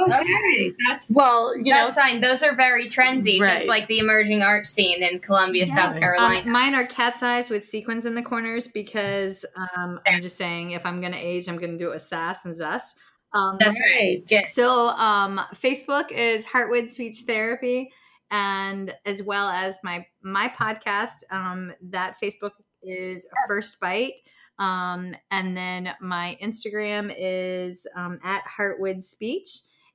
Okay, 0.00 0.72
that's 0.86 1.08
well, 1.10 1.56
you 1.56 1.72
that's 1.72 1.96
know, 1.96 2.02
fine. 2.02 2.20
Those 2.20 2.42
are 2.42 2.54
very 2.54 2.88
trendy, 2.88 3.40
right. 3.40 3.56
just 3.56 3.68
like 3.68 3.86
the 3.88 3.98
emerging 3.98 4.42
art 4.42 4.66
scene 4.66 5.02
in 5.02 5.18
Columbia, 5.18 5.66
yes. 5.66 5.74
South 5.74 5.98
Carolina. 5.98 6.46
Um, 6.46 6.52
mine 6.52 6.74
are 6.74 6.86
cat's 6.86 7.22
eyes 7.22 7.50
with 7.50 7.66
sequins 7.66 8.06
in 8.06 8.14
the 8.14 8.22
corners 8.22 8.68
because 8.68 9.44
um, 9.76 10.00
I'm 10.06 10.20
just 10.20 10.36
saying 10.36 10.70
if 10.70 10.86
I'm 10.86 11.00
going 11.00 11.12
to 11.12 11.18
age, 11.18 11.48
I'm 11.48 11.58
going 11.58 11.72
to 11.72 11.78
do 11.78 11.90
it 11.90 11.94
with 11.94 12.02
sass 12.02 12.44
and 12.44 12.56
zest. 12.56 12.98
Um, 13.34 13.56
that's 13.58 13.80
right. 13.80 14.22
Yeah. 14.30 14.46
So 14.50 14.88
um, 14.88 15.40
Facebook 15.54 16.10
is 16.12 16.46
Heartwood 16.46 16.90
Speech 16.90 17.22
Therapy, 17.26 17.90
and 18.30 18.94
as 19.06 19.22
well 19.22 19.48
as 19.48 19.78
my 19.82 20.06
my 20.22 20.48
podcast. 20.48 21.24
Um, 21.30 21.72
that 21.90 22.16
Facebook 22.22 22.52
is 22.82 23.26
yes. 23.26 23.44
First 23.48 23.80
Bite. 23.80 24.20
Um, 24.58 25.14
and 25.30 25.56
then 25.56 25.94
my 26.00 26.38
Instagram 26.42 27.12
is 27.16 27.86
um, 27.96 28.18
at 28.22 28.44
Heartwood 28.44 29.02
Speech 29.02 29.48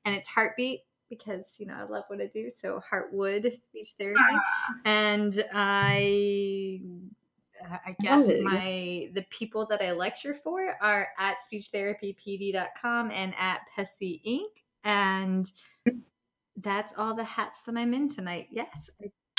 and 0.05 0.15
it's 0.15 0.27
heartbeat 0.27 0.81
because 1.09 1.55
you 1.59 1.65
know 1.65 1.75
I 1.75 1.83
love 1.83 2.03
what 2.07 2.21
I 2.21 2.27
do. 2.27 2.49
So 2.49 2.81
Heartwood 2.91 3.51
speech 3.53 3.93
therapy, 3.97 4.21
and 4.85 5.43
I 5.53 6.81
I 7.85 7.95
guess 8.01 8.31
my 8.41 9.09
the 9.13 9.25
people 9.29 9.65
that 9.69 9.81
I 9.81 9.91
lecture 9.91 10.33
for 10.33 10.75
are 10.81 11.09
at 11.17 11.37
speechtherapypd.com 11.41 13.11
and 13.11 13.33
at 13.37 13.61
PESI 13.75 14.21
Inc. 14.25 14.63
And 14.83 15.49
that's 16.57 16.93
all 16.97 17.15
the 17.15 17.23
hats 17.23 17.61
that 17.63 17.77
I'm 17.77 17.93
in 17.93 18.09
tonight. 18.09 18.47
Yes. 18.51 18.89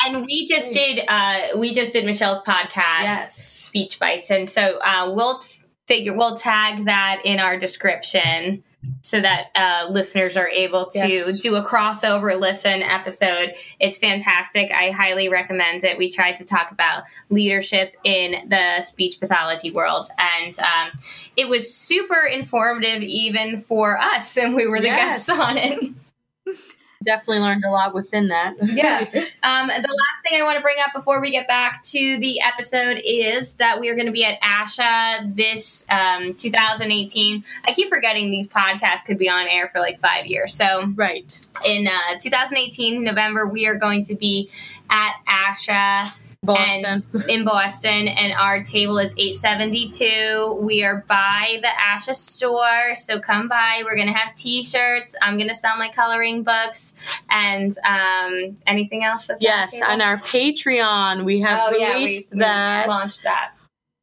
And 0.05 0.25
we 0.25 0.47
just 0.47 0.73
did 0.73 1.03
uh 1.09 1.59
we 1.59 1.75
just 1.75 1.93
did 1.93 2.05
Michelle's 2.05 2.43
podcast 2.43 3.05
yes. 3.05 3.37
Speech 3.37 3.99
Bites. 3.99 4.31
And 4.31 4.49
so 4.49 4.79
uh 4.79 5.13
we'll 5.15 5.41
figure 5.87 6.17
we'll 6.17 6.37
tag 6.37 6.85
that 6.85 7.23
in 7.25 7.41
our 7.41 7.59
description 7.59 8.63
so 9.03 9.21
that 9.21 9.49
uh, 9.55 9.91
listeners 9.91 10.37
are 10.37 10.49
able 10.49 10.87
to 10.91 10.99
yes. 10.99 11.41
do 11.41 11.57
a 11.57 11.65
crossover 11.65 12.39
listen 12.39 12.83
episode. 12.83 13.55
It's 13.81 13.99
fantastic. 13.99 14.71
I 14.73 14.91
highly 14.91 15.29
recommend 15.29 15.85
it. 15.85 15.99
We 15.99 16.11
tried 16.11 16.37
to 16.37 16.45
talk 16.45 16.71
about 16.71 17.05
leadership 17.31 17.97
in 18.05 18.49
the 18.49 18.81
speech 18.83 19.19
pathology 19.21 19.71
world, 19.71 20.09
and 20.19 20.59
um, 20.61 20.99
it 21.37 21.49
was 21.49 21.73
super 21.73 22.21
informative 22.21 23.03
even 23.03 23.61
for 23.61 23.99
us, 23.99 24.37
and 24.37 24.55
we 24.55 24.67
were 24.67 24.79
the 24.79 24.87
yes. 24.87 25.27
guests 25.27 25.41
on 25.41 25.57
it. 25.57 26.57
definitely 27.05 27.41
learned 27.41 27.65
a 27.65 27.71
lot 27.71 27.95
within 27.95 28.29
that. 28.29 28.55
yeah. 28.63 29.05
Um, 29.43 29.69
the 29.69 29.75
last 29.75 30.23
thing 30.23 30.39
I 30.39 30.45
want 30.45 30.57
to 30.57 30.63
bring 30.63 30.77
up 30.85 30.91
before 30.95 31.21
we 31.21 31.31
get 31.31 31.47
back 31.47 31.83
to 31.85 32.19
the 32.19 32.41
episode 32.41 33.01
is 33.05 33.55
that 33.55 33.81
we 33.81 33.89
are 33.89 33.95
going 33.95 34.07
to 34.07 34.13
be 34.13 34.25
at 34.25 34.41
ASHA 34.43 35.35
this 35.35 35.87
um, 35.89 36.35
2018. 36.35 37.45
I 37.65 37.73
keep 37.73 37.89
forgetting 37.89 38.31
these 38.31 38.49
podcasts 38.49 39.05
could 39.07 39.17
be 39.17 39.29
on 39.29 39.47
air 39.49 39.71
for 39.73 39.81
like 39.81 40.01
five 40.01 40.27
years. 40.27 40.55
So, 40.55 40.93
right. 40.97 41.41
In 41.67 41.87
uh, 41.87 42.19
2018, 42.21 43.03
November, 43.03 43.47
we 43.47 43.67
are 43.67 43.77
going 43.77 44.05
to 44.07 44.15
be 44.15 44.51
at 44.91 45.15
ASHA 45.27 46.13
Boston. 46.43 47.03
In 47.29 47.45
Boston, 47.45 48.09
and 48.09 48.33
our 48.33 48.63
table 48.63 48.99
is 48.99 49.13
872. 49.17 50.59
We 50.61 50.85
are 50.85 51.05
by 51.09 51.59
the 51.61 51.69
Asha 51.69 52.15
store, 52.15 52.95
so 52.95 53.19
come 53.19 53.49
by. 53.49 53.83
We're 53.85 53.97
gonna 53.97 54.17
have 54.17 54.35
T-shirts. 54.37 55.17
I'm 55.21 55.37
gonna 55.37 55.55
sell 55.55 55.77
my 55.77 55.89
coloring 55.89 56.45
books 56.45 56.95
and 57.31 57.77
um, 57.85 58.57
anything 58.67 59.05
else. 59.05 59.29
yes, 59.41 59.81
on 59.83 60.01
our 60.01 60.17
Patreon, 60.17 61.25
we 61.25 61.41
have 61.41 61.61
oh, 61.65 61.73
released 61.73 62.31
yeah, 62.31 62.37
we, 62.37 62.41
that. 62.41 62.87
We 62.87 62.91
launched 62.91 63.23
that 63.25 63.53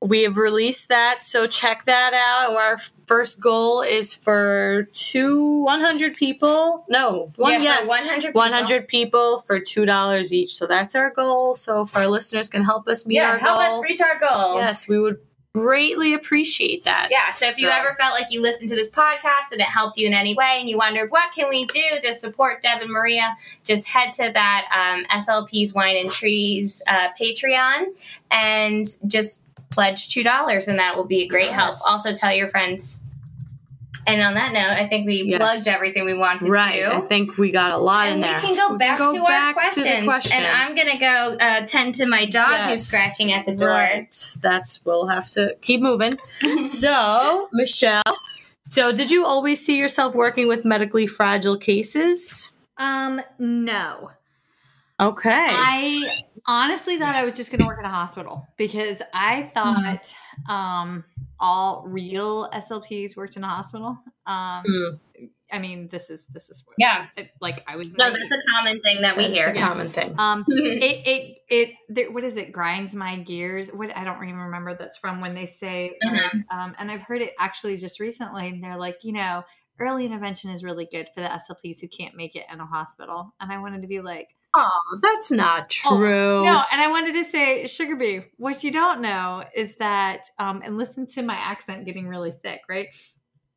we 0.01 0.23
have 0.23 0.38
released 0.38 0.89
that 0.89 1.21
so 1.21 1.47
check 1.47 1.86
that 1.86 2.13
out. 2.13 2.55
Our 2.55 2.77
first 3.08 3.39
goal 3.39 3.81
is 3.81 4.13
for 4.13 4.88
two 4.93 5.63
100 5.63 6.15
people. 6.15 6.86
No 6.89 7.31
one 7.36 7.53
yeah, 7.53 7.60
yes. 7.60 7.88
100 7.88 8.27
people. 8.27 8.39
100 8.39 8.88
people 8.88 9.39
for 9.39 9.60
two 9.60 9.86
dollars 9.86 10.34
each. 10.34 10.53
So 10.53 10.67
that's 10.67 10.95
our 10.95 11.10
goal. 11.10 11.53
So 11.53 11.81
if 11.81 11.95
our 11.95 12.08
listeners 12.08 12.49
can 12.49 12.63
help 12.63 12.88
us 12.88 13.05
meet 13.05 13.15
yeah, 13.15 13.31
our 13.31 13.38
help 13.38 13.60
goal. 13.60 13.62
help 13.62 13.84
us 13.84 13.89
reach 13.89 14.01
our 14.01 14.19
goal. 14.19 14.55
Yes 14.55 14.88
we 14.88 14.99
would 14.99 15.19
greatly 15.53 16.13
appreciate 16.13 16.84
that. 16.84 17.08
Yeah 17.10 17.31
so 17.31 17.47
if 17.47 17.55
so. 17.55 17.65
you 17.65 17.69
ever 17.69 17.95
felt 17.97 18.13
like 18.13 18.29
you 18.29 18.41
listened 18.41 18.69
to 18.69 18.75
this 18.75 18.89
podcast 18.89 19.52
and 19.54 19.62
it 19.62 19.67
helped 19.67 19.98
you 19.98 20.06
in 20.06 20.13
any 20.13 20.35
way 20.35 20.58
and 20.60 20.69
you 20.69 20.77
wondered 20.77 21.10
what 21.10 21.33
can 21.33 21.48
we 21.48 21.65
do 21.65 21.81
to 22.04 22.13
support 22.13 22.62
deb 22.62 22.81
and 22.81 22.91
maria? 22.91 23.33
just 23.63 23.87
head 23.87 24.12
to 24.12 24.29
that 24.33 24.67
um, 24.75 25.06
slp's 25.21 25.73
wine 25.73 25.96
and 25.96 26.12
cheese 26.12 26.81
uh, 26.87 27.08
patreon 27.19 27.85
and 28.29 28.85
just 29.08 29.41
pledge 29.76 30.08
$2 30.08 30.67
and 30.67 30.80
that 30.80 30.96
will 30.96 31.06
be 31.06 31.21
a 31.21 31.28
great 31.28 31.46
yes. 31.46 31.54
help. 31.54 31.76
Also 31.88 32.12
tell 32.13 32.34
your 32.34 32.50
friends. 32.50 33.02
And 34.08 34.21
on 34.21 34.36
that 34.36 34.54
note, 34.54 34.82
I 34.82 34.88
think 34.88 35.08
we 35.08 35.23
yes. 35.23 35.40
plugged 35.40 35.67
everything 35.67 36.06
we 36.06 36.13
wanted 36.13 36.48
right. 36.48 36.80
to. 36.80 36.96
I 36.96 37.02
think 37.02 37.38
we 37.38 37.52
got 37.52 37.71
a 37.71 37.78
lot 37.78 38.08
and 38.08 38.15
in 38.15 38.21
there. 38.21 38.36
We 38.36 38.42
can 38.42 38.56
go 38.56 38.73
we 38.73 38.78
back, 38.78 38.98
can 38.98 39.13
go 39.13 39.19
to, 39.19 39.28
back 39.28 39.44
our 39.44 39.54
questions, 39.54 39.86
to 39.86 40.04
questions. 40.04 40.36
And 40.36 40.46
I'm 40.46 40.76
going 40.76 40.92
to 40.92 40.98
go 40.98 41.38
uh, 41.44 41.65
tend 41.65 41.96
to 41.96 42.06
my 42.06 42.26
dog 42.26 42.52
yes. 42.52 42.69
who's 42.69 42.88
scratching 42.88 43.32
at 43.34 43.46
the 43.46 43.56
door. 43.56 43.69
Right. 43.69 44.15
That's, 44.42 44.86
we'll 44.86 45.08
have 45.08 45.30
to 45.32 45.56
keep 45.62 45.82
moving. 45.82 46.19
so, 46.62 47.50
Michelle, 47.52 48.04
So, 48.69 48.92
did 48.92 49.10
you 49.10 49.26
always 49.26 49.65
see 49.65 49.80
yourself 49.80 50.13
working 50.13 50.48
with 50.48 50.65
medically 50.65 51.08
fragile 51.08 51.58
cases? 51.58 52.52
Um, 52.78 53.21
no. 53.40 54.12
Okay. 55.00 55.48
I 55.50 56.21
honestly 56.48 56.98
thought 56.98 57.15
I 57.15 57.25
was 57.25 57.35
just 57.35 57.52
going 57.52 57.62
to 57.62 57.67
work 57.67 57.79
in 57.79 57.85
a 57.85 57.89
hospital 57.89 58.48
because 58.58 59.02
I 59.13 59.52
thought 59.54 60.13
mm. 60.48 60.52
um, 60.52 61.04
all 61.39 61.85
real 61.87 62.50
SLPs 62.52 63.17
worked 63.17 63.37
in 63.37 63.43
a 63.43 63.48
hospital. 63.48 63.98
Um, 64.25 64.63
mm. 64.67 65.00
I 65.52 65.60
mean, 65.60 65.89
this 65.89 66.10
is 66.10 66.25
this 66.25 66.50
is 66.50 66.63
yeah. 66.77 67.08
It, 67.15 67.29
like 67.39 67.63
I 67.67 67.75
was. 67.75 67.91
No, 67.91 68.10
that's 68.10 68.31
a 68.31 68.41
common 68.56 68.81
thing 68.81 69.02
that 69.02 69.15
we 69.15 69.25
hear. 69.25 69.50
A 69.50 69.56
common 69.56 69.87
thing. 69.87 70.15
Um, 70.17 70.43
it 70.48 71.08
it 71.08 71.37
it 71.50 71.69
there, 71.87 72.12
what 72.12 72.23
is 72.23 72.35
it? 72.35 72.52
Grinds 72.52 72.96
my 72.96 73.17
gears. 73.17 73.69
What 73.69 73.96
I 73.96 74.04
don't 74.04 74.23
even 74.23 74.39
remember. 74.39 74.75
That's 74.75 74.98
from 74.98 75.21
when 75.21 75.35
they 75.35 75.46
say. 75.46 75.98
Mm-hmm. 76.04 76.39
Um, 76.58 76.75
and 76.79 76.91
I've 76.91 77.02
heard 77.02 77.21
it 77.21 77.33
actually 77.39 77.77
just 77.77 78.00
recently, 78.00 78.50
and 78.50 78.63
they're 78.63 78.77
like, 78.77 79.04
you 79.04 79.13
know, 79.13 79.43
early 79.79 80.06
intervention 80.06 80.50
is 80.50 80.63
really 80.63 80.87
good 80.91 81.08
for 81.13 81.21
the 81.21 81.27
SLPs 81.27 81.79
who 81.79 81.87
can't 81.87 82.15
make 82.15 82.35
it 82.35 82.46
in 82.52 82.60
a 82.60 82.65
hospital. 82.65 83.33
And 83.39 83.52
I 83.52 83.60
wanted 83.60 83.81
to 83.81 83.87
be 83.87 84.02
like, 84.02 84.29
Oh, 84.56 84.99
that's 85.01 85.31
not 85.31 85.69
true. 85.69 86.39
Oh, 86.39 86.43
no, 86.43 86.63
and 86.71 86.81
I 86.81 86.87
wanted 86.89 87.13
to 87.13 87.23
say, 87.23 87.65
Sugar 87.65 87.95
Bee, 87.95 88.21
what 88.37 88.63
you 88.63 88.71
don't 88.71 89.01
know 89.01 89.43
is 89.56 89.75
that, 89.77 90.21
um, 90.39 90.62
and 90.63 90.77
listen 90.77 91.06
to 91.08 91.21
my 91.21 91.35
accent 91.35 91.85
getting 91.85 92.08
really 92.08 92.31
thick, 92.31 92.62
right? 92.69 92.87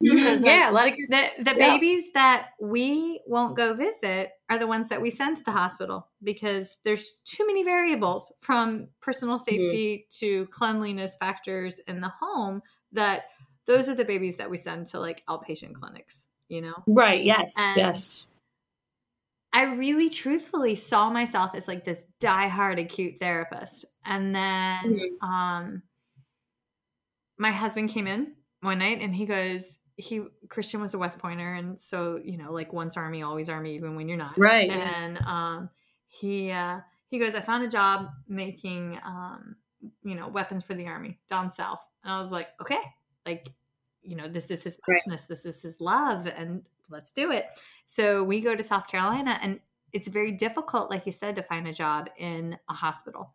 Mm-hmm. 0.05 0.17
Because, 0.17 0.41
like, 0.43 0.47
yeah, 0.47 0.71
let 0.71 0.89
it 0.89 0.97
get, 0.97 1.37
the 1.39 1.45
the 1.51 1.59
yeah. 1.59 1.73
babies 1.73 2.13
that 2.15 2.51
we 2.61 3.21
won't 3.27 3.57
go 3.57 3.75
visit 3.75 4.31
are 4.49 4.59
the 4.59 4.67
ones 4.67 4.89
that 4.91 5.03
we 5.03 5.11
send 5.11 5.37
to 5.39 5.45
the 5.45 5.51
hospital 5.51 6.07
because 6.23 6.77
there's 6.85 7.17
too 7.25 7.45
many 7.47 7.65
variables 7.65 8.33
from 8.41 8.89
personal 9.01 9.35
mm-hmm. 9.37 9.57
safety 9.57 9.97
mm-hmm. 9.97 10.27
to 10.27 10.47
cleanliness 10.53 11.17
factors 11.17 11.81
in 11.81 12.01
the 12.01 12.13
home 12.21 12.63
that 12.93 13.25
those 13.67 13.89
are 13.89 13.95
the 13.97 14.05
babies 14.05 14.37
that 14.37 14.49
we 14.49 14.57
send 14.57 14.87
to 14.87 15.01
like 15.01 15.25
outpatient 15.29 15.75
clinics, 15.75 16.29
you 16.49 16.63
know? 16.63 16.75
Right. 16.87 17.25
Yes. 17.25 17.55
And 17.59 17.77
yes. 17.77 18.28
I 19.59 19.65
really 19.75 20.09
truthfully 20.09 20.77
saw 20.77 21.11
myself 21.11 21.51
as 21.55 21.67
like 21.67 21.85
this 21.85 22.07
diehard 22.21 22.81
acute 22.81 23.17
therapist. 23.19 23.87
And 24.05 24.33
then 24.33 24.85
mm-hmm. 24.85 25.29
um 25.29 25.83
my 27.39 27.51
husband 27.51 27.91
came 27.91 28.07
in 28.07 28.35
one 28.61 28.79
night 28.79 29.01
and 29.01 29.13
he 29.13 29.27
goes, 29.27 29.79
he 29.97 30.23
Christian 30.49 30.81
was 30.81 30.95
a 30.95 30.99
West 30.99 31.21
Pointer, 31.21 31.55
and 31.55 31.77
so 31.77 32.21
you 32.23 32.39
know, 32.39 32.53
like 32.53 32.73
once 32.73 32.97
Army, 32.97 33.23
always 33.23 33.49
Army, 33.49 33.75
even 33.75 33.97
when 33.97 34.09
you're 34.09 34.17
not. 34.17 34.39
Right. 34.39 34.71
And 34.71 35.19
um 35.27 35.71
he 36.07 36.53
uh 36.53 36.79
he 37.09 37.19
goes, 37.19 37.35
I 37.35 37.41
found 37.41 37.65
a 37.65 37.69
job 37.69 38.11
making 38.29 39.01
um, 39.05 39.57
you 40.05 40.15
know, 40.15 40.29
weapons 40.29 40.63
for 40.63 40.75
the 40.75 40.87
army 40.87 41.19
down 41.29 41.51
south. 41.51 41.85
And 42.05 42.13
I 42.13 42.21
was 42.21 42.31
like, 42.31 42.51
okay, 42.61 42.83
like, 43.27 43.49
you 44.03 44.15
know, 44.15 44.29
this 44.29 44.53
is 44.53 44.63
his 44.63 44.79
passionate, 44.89 45.15
right. 45.15 45.29
this 45.29 45.47
is 45.47 45.63
his 45.63 45.81
love, 45.81 46.27
and 46.27 46.63
let's 46.91 47.13
do 47.13 47.31
it. 47.31 47.47
So 47.87 48.23
we 48.25 48.41
go 48.41 48.55
to 48.55 48.63
South 48.63 48.89
Carolina, 48.89 49.39
and 49.43 49.61
it's 49.93 50.09
very 50.09 50.33
difficult, 50.33 50.91
like 50.91 51.07
you 51.07 51.13
said, 51.13 51.37
to 51.37 51.43
find 51.43 51.67
a 51.67 51.73
job 51.73 52.11
in 52.19 52.59
a 52.69 52.75
hospital. 52.75 53.35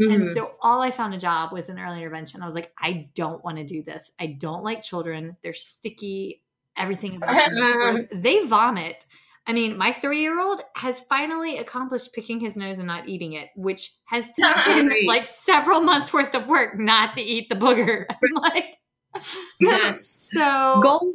Mm-hmm. 0.00 0.12
And 0.12 0.30
so 0.30 0.52
all 0.60 0.82
I 0.82 0.90
found 0.90 1.14
a 1.14 1.18
job 1.18 1.52
was 1.52 1.68
in 1.68 1.78
early 1.78 1.96
intervention. 1.98 2.42
I 2.42 2.46
was 2.46 2.54
like, 2.54 2.72
I 2.78 3.08
don't 3.14 3.42
want 3.44 3.56
to 3.56 3.64
do 3.64 3.82
this. 3.82 4.12
I 4.20 4.26
don't 4.38 4.62
like 4.62 4.82
children. 4.82 5.36
They're 5.42 5.54
sticky. 5.54 6.42
Everything 6.76 7.16
about 7.16 7.50
them 7.50 7.96
They 8.22 8.46
vomit. 8.46 9.06
I 9.48 9.54
mean, 9.54 9.78
my 9.78 9.92
three 9.92 10.20
year 10.20 10.38
old 10.38 10.60
has 10.76 11.00
finally 11.00 11.56
accomplished 11.56 12.12
picking 12.12 12.38
his 12.38 12.56
nose 12.56 12.78
and 12.78 12.86
not 12.86 13.08
eating 13.08 13.32
it, 13.32 13.48
which 13.56 13.92
has 14.04 14.30
taken 14.38 14.92
like 15.06 15.26
several 15.26 15.80
months 15.80 16.12
worth 16.12 16.34
of 16.34 16.46
work 16.46 16.78
not 16.78 17.16
to 17.16 17.22
eat 17.22 17.48
the 17.48 17.56
booger. 17.56 18.04
I'm 18.10 18.42
like, 18.42 18.76
Yes. 19.58 20.28
so 20.30 20.80
goal 20.80 21.12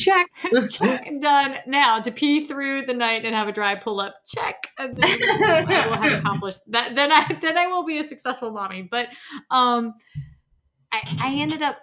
check. 0.00 0.26
check 0.70 1.10
done. 1.20 1.56
Now 1.66 2.00
to 2.00 2.10
pee 2.10 2.46
through 2.46 2.82
the 2.82 2.94
night 2.94 3.24
and 3.24 3.34
have 3.34 3.48
a 3.48 3.52
dry 3.52 3.74
pull 3.74 4.00
up 4.00 4.16
check. 4.26 4.68
And 4.78 4.96
then 4.96 5.70
I 5.70 5.86
will 5.88 5.96
have 5.96 6.12
accomplished 6.20 6.60
that. 6.68 6.94
Then 6.94 7.12
I 7.12 7.36
then 7.40 7.58
I 7.58 7.66
will 7.66 7.84
be 7.84 7.98
a 7.98 8.08
successful 8.08 8.50
mommy. 8.50 8.82
But 8.82 9.08
um, 9.50 9.94
I 10.92 11.00
I 11.22 11.34
ended 11.34 11.62
up 11.62 11.78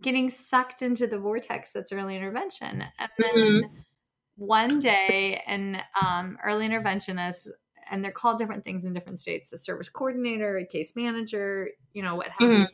getting 0.00 0.30
sucked 0.30 0.82
into 0.82 1.06
the 1.06 1.18
vortex 1.18 1.70
that's 1.72 1.92
early 1.92 2.16
intervention, 2.16 2.84
and 2.98 3.10
then 3.18 3.34
mm-hmm. 3.34 3.76
one 4.36 4.78
day 4.78 5.42
an 5.46 5.80
um, 6.00 6.38
early 6.44 6.68
interventionist 6.68 7.48
and 7.90 8.04
they're 8.04 8.12
called 8.12 8.38
different 8.38 8.64
things 8.64 8.84
in 8.84 8.92
different 8.92 9.18
states 9.18 9.50
a 9.52 9.56
service 9.56 9.88
coordinator 9.88 10.58
a 10.58 10.66
case 10.66 10.94
manager 10.94 11.70
you 11.94 12.02
know 12.02 12.16
what 12.16 12.28
have 12.38 12.48
mm-hmm. 12.48 12.62
you 12.62 12.68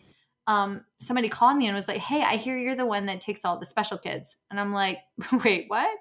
um, 0.46 0.84
somebody 0.98 1.28
called 1.28 1.56
me 1.56 1.66
and 1.66 1.74
was 1.74 1.88
like, 1.88 1.98
"Hey, 1.98 2.22
I 2.22 2.36
hear 2.36 2.56
you're 2.56 2.76
the 2.76 2.86
one 2.86 3.06
that 3.06 3.20
takes 3.20 3.44
all 3.44 3.58
the 3.58 3.66
special 3.66 3.98
kids," 3.98 4.36
and 4.50 4.60
I'm 4.60 4.72
like, 4.72 4.98
"Wait, 5.44 5.66
what?" 5.68 5.96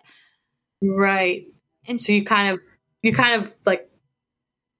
Right. 0.81 1.47
And 1.87 2.01
so 2.01 2.11
you 2.11 2.23
kind 2.25 2.49
of, 2.49 2.59
you 3.01 3.13
kind 3.13 3.41
of 3.41 3.55
like. 3.65 3.89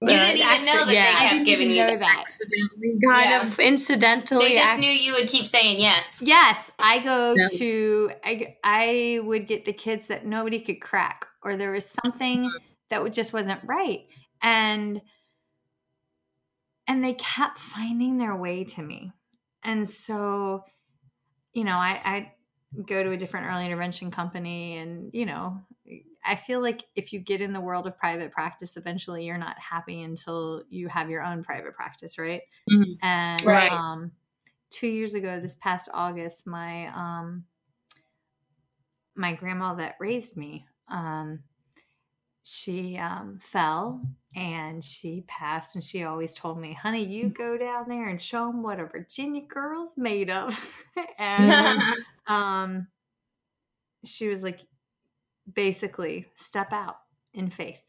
You 0.01 0.09
didn't 0.09 0.35
even 0.35 0.41
accident, 0.41 0.79
know 0.79 0.85
that 0.87 0.93
yeah. 0.93 1.13
they 1.13 1.29
kept 1.29 1.45
giving 1.45 1.69
you 1.69 1.77
that. 1.77 2.19
Accidentally, 2.19 2.99
kind 3.05 3.29
yeah. 3.29 3.41
of 3.41 3.57
incidentally. 3.57 4.49
They 4.49 4.55
just 4.55 4.67
act- 4.67 4.81
knew 4.81 4.91
you 4.91 5.13
would 5.13 5.29
keep 5.29 5.47
saying 5.47 5.79
yes. 5.79 6.21
Yes, 6.21 6.73
I 6.77 7.01
go 7.01 7.33
yeah. 7.33 7.45
to. 7.57 8.11
I 8.21 8.57
I 8.65 9.19
would 9.23 9.47
get 9.47 9.63
the 9.63 9.71
kids 9.71 10.07
that 10.07 10.25
nobody 10.25 10.59
could 10.59 10.81
crack, 10.81 11.25
or 11.41 11.55
there 11.55 11.71
was 11.71 11.85
something 11.85 12.41
mm-hmm. 12.41 12.57
that 12.89 13.13
just 13.13 13.31
wasn't 13.31 13.61
right, 13.63 14.01
and 14.41 15.01
and 16.85 17.01
they 17.01 17.13
kept 17.13 17.57
finding 17.57 18.17
their 18.17 18.35
way 18.35 18.65
to 18.65 18.81
me 18.81 19.13
and 19.63 19.87
so 19.89 20.63
you 21.53 21.63
know 21.63 21.75
I, 21.75 22.01
I 22.05 22.31
go 22.85 23.03
to 23.03 23.11
a 23.11 23.17
different 23.17 23.47
early 23.47 23.65
intervention 23.65 24.11
company 24.11 24.77
and 24.77 25.11
you 25.13 25.25
know 25.25 25.61
i 26.25 26.35
feel 26.35 26.61
like 26.61 26.83
if 26.95 27.13
you 27.13 27.19
get 27.19 27.41
in 27.41 27.53
the 27.53 27.61
world 27.61 27.85
of 27.85 27.97
private 27.97 28.31
practice 28.31 28.77
eventually 28.77 29.25
you're 29.25 29.37
not 29.37 29.57
happy 29.59 30.01
until 30.01 30.63
you 30.69 30.87
have 30.87 31.09
your 31.09 31.23
own 31.23 31.43
private 31.43 31.75
practice 31.75 32.17
right 32.17 32.41
mm-hmm. 32.71 32.93
and 33.01 33.45
right. 33.45 33.71
um 33.71 34.11
two 34.71 34.87
years 34.87 35.13
ago 35.13 35.39
this 35.39 35.55
past 35.55 35.89
august 35.93 36.47
my 36.47 36.87
um 36.87 37.43
my 39.15 39.33
grandma 39.33 39.75
that 39.75 39.95
raised 39.99 40.35
me 40.35 40.65
um 40.89 41.39
she 42.43 42.97
um, 42.97 43.39
fell 43.41 44.01
and 44.35 44.83
she 44.83 45.23
passed 45.27 45.75
and 45.75 45.83
she 45.83 46.03
always 46.03 46.33
told 46.33 46.59
me 46.59 46.73
honey 46.73 47.05
you 47.05 47.25
mm. 47.25 47.37
go 47.37 47.57
down 47.57 47.85
there 47.87 48.09
and 48.09 48.21
show 48.21 48.47
them 48.47 48.63
what 48.63 48.79
a 48.79 48.85
virginia 48.85 49.41
girl's 49.47 49.93
made 49.97 50.29
of. 50.29 50.57
And 51.17 51.81
um, 52.27 52.87
she 54.03 54.27
was 54.27 54.43
like 54.43 54.59
basically 55.51 56.27
step 56.35 56.71
out 56.71 56.97
in 57.33 57.49
faith. 57.49 57.81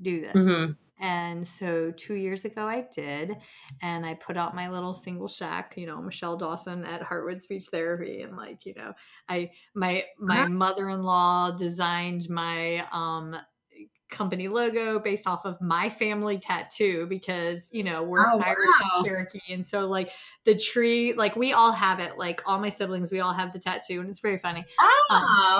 Do 0.00 0.20
this. 0.20 0.44
Mm-hmm. 0.44 0.72
and 0.98 1.46
so 1.46 1.90
two 1.90 2.14
years 2.14 2.46
ago 2.46 2.66
i 2.66 2.86
did 2.94 3.36
and 3.82 4.06
i 4.06 4.14
put 4.14 4.36
out 4.38 4.54
my 4.54 4.70
little 4.70 4.94
single 4.94 5.28
shack 5.28 5.74
you 5.76 5.86
know 5.86 6.00
michelle 6.00 6.36
dawson 6.36 6.84
at 6.84 7.02
heartwood 7.02 7.42
speech 7.42 7.64
therapy 7.70 8.22
and 8.22 8.36
like 8.36 8.64
you 8.64 8.74
know 8.74 8.92
i 9.28 9.50
my 9.74 10.04
my 10.18 10.46
mother-in-law 10.46 11.50
designed 11.52 12.22
my 12.30 12.86
um 12.92 13.36
company 14.10 14.48
logo 14.48 14.98
based 14.98 15.26
off 15.26 15.44
of 15.44 15.60
my 15.60 15.88
family 15.88 16.38
tattoo 16.38 17.06
because 17.08 17.70
you 17.72 17.82
know 17.82 18.02
we're 18.02 18.26
oh, 18.26 18.40
Irish 18.40 18.58
wow. 18.82 18.90
and 18.96 19.06
Cherokee 19.06 19.52
and 19.52 19.66
so 19.66 19.86
like 19.86 20.10
the 20.44 20.54
tree 20.54 21.12
like 21.14 21.36
we 21.36 21.52
all 21.52 21.72
have 21.72 22.00
it 22.00 22.18
like 22.18 22.42
all 22.46 22.58
my 22.58 22.68
siblings 22.68 23.10
we 23.10 23.20
all 23.20 23.32
have 23.32 23.52
the 23.52 23.58
tattoo 23.58 24.00
and 24.00 24.08
it's 24.08 24.20
very 24.20 24.38
funny. 24.38 24.64
Oh, 24.78 25.06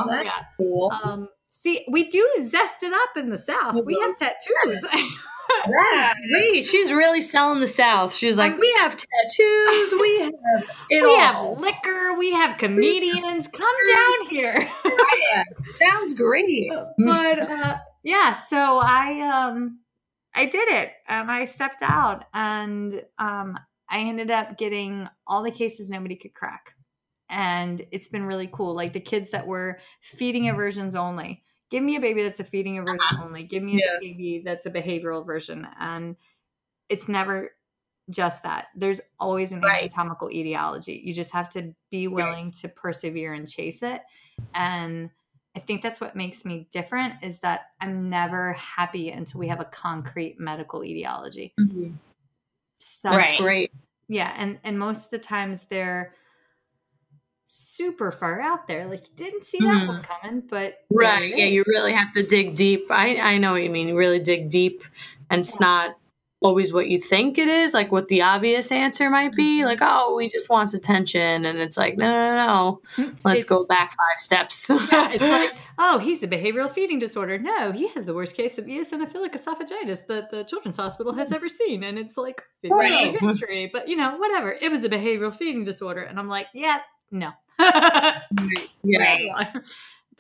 um, 0.02 0.08
that's 0.08 0.24
yeah. 0.24 0.44
cool. 0.56 0.92
Um, 1.02 1.28
see, 1.52 1.84
we 1.90 2.08
do 2.08 2.28
zest 2.42 2.82
it 2.82 2.92
up 2.92 3.16
in 3.16 3.30
the 3.30 3.38
South. 3.38 3.84
We 3.84 3.98
have 4.00 4.16
tattoos. 4.16 4.86
That's 5.64 6.14
great. 6.32 6.64
She's 6.64 6.92
really 6.92 7.20
selling 7.20 7.60
the 7.60 7.66
South. 7.66 8.14
She's 8.14 8.38
like, 8.38 8.58
we 8.58 8.72
have 8.78 8.96
tattoos, 8.96 9.94
we 10.00 10.20
have 10.20 10.32
we 10.90 11.00
all. 11.00 11.54
have 11.54 11.58
liquor, 11.58 12.14
we 12.16 12.32
have 12.32 12.58
comedians. 12.58 13.48
Come 13.48 13.76
down 13.92 14.28
here. 14.28 14.68
yeah, 14.84 15.44
sounds 15.80 16.14
great. 16.14 16.70
But 16.98 17.38
uh, 17.40 17.76
yeah, 18.02 18.34
so 18.34 18.80
I 18.82 19.20
um 19.20 19.80
I 20.34 20.46
did 20.46 20.68
it 20.68 20.92
and 21.08 21.30
I 21.30 21.44
stepped 21.44 21.82
out 21.82 22.24
and 22.32 23.02
um 23.18 23.58
I 23.88 24.00
ended 24.00 24.30
up 24.30 24.56
getting 24.56 25.08
all 25.26 25.42
the 25.42 25.50
cases 25.50 25.90
nobody 25.90 26.14
could 26.14 26.34
crack. 26.34 26.74
And 27.28 27.82
it's 27.90 28.08
been 28.08 28.24
really 28.24 28.48
cool. 28.52 28.74
Like 28.74 28.92
the 28.92 29.00
kids 29.00 29.30
that 29.30 29.46
were 29.46 29.78
feeding 30.00 30.48
aversions 30.48 30.96
only. 30.96 31.42
Give 31.70 31.82
me 31.82 31.96
a 31.96 32.00
baby 32.00 32.22
that's 32.22 32.40
a 32.40 32.44
feeding 32.44 32.78
aversion 32.78 33.00
uh-huh. 33.00 33.24
only. 33.24 33.44
Give 33.44 33.62
me 33.62 33.80
yeah. 33.84 33.96
a 33.96 34.00
baby 34.00 34.42
that's 34.44 34.66
a 34.66 34.70
behavioral 34.70 35.24
version. 35.24 35.66
And 35.78 36.16
it's 36.88 37.08
never 37.08 37.52
just 38.10 38.42
that. 38.42 38.66
There's 38.74 39.00
always 39.18 39.52
an 39.52 39.60
right. 39.60 39.82
anatomical 39.82 40.30
etiology. 40.30 41.00
You 41.04 41.12
just 41.12 41.32
have 41.32 41.48
to 41.50 41.74
be 41.90 42.08
willing 42.08 42.46
right. 42.46 42.54
to 42.54 42.68
persevere 42.68 43.34
and 43.34 43.48
chase 43.48 43.82
it. 43.82 44.02
And 44.54 45.10
I 45.56 45.58
think 45.58 45.82
that's 45.82 46.00
what 46.00 46.14
makes 46.14 46.44
me 46.44 46.68
different 46.70 47.14
is 47.22 47.40
that 47.40 47.70
I'm 47.80 48.08
never 48.08 48.52
happy 48.52 49.10
until 49.10 49.40
we 49.40 49.48
have 49.48 49.60
a 49.60 49.64
concrete 49.64 50.38
medical 50.38 50.84
etiology. 50.84 51.52
Mm-hmm. 51.58 51.94
So, 52.78 53.10
that's 53.10 53.30
right. 53.30 53.40
great. 53.40 53.72
Yeah, 54.08 54.32
and 54.36 54.58
and 54.64 54.78
most 54.78 55.06
of 55.06 55.10
the 55.10 55.18
times 55.18 55.64
they're 55.64 56.14
super 57.46 58.12
far 58.12 58.40
out 58.40 58.68
there. 58.68 58.86
Like 58.86 59.08
you 59.08 59.14
didn't 59.16 59.46
see 59.46 59.58
that 59.58 59.84
mm. 59.84 59.88
one 59.88 60.02
coming, 60.02 60.42
but 60.48 60.84
right, 60.90 61.36
yeah, 61.36 61.46
you 61.46 61.64
really 61.66 61.92
have 61.92 62.12
to 62.14 62.22
dig 62.22 62.54
deep. 62.54 62.86
I 62.90 63.16
I 63.16 63.38
know 63.38 63.52
what 63.52 63.62
you 63.62 63.70
mean. 63.70 63.88
You 63.88 63.96
really 63.96 64.20
dig 64.20 64.48
deep, 64.50 64.82
and 65.30 65.40
it's 65.40 65.60
not 65.60 65.96
always 66.40 66.72
what 66.72 66.88
you 66.88 66.98
think 66.98 67.38
it 67.38 67.48
is, 67.48 67.74
like 67.74 67.92
what 67.92 68.08
the 68.08 68.22
obvious 68.22 68.72
answer 68.72 69.10
might 69.10 69.32
be. 69.32 69.58
Mm-hmm. 69.58 69.66
Like, 69.66 69.78
oh, 69.82 70.18
he 70.18 70.28
just 70.28 70.48
wants 70.48 70.72
attention. 70.74 71.44
And 71.44 71.58
it's 71.58 71.76
like, 71.76 71.96
no, 71.96 72.10
no, 72.10 72.34
no, 72.34 72.46
no. 72.46 72.80
Let's 73.24 73.40
it's, 73.40 73.44
go 73.44 73.66
back 73.66 73.90
five 73.90 74.18
steps. 74.18 74.70
yeah, 74.92 75.10
it's 75.12 75.22
like, 75.22 75.54
oh, 75.78 75.98
he's 75.98 76.22
a 76.22 76.28
behavioral 76.28 76.70
feeding 76.70 76.98
disorder. 76.98 77.38
No, 77.38 77.72
he 77.72 77.88
has 77.88 78.04
the 78.04 78.14
worst 78.14 78.36
case 78.36 78.58
of 78.58 78.64
eosinophilic 78.64 79.32
esophagitis 79.32 80.06
that 80.06 80.30
the 80.30 80.44
Children's 80.44 80.78
Hospital 80.78 81.12
has 81.14 81.30
ever 81.30 81.48
seen. 81.48 81.84
And 81.84 81.98
it's 81.98 82.16
like 82.16 82.42
50 82.62 82.74
right. 82.74 83.20
history. 83.20 83.70
But, 83.72 83.88
you 83.88 83.96
know, 83.96 84.16
whatever. 84.16 84.52
It 84.52 84.72
was 84.72 84.82
a 84.84 84.88
behavioral 84.88 85.34
feeding 85.34 85.64
disorder. 85.64 86.02
And 86.02 86.18
I'm 86.18 86.28
like, 86.28 86.46
yeah, 86.54 86.80
no. 87.10 87.32
yeah. 88.82 89.52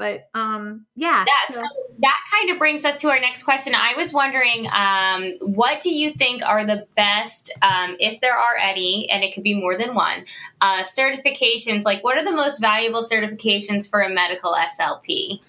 But 0.00 0.30
um, 0.32 0.86
yeah. 0.96 1.26
Yeah. 1.26 1.54
So, 1.54 1.60
so 1.60 1.66
that 1.98 2.18
kind 2.32 2.48
of 2.48 2.58
brings 2.58 2.86
us 2.86 2.98
to 3.02 3.10
our 3.10 3.20
next 3.20 3.42
question. 3.42 3.74
I 3.74 3.92
was 3.98 4.14
wondering, 4.14 4.66
um, 4.72 5.34
what 5.54 5.82
do 5.82 5.94
you 5.94 6.12
think 6.14 6.42
are 6.42 6.64
the 6.64 6.86
best, 6.96 7.52
um, 7.60 7.98
if 8.00 8.18
there 8.22 8.32
are 8.32 8.56
any, 8.56 9.10
and 9.10 9.22
it 9.22 9.34
could 9.34 9.42
be 9.42 9.52
more 9.52 9.76
than 9.76 9.94
one, 9.94 10.24
uh, 10.62 10.82
certifications? 10.84 11.84
Like, 11.84 12.02
what 12.02 12.16
are 12.16 12.24
the 12.24 12.34
most 12.34 12.62
valuable 12.62 13.02
certifications 13.02 13.90
for 13.90 14.00
a 14.00 14.08
medical 14.08 14.54
SLP? 14.54 15.40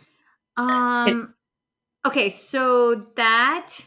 Um. 0.58 1.34
Okay, 2.06 2.30
so 2.30 3.08
that 3.16 3.78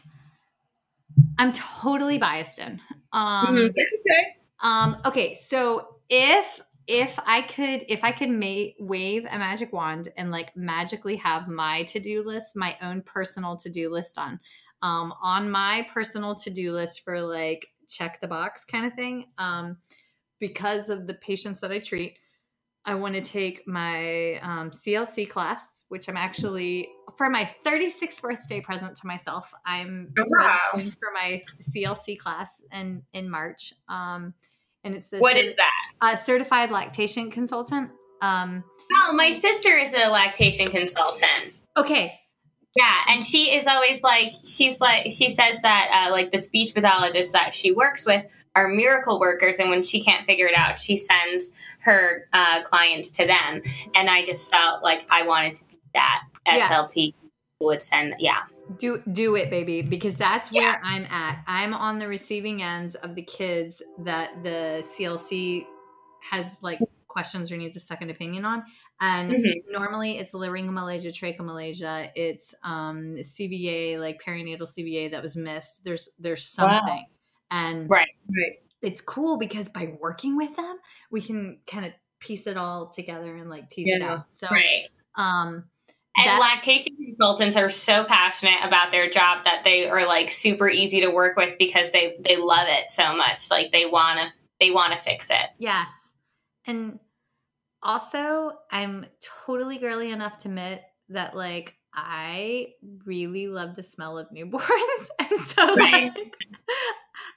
I'm 1.37 1.51
totally 1.51 2.17
biased 2.17 2.57
in. 2.57 2.81
Um, 3.13 3.55
mm-hmm. 3.55 3.67
okay. 3.67 4.35
Um, 4.61 4.97
okay, 5.05 5.35
so 5.35 5.97
if 6.09 6.59
if 6.87 7.17
I 7.25 7.41
could 7.41 7.85
if 7.87 8.03
I 8.03 8.11
could 8.11 8.29
ma- 8.29 8.71
wave 8.79 9.25
a 9.25 9.37
magic 9.37 9.73
wand 9.73 10.09
and 10.17 10.31
like 10.31 10.55
magically 10.55 11.15
have 11.17 11.47
my 11.47 11.83
to-do 11.83 12.23
list, 12.23 12.55
my 12.55 12.75
own 12.81 13.01
personal 13.01 13.57
to-do 13.57 13.89
list 13.89 14.17
on 14.17 14.39
um 14.81 15.13
on 15.21 15.49
my 15.49 15.87
personal 15.93 16.35
to-do 16.35 16.71
list 16.71 17.01
for 17.03 17.21
like 17.21 17.67
check 17.87 18.19
the 18.19 18.27
box 18.27 18.65
kind 18.65 18.85
of 18.85 18.93
thing 18.93 19.25
um 19.37 19.77
because 20.39 20.89
of 20.89 21.07
the 21.07 21.13
patients 21.13 21.61
that 21.61 21.71
I 21.71 21.79
treat 21.79 22.17
I 22.85 22.93
want 22.93 23.15
to 23.15 23.21
take 23.21 23.67
my 23.67 24.39
um, 24.43 24.69
CLC 24.69 25.27
class, 25.27 25.85
which 25.89 26.07
I'm 26.07 26.17
actually 26.17 26.87
for 27.17 27.29
my 27.31 27.49
36th 27.65 28.21
birthday 28.21 28.61
present 28.61 28.95
to 28.97 29.07
myself. 29.07 29.51
I'm 29.65 30.13
oh, 30.19 30.25
wow. 30.27 30.59
for 30.73 31.11
my 31.11 31.41
CLC 31.75 32.17
class 32.17 32.61
in 32.71 33.01
in 33.13 33.29
March. 33.29 33.73
Um, 33.89 34.35
and 34.83 34.93
it's 34.93 35.07
the 35.09 35.17
what 35.17 35.35
is 35.35 35.55
that? 35.55 35.84
A 36.01 36.17
certified 36.17 36.71
lactation 36.71 37.31
consultant. 37.31 37.89
Um, 38.21 38.63
oh, 38.93 39.13
my 39.13 39.31
sister 39.31 39.75
is 39.77 39.93
a 39.93 40.09
lactation 40.09 40.67
consultant. 40.67 41.61
Okay. 41.77 42.19
Yeah, 42.75 42.93
and 43.07 43.25
she 43.25 43.55
is 43.55 43.67
always 43.67 44.03
like 44.03 44.33
she's 44.43 44.81
like 44.81 45.09
she 45.09 45.33
says 45.33 45.61
that 45.61 46.07
uh, 46.07 46.11
like 46.11 46.31
the 46.31 46.37
speech 46.37 46.73
pathologists 46.73 47.31
that 47.31 47.53
she 47.53 47.71
works 47.71 48.05
with 48.05 48.25
are 48.53 48.67
miracle 48.67 49.19
workers, 49.19 49.59
and 49.59 49.69
when 49.69 49.81
she 49.81 50.03
can't 50.03 50.25
figure 50.25 50.47
it 50.47 50.57
out, 50.57 50.79
she 50.79 50.97
sends 50.97 51.53
her 51.79 52.27
uh, 52.33 52.63
clients 52.63 53.11
to 53.11 53.25
them. 53.25 53.61
And 53.95 54.09
I 54.09 54.25
just 54.25 54.51
felt 54.51 54.83
like 54.83 55.05
I 55.09 55.25
wanted 55.25 55.55
to 55.55 55.63
be 55.65 55.77
that 55.93 56.23
SLP 56.45 56.91
yes. 56.95 57.13
would 57.61 57.81
send. 57.81 58.15
Yeah 58.19 58.41
do 58.77 59.01
do 59.11 59.35
it 59.35 59.49
baby 59.49 59.81
because 59.81 60.15
that's 60.15 60.51
yeah. 60.51 60.61
where 60.61 60.81
i'm 60.83 61.05
at 61.05 61.43
i'm 61.47 61.73
on 61.73 61.99
the 61.99 62.07
receiving 62.07 62.61
ends 62.61 62.95
of 62.95 63.15
the 63.15 63.21
kids 63.21 63.83
that 63.99 64.31
the 64.43 64.83
clc 64.91 65.65
has 66.29 66.57
like 66.61 66.79
questions 67.07 67.51
or 67.51 67.57
needs 67.57 67.77
a 67.77 67.79
second 67.79 68.09
opinion 68.09 68.43
on 68.43 68.63
and 68.99 69.31
mm-hmm. 69.31 69.71
normally 69.71 70.17
it's 70.17 70.33
laryngomalacia 70.33 71.13
tracheomalacia 71.13 72.09
it's 72.15 72.53
um 72.63 73.15
cva 73.21 73.99
like 73.99 74.21
perinatal 74.21 74.67
cva 74.67 75.09
that 75.11 75.23
was 75.23 75.37
missed 75.37 75.85
there's 75.85 76.13
there's 76.19 76.45
something 76.45 76.79
wow. 76.79 77.03
and 77.51 77.89
right 77.89 78.09
right 78.29 78.57
it's 78.81 78.99
cool 78.99 79.37
because 79.37 79.69
by 79.69 79.95
working 80.01 80.35
with 80.35 80.55
them 80.57 80.77
we 81.09 81.21
can 81.21 81.57
kind 81.67 81.85
of 81.85 81.93
piece 82.19 82.47
it 82.47 82.57
all 82.57 82.89
together 82.89 83.35
and 83.35 83.49
like 83.49 83.69
tease 83.69 83.87
yeah. 83.87 83.95
it 83.95 84.01
out 84.01 84.25
so 84.31 84.47
right 84.51 84.87
um 85.15 85.63
and 86.17 86.39
lactation 86.39 86.95
consultants 86.95 87.57
are 87.57 87.69
so 87.69 88.05
passionate 88.05 88.59
about 88.63 88.91
their 88.91 89.09
job 89.09 89.43
that 89.43 89.63
they 89.63 89.89
are 89.89 90.05
like 90.05 90.29
super 90.29 90.69
easy 90.69 91.01
to 91.01 91.09
work 91.09 91.35
with 91.35 91.57
because 91.57 91.91
they 91.91 92.15
they 92.21 92.37
love 92.37 92.67
it 92.69 92.89
so 92.89 93.15
much. 93.15 93.51
Like 93.51 93.71
they 93.71 93.85
want 93.85 94.19
to 94.19 94.27
they 94.59 94.71
want 94.71 94.93
to 94.93 94.99
fix 94.99 95.29
it. 95.29 95.49
Yes. 95.57 96.04
And 96.67 96.99
also, 97.81 98.53
I'm 98.71 99.05
totally 99.45 99.77
girly 99.77 100.11
enough 100.11 100.37
to 100.39 100.47
admit 100.47 100.81
that 101.09 101.35
like 101.35 101.75
I 101.93 102.73
really 103.05 103.47
love 103.47 103.75
the 103.75 103.83
smell 103.83 104.17
of 104.17 104.29
newborns. 104.35 104.61
And 105.19 105.41
so 105.41 105.65
like 105.73 106.35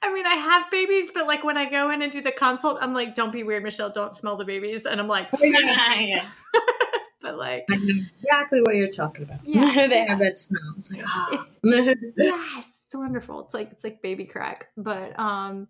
I 0.01 0.13
mean, 0.13 0.25
I 0.25 0.35
have 0.35 0.71
babies, 0.71 1.11
but 1.13 1.27
like 1.27 1.43
when 1.43 1.57
I 1.57 1.69
go 1.69 1.91
in 1.91 2.01
and 2.01 2.11
do 2.11 2.21
the 2.21 2.31
consult, 2.31 2.77
I'm 2.81 2.93
like, 2.93 3.13
don't 3.13 3.31
be 3.31 3.43
weird, 3.43 3.63
Michelle, 3.63 3.89
don't 3.89 4.15
smell 4.15 4.37
the 4.37 4.45
babies. 4.45 4.85
And 4.85 4.99
I'm 4.99 5.07
like, 5.07 5.29
but 7.21 7.37
like 7.37 7.65
I 7.69 7.75
know 7.75 8.03
exactly 8.21 8.61
what 8.61 8.75
you're 8.75 8.89
talking 8.89 9.23
about. 9.23 9.39
Yeah, 9.43 9.87
they 9.87 10.05
have 10.05 10.19
that 10.19 10.39
smell. 10.39 10.61
It's 10.77 10.91
like 10.91 11.03
oh. 11.05 11.45
it's, 11.63 12.17
yeah, 12.17 12.61
it's 12.85 12.95
wonderful. 12.95 13.41
It's 13.41 13.53
like 13.53 13.71
it's 13.71 13.83
like 13.83 14.01
baby 14.01 14.25
crack. 14.25 14.67
But 14.77 15.19
um, 15.19 15.67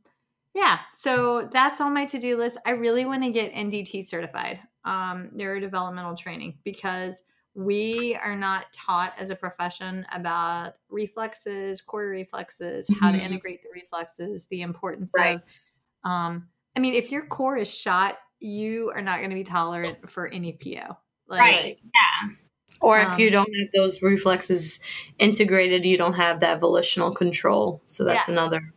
yeah. 0.53 0.79
So 0.91 1.49
that's 1.51 1.81
on 1.81 1.93
my 1.93 2.05
to 2.05 2.19
do 2.19 2.37
list. 2.37 2.57
I 2.65 2.71
really 2.71 3.05
want 3.05 3.23
to 3.23 3.31
get 3.31 3.53
NDT 3.53 4.07
certified, 4.07 4.59
um, 4.83 5.29
neurodevelopmental 5.35 6.17
training, 6.17 6.57
because 6.63 7.23
we 7.55 8.17
are 8.23 8.35
not 8.35 8.71
taught 8.73 9.13
as 9.17 9.29
a 9.29 9.35
profession 9.35 10.05
about 10.11 10.73
reflexes, 10.89 11.81
core 11.81 12.07
reflexes, 12.07 12.87
mm-hmm. 12.87 13.03
how 13.03 13.11
to 13.11 13.17
mm-hmm. 13.17 13.27
integrate 13.27 13.61
the 13.63 13.69
reflexes, 13.73 14.47
the 14.49 14.61
importance 14.61 15.11
right. 15.17 15.35
of. 15.35 16.09
Um, 16.09 16.47
I 16.75 16.79
mean, 16.79 16.93
if 16.93 17.11
your 17.11 17.25
core 17.25 17.57
is 17.57 17.73
shot, 17.73 18.17
you 18.39 18.91
are 18.95 19.01
not 19.01 19.17
going 19.17 19.31
to 19.31 19.35
be 19.35 19.43
tolerant 19.43 20.09
for 20.09 20.27
any 20.27 20.53
PO. 20.53 20.95
Like, 21.27 21.41
right. 21.41 21.77
Yeah. 21.83 22.29
Or 22.81 22.99
if 22.99 23.09
um, 23.09 23.19
you 23.19 23.29
don't 23.29 23.53
have 23.59 23.67
those 23.75 24.01
reflexes 24.01 24.81
integrated, 25.17 25.83
you 25.83 25.97
don't 25.97 26.13
have 26.13 26.39
that 26.39 26.61
volitional 26.61 27.13
control. 27.13 27.81
So 27.85 28.05
that's 28.05 28.29
yeah. 28.29 28.33
another. 28.33 28.73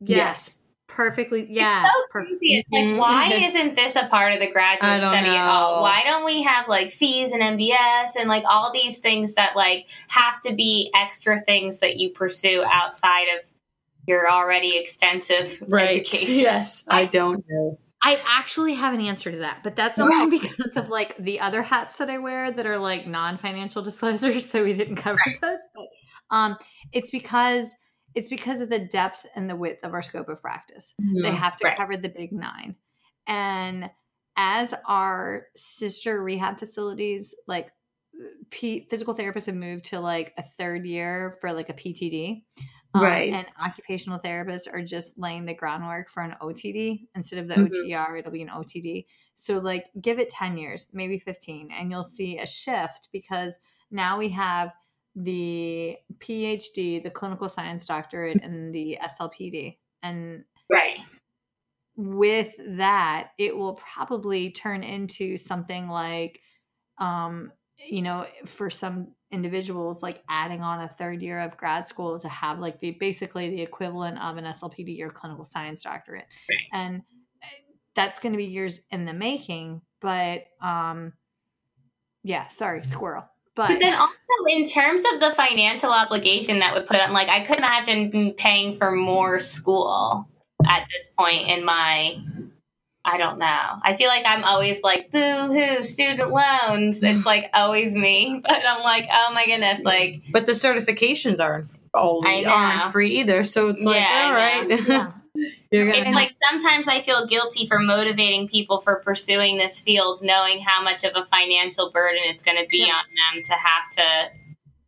Yes. 0.00 0.16
yes. 0.16 0.60
Perfectly. 0.94 1.46
Yeah. 1.48 1.84
It's 1.84 1.92
so 1.94 2.06
crazy. 2.10 2.56
It's 2.56 2.68
like, 2.70 2.84
mm-hmm. 2.84 2.98
why 2.98 3.32
isn't 3.32 3.74
this 3.74 3.96
a 3.96 4.06
part 4.08 4.34
of 4.34 4.40
the 4.40 4.50
graduate 4.50 5.00
study 5.00 5.26
know. 5.28 5.34
at 5.34 5.48
all? 5.48 5.82
Why 5.82 6.02
don't 6.04 6.24
we 6.24 6.42
have 6.42 6.68
like 6.68 6.90
FEES 6.90 7.32
and 7.32 7.42
MBS 7.42 8.16
and 8.18 8.28
like 8.28 8.44
all 8.46 8.72
these 8.72 8.98
things 8.98 9.34
that 9.34 9.56
like 9.56 9.88
have 10.08 10.40
to 10.42 10.54
be 10.54 10.90
extra 10.94 11.40
things 11.40 11.78
that 11.80 11.96
you 11.96 12.10
pursue 12.10 12.64
outside 12.70 13.26
of 13.38 13.48
your 14.06 14.30
already 14.30 14.76
extensive 14.76 15.62
right. 15.68 15.88
education? 15.90 16.34
Yes. 16.36 16.86
I 16.90 17.06
don't 17.06 17.44
know. 17.48 17.78
I 18.02 18.18
actually 18.30 18.74
have 18.74 18.94
an 18.94 19.00
answer 19.00 19.30
to 19.30 19.38
that, 19.38 19.62
but 19.62 19.76
that's 19.76 20.00
only 20.00 20.38
because 20.38 20.76
of 20.76 20.88
like 20.88 21.16
the 21.18 21.40
other 21.40 21.62
hats 21.62 21.96
that 21.96 22.08
I 22.08 22.18
wear 22.18 22.50
that 22.50 22.64
are 22.64 22.78
like 22.78 23.06
non-financial 23.06 23.82
disclosures, 23.82 24.48
so 24.50 24.64
we 24.64 24.72
didn't 24.72 24.96
cover 24.96 25.18
right. 25.26 25.38
those. 25.42 25.58
But 25.74 25.86
um, 26.34 26.56
it's 26.92 27.10
because 27.10 27.74
it's 28.14 28.28
because 28.28 28.60
of 28.60 28.70
the 28.70 28.86
depth 28.86 29.26
and 29.34 29.48
the 29.48 29.56
width 29.56 29.84
of 29.84 29.94
our 29.94 30.02
scope 30.02 30.28
of 30.28 30.40
practice. 30.40 30.94
Mm-hmm. 31.00 31.22
They 31.22 31.34
have 31.34 31.56
to 31.56 31.68
right. 31.68 31.76
cover 31.76 31.96
the 31.96 32.08
big 32.08 32.32
nine, 32.32 32.76
and 33.26 33.90
as 34.36 34.74
our 34.86 35.46
sister 35.54 36.22
rehab 36.22 36.58
facilities, 36.58 37.34
like 37.46 37.70
P- 38.50 38.86
physical 38.90 39.14
therapists 39.14 39.46
have 39.46 39.54
moved 39.54 39.84
to 39.86 40.00
like 40.00 40.32
a 40.36 40.42
third 40.42 40.84
year 40.84 41.36
for 41.40 41.52
like 41.52 41.68
a 41.68 41.74
PTD. 41.74 42.42
Um, 42.92 43.02
right. 43.02 43.32
And 43.32 43.46
occupational 43.64 44.18
therapists 44.18 44.72
are 44.72 44.82
just 44.82 45.16
laying 45.16 45.44
the 45.44 45.54
groundwork 45.54 46.10
for 46.10 46.22
an 46.22 46.34
OTD 46.42 47.06
instead 47.14 47.38
of 47.38 47.48
the 47.48 47.54
mm-hmm. 47.54 47.90
OTR, 47.92 48.18
it'll 48.18 48.32
be 48.32 48.42
an 48.42 48.48
OTD. 48.48 49.06
So, 49.36 49.58
like, 49.58 49.86
give 50.00 50.18
it 50.18 50.28
10 50.28 50.58
years, 50.58 50.90
maybe 50.92 51.18
15, 51.18 51.70
and 51.70 51.90
you'll 51.90 52.04
see 52.04 52.38
a 52.38 52.46
shift 52.46 53.08
because 53.12 53.60
now 53.90 54.18
we 54.18 54.28
have 54.30 54.72
the 55.24 55.96
PhD, 56.18 57.02
the 57.02 57.10
clinical 57.10 57.48
science 57.48 57.86
doctorate, 57.86 58.42
and 58.42 58.74
the 58.74 58.98
SLPD. 59.02 59.76
And 60.02 60.44
right. 60.70 60.98
with 61.96 62.52
that, 62.58 63.30
it 63.38 63.56
will 63.56 63.74
probably 63.74 64.50
turn 64.50 64.82
into 64.82 65.36
something 65.36 65.88
like, 65.88 66.40
um, 66.98 67.52
you 67.76 68.02
know, 68.02 68.26
for 68.46 68.70
some 68.70 69.08
individuals 69.32 70.02
like 70.02 70.22
adding 70.28 70.60
on 70.60 70.80
a 70.80 70.88
third 70.88 71.22
year 71.22 71.40
of 71.40 71.56
grad 71.56 71.86
school 71.86 72.18
to 72.18 72.28
have 72.28 72.58
like 72.58 72.80
the 72.80 72.92
basically 72.92 73.48
the 73.50 73.62
equivalent 73.62 74.20
of 74.20 74.36
an 74.36 74.44
SLPD 74.44 75.00
or 75.00 75.10
clinical 75.10 75.44
science 75.44 75.82
doctorate. 75.82 76.26
Right. 76.48 76.58
And 76.72 77.02
eh, 77.42 77.46
that's 77.94 78.18
going 78.18 78.32
to 78.32 78.36
be 78.36 78.46
years 78.46 78.80
in 78.90 79.04
the 79.04 79.12
making, 79.12 79.82
but 80.00 80.44
um 80.60 81.12
yeah, 82.22 82.48
sorry, 82.48 82.84
squirrel. 82.84 83.29
But, 83.56 83.68
but 83.68 83.80
then 83.80 83.94
also 83.94 84.14
in 84.48 84.66
terms 84.68 85.02
of 85.12 85.20
the 85.20 85.32
financial 85.32 85.90
obligation 85.90 86.60
that 86.60 86.72
would 86.74 86.86
put 86.86 87.00
on 87.00 87.12
like 87.12 87.28
I 87.28 87.40
could 87.40 87.58
imagine 87.58 88.32
paying 88.36 88.76
for 88.76 88.92
more 88.92 89.40
school 89.40 90.28
at 90.66 90.86
this 90.90 91.08
point 91.18 91.48
in 91.48 91.64
my 91.64 92.22
I 93.02 93.16
don't 93.16 93.38
know. 93.38 93.78
I 93.82 93.96
feel 93.96 94.08
like 94.08 94.24
I'm 94.26 94.44
always 94.44 94.82
like, 94.82 95.10
boo 95.10 95.18
hoo, 95.18 95.82
student 95.82 96.30
loans. 96.30 97.02
It's 97.02 97.24
like 97.24 97.48
always 97.54 97.94
me. 97.94 98.40
But 98.42 98.62
I'm 98.66 98.82
like, 98.82 99.06
oh 99.10 99.30
my 99.32 99.46
goodness, 99.46 99.80
like. 99.82 100.22
But 100.30 100.44
the 100.44 100.52
certifications 100.52 101.40
aren't 101.40 101.68
only 101.94 102.44
aren't 102.44 102.92
free 102.92 103.20
either. 103.20 103.44
So 103.44 103.68
it's 103.68 103.82
like, 103.82 103.96
yeah, 103.96 104.24
all 104.26 104.32
right. 104.34 104.88
Yeah. 104.88 105.12
You're 105.70 105.86
gonna 105.86 106.06
it's 106.06 106.14
like 106.14 106.34
sometimes 106.42 106.88
I 106.88 107.00
feel 107.00 107.26
guilty 107.26 107.66
for 107.66 107.78
motivating 107.78 108.48
people 108.48 108.80
for 108.80 108.96
pursuing 108.96 109.56
this 109.56 109.80
field, 109.80 110.20
knowing 110.22 110.58
how 110.58 110.82
much 110.82 111.04
of 111.04 111.12
a 111.14 111.24
financial 111.26 111.92
burden 111.92 112.22
it's 112.24 112.42
going 112.42 112.58
to 112.58 112.66
be 112.68 112.86
yeah. 112.86 112.94
on 112.94 113.04
them 113.34 113.44
to 113.44 113.52
have 113.52 113.90
to 113.96 114.30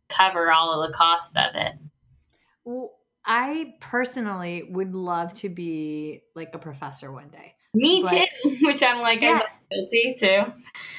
cover 0.09 0.51
all 0.51 0.81
of 0.81 0.87
the 0.87 0.93
costs 0.93 1.37
of 1.37 1.55
it. 1.55 1.73
Well, 2.65 2.91
I 3.25 3.75
personally 3.79 4.67
would 4.69 4.93
love 4.93 5.33
to 5.35 5.49
be 5.49 6.23
like 6.35 6.49
a 6.53 6.59
professor 6.59 7.13
one 7.13 7.29
day. 7.29 7.55
Me 7.73 8.03
but, 8.03 8.11
too, 8.11 8.57
which 8.63 8.83
I'm 8.83 8.99
like, 8.99 9.21
yeah. 9.21 9.39
I'm 9.39 9.57
guilty 9.71 10.15
too. 10.19 10.53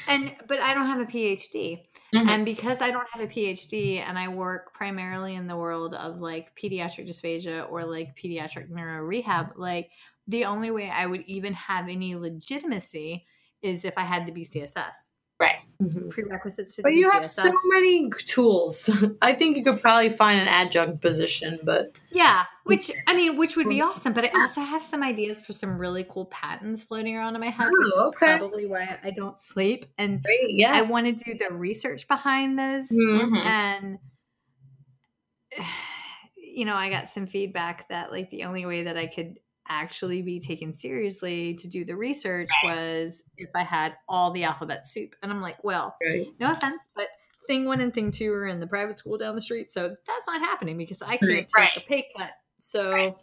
And 0.09 0.35
but 0.49 0.61
I 0.61 0.73
don't 0.73 0.87
have 0.87 1.01
a 1.01 1.07
PhD. 1.07 1.83
Mm-hmm. 2.15 2.29
And 2.29 2.45
because 2.45 2.81
I 2.81 2.91
don't 2.93 3.09
have 3.13 3.23
a 3.23 3.27
PhD 3.27 3.99
and 3.99 4.17
I 4.17 4.29
work 4.29 4.73
primarily 4.73 5.35
in 5.35 5.49
the 5.49 5.57
world 5.57 5.95
of 5.95 6.21
like 6.21 6.55
pediatric 6.55 7.09
dysphagia 7.09 7.69
or 7.71 7.85
like 7.85 8.17
pediatric 8.17 8.71
neuro 8.71 9.03
rehab, 9.03 9.55
like 9.57 9.91
the 10.29 10.45
only 10.45 10.71
way 10.71 10.89
I 10.89 11.07
would 11.07 11.25
even 11.27 11.55
have 11.55 11.89
any 11.89 12.15
legitimacy 12.15 13.27
is 13.63 13.85
if 13.85 13.99
I 13.99 14.03
had 14.03 14.27
the 14.27 14.33
BCSS. 14.33 15.09
Right. 15.41 15.57
Mm-hmm. 15.89 16.09
Prerequisites 16.11 16.77
to 16.77 16.83
But 16.83 16.95
you 16.95 17.11
have 17.11 17.27
so 17.27 17.53
many 17.69 18.11
tools. 18.11 18.91
I 19.23 19.33
think 19.33 19.57
you 19.57 19.65
could 19.65 19.81
probably 19.81 20.11
find 20.11 20.41
an 20.41 20.49
adjunct 20.49 21.01
position, 21.01 21.59
but 21.63 22.01
Yeah, 22.11 22.45
which 22.65 22.91
I 23.07 23.15
mean, 23.15 23.37
which 23.37 23.57
would 23.57 23.69
be 23.69 23.81
awesome, 23.81 24.13
but 24.13 24.25
I 24.25 24.41
also 24.41 24.61
have 24.61 24.83
some 24.83 25.03
ideas 25.03 25.43
for 25.43 25.53
some 25.53 25.79
really 25.79 26.07
cool 26.09 26.27
patents 26.27 26.85
floating 26.85 27.17
around 27.17 27.35
in 27.35 27.41
my 27.41 27.51
head, 27.51 27.69
oh, 27.69 27.79
which 27.79 27.87
is 27.87 28.01
okay. 28.01 28.39
probably 28.39 28.67
why 28.67 28.99
I 29.03 29.11
don't 29.11 29.39
sleep 29.39 29.87
and 29.99 30.23
Great, 30.23 30.51
yeah. 30.51 30.73
I 30.73 30.83
want 30.83 31.07
to 31.07 31.13
do 31.13 31.37
the 31.37 31.55
research 31.55 32.09
behind 32.09 32.59
those 32.59 32.89
mm-hmm. 32.89 33.37
and 33.37 33.99
you 36.37 36.65
know, 36.65 36.75
I 36.75 36.91
got 36.91 37.11
some 37.11 37.27
feedback 37.27 37.89
that 37.89 38.13
like 38.13 38.31
the 38.31 38.45
only 38.45 38.65
way 38.65 38.85
that 38.85 38.97
I 38.97 39.07
could 39.07 39.39
actually 39.69 40.23
be 40.23 40.39
taken 40.39 40.77
seriously 40.77 41.55
to 41.55 41.69
do 41.69 41.85
the 41.85 41.97
research 41.97 42.51
was 42.65 43.25
if 43.37 43.51
I 43.55 43.63
had 43.63 43.95
all 44.09 44.31
the 44.31 44.45
alphabet 44.45 44.89
soup. 44.89 45.15
And 45.23 45.33
I'm 45.33 45.41
like, 45.41 45.63
well, 45.65 45.97
right. 46.05 46.27
no 46.39 46.51
offense, 46.51 46.89
but 46.95 47.09
thing 47.47 47.65
one 47.65 47.81
and 47.81 47.93
thing 47.93 48.11
two 48.11 48.33
are 48.33 48.47
in 48.47 48.61
the 48.61 48.67
private 48.67 48.99
school 48.99 49.19
down 49.19 49.35
the 49.35 49.41
street. 49.41 49.73
So 49.73 49.89
that's 49.89 50.27
not 50.27 50.41
happening 50.41 50.77
because 50.77 51.03
I 51.03 51.17
can't 51.17 51.49
take 51.49 51.49
right. 51.57 51.77
a 51.77 51.81
pay 51.81 52.07
cut. 52.17 52.31
So 52.63 52.91
right. 52.91 53.15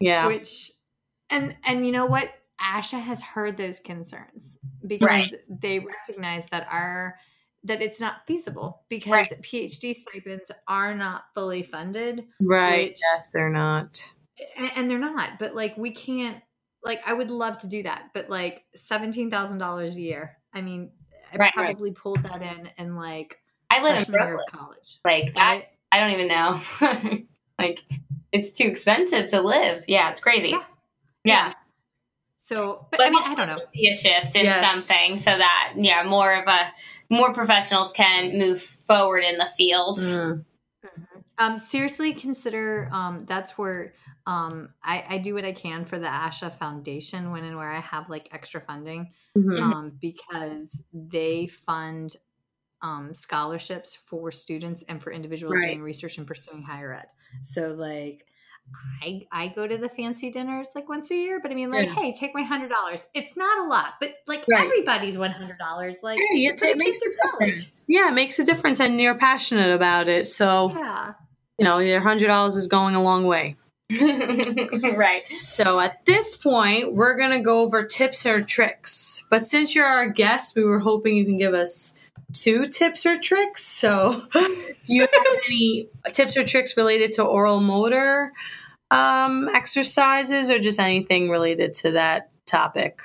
yeah. 0.00 0.26
Which 0.26 0.70
and 1.30 1.56
and 1.64 1.86
you 1.86 1.92
know 1.92 2.06
what? 2.06 2.30
ASHA 2.60 3.02
has 3.02 3.20
heard 3.20 3.58
those 3.58 3.80
concerns 3.80 4.58
because 4.86 5.34
they 5.48 5.78
recognize 5.78 6.46
that 6.46 6.66
our 6.70 7.16
that 7.64 7.82
it's 7.82 8.00
not 8.00 8.26
feasible 8.26 8.82
because. 8.88 9.32
PhD 9.42 9.94
stipends 9.94 10.50
are 10.68 10.94
not 10.94 11.24
fully 11.34 11.62
funded. 11.62 12.24
Right. 12.40 12.98
Yes, 13.12 13.30
they're 13.32 13.50
not 13.50 14.00
and 14.58 14.90
they're 14.90 14.98
not 14.98 15.38
but 15.38 15.54
like 15.54 15.76
we 15.76 15.90
can't 15.90 16.38
like 16.82 17.00
i 17.06 17.12
would 17.12 17.30
love 17.30 17.58
to 17.58 17.68
do 17.68 17.82
that 17.82 18.10
but 18.14 18.28
like 18.30 18.64
$17000 18.76 19.96
a 19.96 20.00
year 20.00 20.36
i 20.54 20.60
mean 20.60 20.90
i 21.32 21.36
right, 21.36 21.52
probably 21.52 21.90
right. 21.90 21.98
pulled 21.98 22.22
that 22.22 22.42
in 22.42 22.68
and 22.78 22.96
like 22.96 23.38
i 23.70 23.82
live 23.82 23.98
in 23.98 24.12
brooklyn 24.12 24.44
college 24.50 24.98
like 25.04 25.34
that 25.34 25.50
right? 25.50 25.66
i 25.92 25.98
don't 25.98 26.10
even 26.10 26.28
know 26.28 26.60
like 27.58 27.80
it's 28.32 28.52
too 28.52 28.64
expensive 28.64 29.30
to 29.30 29.40
live 29.40 29.84
yeah 29.88 30.10
it's 30.10 30.20
crazy 30.20 30.50
yeah, 30.50 30.62
yeah. 31.24 31.46
yeah. 31.48 31.52
so 32.38 32.86
but, 32.90 32.98
but, 32.98 33.06
i 33.06 33.10
mean 33.10 33.22
i 33.24 33.34
don't 33.34 33.48
know 33.48 33.60
be 33.72 33.88
a 33.88 33.96
shift 33.96 34.36
in 34.36 34.44
yes. 34.44 34.70
something 34.70 35.16
so 35.18 35.36
that 35.36 35.74
yeah 35.76 36.02
more 36.02 36.34
of 36.34 36.46
a 36.46 36.72
more 37.10 37.32
professionals 37.32 37.92
can 37.92 38.30
move 38.36 38.60
forward 38.60 39.24
in 39.24 39.38
the 39.38 39.48
field 39.56 39.98
mm. 39.98 40.44
mm-hmm. 40.84 41.18
um 41.38 41.58
seriously 41.58 42.12
consider 42.12 42.88
um 42.92 43.24
that's 43.28 43.56
where 43.56 43.94
um, 44.26 44.70
I, 44.82 45.04
I 45.08 45.18
do 45.18 45.34
what 45.34 45.44
I 45.44 45.52
can 45.52 45.84
for 45.84 45.98
the 45.98 46.06
ASHA 46.06 46.54
Foundation 46.54 47.30
when 47.30 47.44
and 47.44 47.56
where 47.56 47.72
I 47.72 47.80
have 47.80 48.10
like 48.10 48.28
extra 48.32 48.60
funding 48.60 49.12
mm-hmm. 49.38 49.62
um, 49.62 49.92
because 50.00 50.82
they 50.92 51.46
fund 51.46 52.14
um, 52.82 53.14
scholarships 53.14 53.94
for 53.94 54.32
students 54.32 54.82
and 54.82 55.00
for 55.00 55.12
individuals 55.12 55.56
right. 55.56 55.66
doing 55.66 55.82
research 55.82 56.18
and 56.18 56.26
pursuing 56.26 56.62
higher 56.62 56.92
ed. 56.92 57.06
So 57.42 57.68
like 57.68 58.26
I 59.02 59.26
I 59.30 59.48
go 59.48 59.66
to 59.66 59.78
the 59.78 59.88
fancy 59.88 60.30
dinners 60.30 60.70
like 60.74 60.88
once 60.88 61.10
a 61.12 61.14
year, 61.14 61.38
but 61.40 61.52
I 61.52 61.54
mean 61.54 61.70
like, 61.70 61.86
yeah. 61.86 61.94
hey, 61.94 62.12
take 62.12 62.34
my 62.34 62.42
hundred 62.42 62.70
dollars. 62.70 63.06
It's 63.14 63.36
not 63.36 63.64
a 63.64 63.68
lot, 63.68 63.94
but 64.00 64.10
like 64.26 64.44
right. 64.48 64.64
everybody's 64.64 65.16
one 65.16 65.30
hundred 65.30 65.58
dollars. 65.58 66.00
Like 66.02 66.18
yeah, 66.32 66.50
it, 66.50 66.62
it 66.62 66.76
makes 66.76 67.00
a 67.00 67.10
difference. 67.22 67.84
Yeah, 67.86 68.08
it 68.08 68.14
makes 68.14 68.40
a 68.40 68.44
difference, 68.44 68.80
and 68.80 69.00
you're 69.00 69.16
passionate 69.16 69.70
about 69.70 70.08
it. 70.08 70.26
So 70.26 70.72
yeah, 70.76 71.14
you 71.58 71.64
know, 71.64 71.78
your 71.78 72.00
hundred 72.00 72.26
dollars 72.26 72.56
is 72.56 72.66
going 72.66 72.96
a 72.96 73.02
long 73.02 73.24
way. 73.24 73.54
right. 74.96 75.24
So 75.26 75.78
at 75.78 76.04
this 76.06 76.36
point, 76.36 76.94
we're 76.94 77.16
going 77.16 77.30
to 77.30 77.40
go 77.40 77.60
over 77.60 77.84
tips 77.84 78.26
or 78.26 78.42
tricks. 78.42 79.24
But 79.30 79.44
since 79.44 79.74
you're 79.74 79.86
our 79.86 80.08
guest, 80.08 80.56
we 80.56 80.64
were 80.64 80.80
hoping 80.80 81.16
you 81.16 81.24
can 81.24 81.38
give 81.38 81.54
us 81.54 81.98
two 82.32 82.66
tips 82.66 83.06
or 83.06 83.18
tricks. 83.18 83.64
So, 83.64 84.26
do 84.32 84.72
you 84.88 85.02
have 85.02 85.26
any 85.46 85.88
tips 86.12 86.36
or 86.36 86.44
tricks 86.44 86.76
related 86.76 87.12
to 87.14 87.22
oral 87.22 87.60
motor 87.60 88.32
um, 88.90 89.48
exercises 89.48 90.50
or 90.50 90.58
just 90.58 90.80
anything 90.80 91.30
related 91.30 91.74
to 91.74 91.92
that 91.92 92.30
topic? 92.46 93.02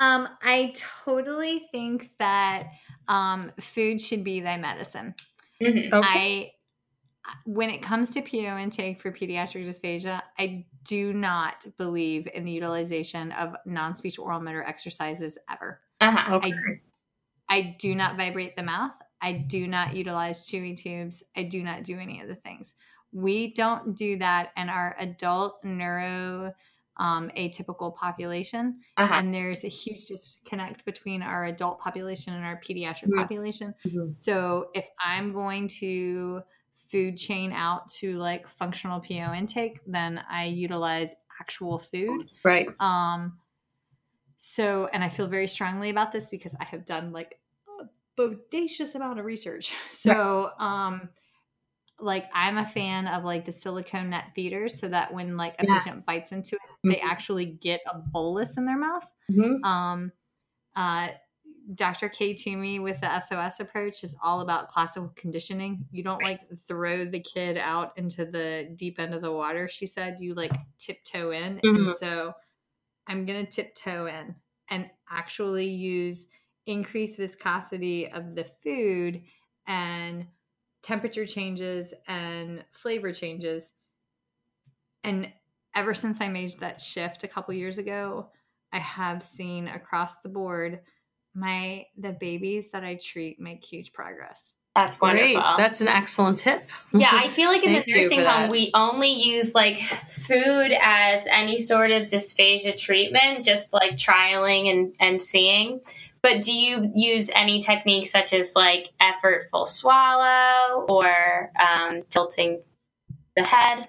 Um, 0.00 0.28
I 0.42 0.72
totally 1.04 1.60
think 1.70 2.10
that 2.18 2.68
um, 3.06 3.52
food 3.60 4.00
should 4.00 4.24
be 4.24 4.40
thy 4.40 4.56
medicine. 4.56 5.14
Mm-hmm. 5.60 5.94
Okay. 5.94 6.08
I 6.08 6.52
when 7.44 7.70
it 7.70 7.82
comes 7.82 8.14
to 8.14 8.22
PO 8.22 8.58
intake 8.58 9.00
for 9.00 9.12
pediatric 9.12 9.66
dysphagia, 9.66 10.22
I 10.38 10.66
do 10.84 11.12
not 11.12 11.66
believe 11.78 12.28
in 12.32 12.44
the 12.44 12.50
utilization 12.50 13.32
of 13.32 13.54
non 13.66 13.96
speech 13.96 14.18
oral 14.18 14.40
motor 14.40 14.62
exercises 14.62 15.38
ever. 15.50 15.80
Uh-huh. 16.00 16.36
Okay. 16.36 16.52
I, 17.48 17.56
I 17.56 17.76
do 17.78 17.94
not 17.94 18.16
vibrate 18.16 18.56
the 18.56 18.62
mouth. 18.62 18.92
I 19.20 19.32
do 19.32 19.66
not 19.66 19.94
utilize 19.94 20.48
chewy 20.48 20.76
tubes. 20.76 21.22
I 21.36 21.42
do 21.44 21.62
not 21.62 21.84
do 21.84 21.98
any 21.98 22.20
of 22.20 22.28
the 22.28 22.36
things. 22.36 22.76
We 23.12 23.52
don't 23.52 23.96
do 23.96 24.18
that 24.18 24.50
in 24.56 24.68
our 24.68 24.96
adult 24.98 25.62
neuro 25.64 26.54
um, 26.96 27.30
atypical 27.36 27.94
population. 27.94 28.80
Uh-huh. 28.96 29.14
And 29.14 29.34
there's 29.34 29.64
a 29.64 29.68
huge 29.68 30.06
disconnect 30.06 30.84
between 30.84 31.22
our 31.22 31.46
adult 31.46 31.80
population 31.80 32.34
and 32.34 32.44
our 32.44 32.60
pediatric 32.60 33.08
mm-hmm. 33.08 33.18
population. 33.18 33.74
Mm-hmm. 33.86 34.12
So 34.12 34.68
if 34.74 34.88
I'm 35.04 35.32
going 35.32 35.68
to 35.80 36.42
food 36.90 37.16
chain 37.16 37.52
out 37.52 37.88
to 37.88 38.16
like 38.18 38.48
functional 38.48 39.00
PO 39.00 39.32
intake, 39.34 39.80
then 39.86 40.20
I 40.30 40.46
utilize 40.46 41.14
actual 41.40 41.78
food. 41.78 42.30
Right. 42.44 42.68
Um 42.80 43.38
so 44.38 44.88
and 44.92 45.04
I 45.04 45.08
feel 45.08 45.26
very 45.26 45.46
strongly 45.46 45.90
about 45.90 46.12
this 46.12 46.28
because 46.28 46.54
I 46.60 46.64
have 46.64 46.84
done 46.84 47.12
like 47.12 47.38
a 47.80 47.84
bodacious 48.20 48.94
amount 48.94 49.18
of 49.18 49.24
research. 49.24 49.72
So 49.90 50.50
right. 50.58 50.86
um 50.86 51.08
like 51.98 52.24
I'm 52.34 52.56
a 52.56 52.64
fan 52.64 53.06
of 53.06 53.24
like 53.24 53.44
the 53.44 53.52
silicone 53.52 54.10
net 54.10 54.32
feeders 54.34 54.78
so 54.78 54.88
that 54.88 55.12
when 55.12 55.36
like 55.36 55.54
a 55.58 55.66
yes. 55.66 55.84
patient 55.84 56.06
bites 56.06 56.32
into 56.32 56.56
it, 56.56 56.62
mm-hmm. 56.62 56.90
they 56.90 57.00
actually 57.00 57.44
get 57.44 57.80
a 57.86 57.98
bolus 57.98 58.56
in 58.56 58.64
their 58.64 58.78
mouth. 58.78 59.06
Mm-hmm. 59.30 59.64
Um 59.64 60.12
uh 60.74 61.08
Dr. 61.74 62.08
Kay 62.08 62.34
Toomey 62.34 62.78
with 62.78 63.00
the 63.00 63.20
SOS 63.20 63.60
approach 63.60 64.02
is 64.02 64.16
all 64.22 64.40
about 64.40 64.68
classical 64.68 65.12
conditioning. 65.14 65.84
You 65.90 66.02
don't 66.02 66.22
like 66.22 66.40
throw 66.66 67.04
the 67.04 67.20
kid 67.20 67.56
out 67.56 67.92
into 67.96 68.24
the 68.24 68.70
deep 68.74 68.98
end 68.98 69.14
of 69.14 69.22
the 69.22 69.32
water. 69.32 69.68
She 69.68 69.86
said 69.86 70.16
you 70.20 70.34
like 70.34 70.52
tiptoe 70.78 71.30
in. 71.30 71.58
Mm-hmm. 71.58 71.86
And 71.86 71.96
so 71.96 72.32
I'm 73.06 73.24
going 73.24 73.44
to 73.44 73.50
tiptoe 73.50 74.06
in 74.06 74.34
and 74.68 74.90
actually 75.10 75.68
use 75.68 76.26
increased 76.66 77.18
viscosity 77.18 78.08
of 78.08 78.34
the 78.34 78.46
food 78.62 79.22
and 79.66 80.26
temperature 80.82 81.26
changes 81.26 81.94
and 82.08 82.64
flavor 82.72 83.12
changes. 83.12 83.72
And 85.04 85.30
ever 85.74 85.94
since 85.94 86.20
I 86.20 86.28
made 86.28 86.52
that 86.60 86.80
shift 86.80 87.22
a 87.22 87.28
couple 87.28 87.54
years 87.54 87.78
ago, 87.78 88.28
I 88.72 88.78
have 88.78 89.22
seen 89.22 89.68
across 89.68 90.20
the 90.20 90.28
board 90.28 90.80
my 91.34 91.86
the 91.96 92.12
babies 92.12 92.70
that 92.72 92.84
I 92.84 92.96
treat 92.96 93.40
make 93.40 93.64
huge 93.64 93.92
progress. 93.92 94.52
That's 94.76 95.00
wonderful. 95.00 95.32
Great. 95.32 95.56
That's 95.56 95.80
an 95.80 95.88
excellent 95.88 96.38
tip. 96.38 96.70
Yeah, 96.92 97.10
I 97.12 97.28
feel 97.30 97.48
like 97.48 97.64
in 97.64 97.72
the 97.72 97.84
nursing 97.86 98.20
home 98.20 98.50
we 98.50 98.70
only 98.72 99.10
use 99.10 99.54
like 99.54 99.78
food 99.78 100.72
as 100.80 101.26
any 101.30 101.58
sort 101.58 101.90
of 101.90 102.04
dysphagia 102.04 102.76
treatment, 102.76 103.44
just 103.44 103.72
like 103.72 103.92
trialing 103.92 104.70
and, 104.70 104.94
and 105.00 105.20
seeing. 105.20 105.80
But 106.22 106.42
do 106.42 106.52
you 106.52 106.92
use 106.94 107.30
any 107.34 107.60
techniques 107.62 108.10
such 108.10 108.32
as 108.32 108.54
like 108.54 108.90
effortful 109.00 109.66
swallow 109.66 110.86
or 110.88 111.50
um, 111.60 112.02
tilting 112.10 112.60
the 113.36 113.44
head? 113.44 113.88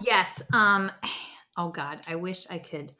Yes. 0.00 0.42
Um, 0.52 0.90
oh 1.56 1.68
God, 1.68 2.00
I 2.08 2.16
wish 2.16 2.46
I 2.50 2.58
could 2.58 2.92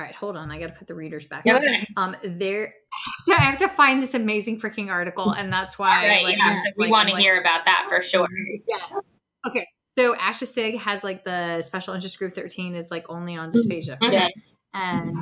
all 0.00 0.06
right, 0.06 0.14
hold 0.14 0.34
on. 0.34 0.50
I 0.50 0.58
got 0.58 0.68
to 0.68 0.72
put 0.72 0.86
the 0.86 0.94
readers 0.94 1.26
back. 1.26 1.46
Okay. 1.46 1.86
Um, 1.98 2.16
there, 2.24 2.72
I 3.28 3.42
have 3.42 3.58
to 3.58 3.68
find 3.68 4.02
this 4.02 4.14
amazing 4.14 4.58
freaking 4.58 4.88
article, 4.88 5.30
and 5.32 5.52
that's 5.52 5.78
why. 5.78 6.06
Right, 6.06 6.24
like, 6.24 6.38
yeah, 6.38 6.54
so 6.54 6.60
we 6.78 6.84
like, 6.84 6.90
want 6.90 7.08
to 7.08 7.14
like, 7.14 7.22
hear 7.22 7.38
about 7.38 7.66
that 7.66 7.84
for 7.88 8.00
sure. 8.00 8.26
Yeah. 8.32 9.00
Okay, 9.46 9.68
so 9.98 10.14
Asha 10.14 10.46
Sig 10.46 10.78
has 10.78 11.04
like 11.04 11.24
the 11.24 11.60
special 11.60 11.92
interest 11.92 12.18
group 12.18 12.32
13 12.32 12.74
is 12.74 12.90
like 12.90 13.10
only 13.10 13.36
on 13.36 13.50
dysphagia. 13.50 13.98
Mm-hmm. 13.98 14.06
Okay. 14.06 14.34
And 14.72 15.16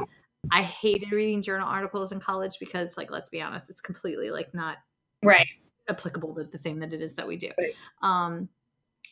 I 0.53 0.63
hated 0.63 1.11
reading 1.11 1.43
journal 1.43 1.67
articles 1.67 2.13
in 2.13 2.21
college 2.21 2.53
because, 2.61 2.97
like, 2.97 3.11
let's 3.11 3.31
be 3.31 3.41
honest, 3.41 3.71
it's 3.71 3.81
completely 3.81 4.31
like 4.31 4.55
not 4.55 4.77
right 5.25 5.49
applicable 5.89 6.37
to 6.37 6.45
the 6.45 6.59
thing 6.59 6.79
that 6.81 6.93
it 6.93 7.03
is 7.03 7.15
that 7.15 7.27
we 7.27 7.37
do. 7.37 7.51
Right. 7.59 7.75
Um, 8.01 8.49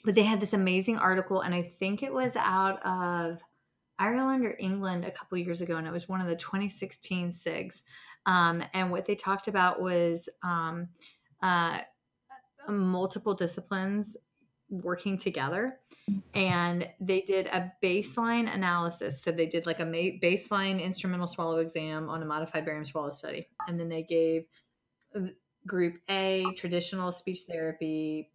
but 0.05 0.14
they 0.14 0.23
had 0.23 0.39
this 0.39 0.53
amazing 0.53 0.99
article, 0.99 1.41
and 1.41 1.53
I 1.53 1.62
think 1.62 2.05
it 2.05 2.12
was 2.12 2.37
out 2.37 2.81
of 2.87 3.41
Ireland 3.99 4.44
or 4.44 4.57
England 4.59 5.05
a 5.05 5.11
couple 5.11 5.38
years 5.38 5.61
ago, 5.61 5.76
and 5.76 5.86
it 5.86 5.92
was 5.92 6.09
one 6.09 6.20
of 6.20 6.28
the 6.28 6.36
2016 6.36 7.32
SIGs. 7.32 7.82
Um, 8.26 8.62
and 8.74 8.90
what 8.90 9.07
they 9.07 9.14
talked 9.14 9.49
about 9.49 9.80
was 9.80 10.28
um, 10.42 10.88
uh, 11.42 11.78
multiple 12.68 13.34
disciplines 13.34 14.16
working 14.68 15.16
together. 15.16 15.78
And 16.34 16.88
they 17.01 17.20
did 17.20 17.47
a 17.47 17.72
baseline 17.82 18.53
analysis. 18.53 19.22
So 19.22 19.30
they 19.30 19.47
did 19.47 19.66
like 19.66 19.80
a 19.80 19.84
baseline 19.84 20.82
instrumental 20.82 21.26
swallow 21.26 21.59
exam 21.59 22.09
on 22.09 22.22
a 22.22 22.26
modified 22.26 22.64
barium 22.64 22.84
swallow 22.84 23.11
study. 23.11 23.49
And 23.68 23.78
then 23.78 23.88
they 23.88 24.03
gave 24.03 24.44
group 25.66 25.99
a 26.09 26.44
traditional 26.57 27.12
speech 27.12 27.40
therapy 27.49 28.30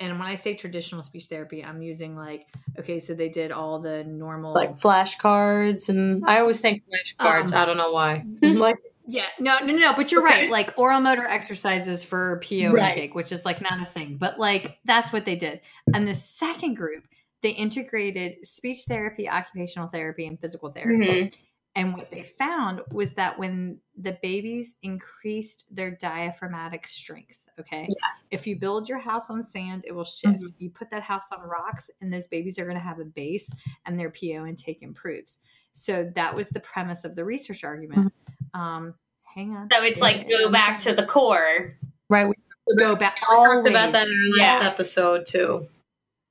and 0.00 0.18
when 0.18 0.28
I 0.28 0.34
say 0.34 0.54
traditional 0.54 1.02
speech 1.02 1.26
therapy, 1.26 1.64
I'm 1.64 1.82
using 1.82 2.16
like 2.16 2.46
okay, 2.78 2.98
so 2.98 3.14
they 3.14 3.28
did 3.28 3.52
all 3.52 3.78
the 3.78 4.04
normal 4.04 4.54
like 4.54 4.72
flashcards, 4.72 5.88
and 5.88 6.24
I 6.26 6.40
always 6.40 6.60
think 6.60 6.82
flashcards. 6.82 7.52
Um, 7.52 7.62
I 7.62 7.64
don't 7.64 7.76
know 7.76 7.92
why. 7.92 8.24
like 8.42 8.78
yeah, 9.06 9.26
no, 9.38 9.58
no, 9.58 9.74
no, 9.74 9.92
but 9.94 10.12
you're 10.12 10.22
right. 10.22 10.50
Like 10.50 10.74
oral 10.76 11.00
motor 11.00 11.26
exercises 11.26 12.04
for 12.04 12.40
PO 12.48 12.72
right. 12.72 12.92
intake, 12.92 13.14
which 13.14 13.32
is 13.32 13.44
like 13.44 13.60
not 13.60 13.80
a 13.80 13.90
thing, 13.90 14.16
but 14.16 14.38
like 14.38 14.78
that's 14.84 15.12
what 15.12 15.24
they 15.24 15.36
did. 15.36 15.60
And 15.92 16.06
the 16.06 16.14
second 16.14 16.74
group, 16.74 17.04
they 17.42 17.50
integrated 17.50 18.46
speech 18.46 18.84
therapy, 18.86 19.28
occupational 19.28 19.88
therapy, 19.88 20.26
and 20.26 20.40
physical 20.40 20.70
therapy. 20.70 21.06
Mm-hmm. 21.06 21.40
And 21.74 21.94
what 21.94 22.10
they 22.10 22.22
found 22.22 22.82
was 22.90 23.14
that 23.14 23.38
when 23.38 23.80
the 23.96 24.18
babies 24.22 24.74
increased 24.82 25.74
their 25.74 25.90
diaphragmatic 25.90 26.86
strength, 26.86 27.38
Okay. 27.60 27.86
Yeah. 27.88 28.08
If 28.30 28.46
you 28.46 28.56
build 28.56 28.88
your 28.88 28.98
house 28.98 29.30
on 29.30 29.42
sand, 29.42 29.84
it 29.86 29.92
will 29.92 30.04
shift. 30.04 30.40
Mm-hmm. 30.40 30.46
You 30.58 30.70
put 30.70 30.90
that 30.90 31.02
house 31.02 31.26
on 31.32 31.46
rocks, 31.46 31.90
and 32.00 32.12
those 32.12 32.26
babies 32.26 32.58
are 32.58 32.64
going 32.64 32.76
to 32.76 32.82
have 32.82 32.98
a 32.98 33.04
base 33.04 33.54
and 33.86 33.98
their 33.98 34.10
PO 34.10 34.46
intake 34.46 34.82
improves. 34.82 35.40
So 35.72 36.10
that 36.14 36.34
was 36.34 36.48
the 36.50 36.60
premise 36.60 37.04
of 37.04 37.14
the 37.14 37.24
research 37.24 37.64
argument. 37.64 38.12
Mm-hmm. 38.54 38.60
Um, 38.60 38.94
hang 39.34 39.56
on. 39.56 39.68
So 39.70 39.82
it's 39.82 40.00
like 40.00 40.28
go 40.28 40.50
back 40.50 40.80
to 40.82 40.92
the 40.92 41.04
core. 41.04 41.76
Right. 42.10 42.26
We 42.26 42.34
go 42.78 42.94
back. 42.94 43.16
We 43.30 43.36
talked 43.36 43.68
about 43.68 43.92
that 43.92 44.06
in 44.08 44.12
our 44.12 44.38
last 44.38 44.62
yeah. 44.62 44.68
episode 44.68 45.26
too. 45.26 45.66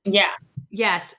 Yeah. 0.04 0.30
Yes. 0.70 1.14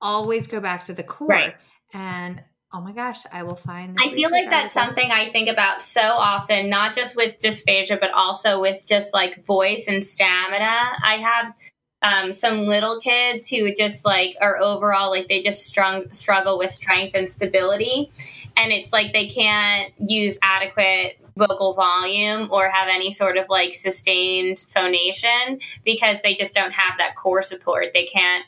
Always 0.00 0.46
go 0.46 0.60
back 0.60 0.84
to 0.84 0.92
the 0.92 1.02
core. 1.02 1.28
Right. 1.28 1.54
And 1.92 2.42
oh 2.74 2.80
my 2.80 2.92
gosh, 2.92 3.22
I 3.32 3.44
will 3.44 3.54
find. 3.54 3.96
I 4.00 4.08
feel 4.10 4.30
like 4.30 4.50
that's 4.50 4.72
something 4.72 5.10
I 5.10 5.30
think 5.30 5.48
about 5.48 5.80
so 5.80 6.00
often, 6.02 6.68
not 6.68 6.94
just 6.94 7.14
with 7.14 7.38
dysphagia, 7.38 8.00
but 8.00 8.10
also 8.10 8.60
with 8.60 8.84
just 8.84 9.14
like 9.14 9.44
voice 9.44 9.86
and 9.86 10.04
stamina. 10.04 10.96
I 11.02 11.18
have 11.22 11.54
um, 12.02 12.34
some 12.34 12.66
little 12.66 13.00
kids 13.00 13.48
who 13.48 13.72
just 13.72 14.04
like 14.04 14.36
are 14.40 14.58
overall 14.60 15.10
like 15.10 15.28
they 15.28 15.40
just 15.40 15.64
strung, 15.64 16.10
struggle 16.10 16.58
with 16.58 16.72
strength 16.72 17.12
and 17.14 17.28
stability, 17.28 18.10
and 18.56 18.72
it's 18.72 18.92
like 18.92 19.12
they 19.12 19.28
can't 19.28 19.92
use 19.98 20.36
adequate 20.42 21.18
vocal 21.36 21.74
volume 21.74 22.48
or 22.50 22.68
have 22.68 22.88
any 22.88 23.12
sort 23.12 23.36
of 23.36 23.46
like 23.48 23.74
sustained 23.74 24.66
phonation 24.70 25.60
because 25.84 26.18
they 26.22 26.34
just 26.34 26.54
don't 26.54 26.72
have 26.72 26.98
that 26.98 27.14
core 27.16 27.42
support. 27.42 27.88
They 27.94 28.04
can't 28.04 28.44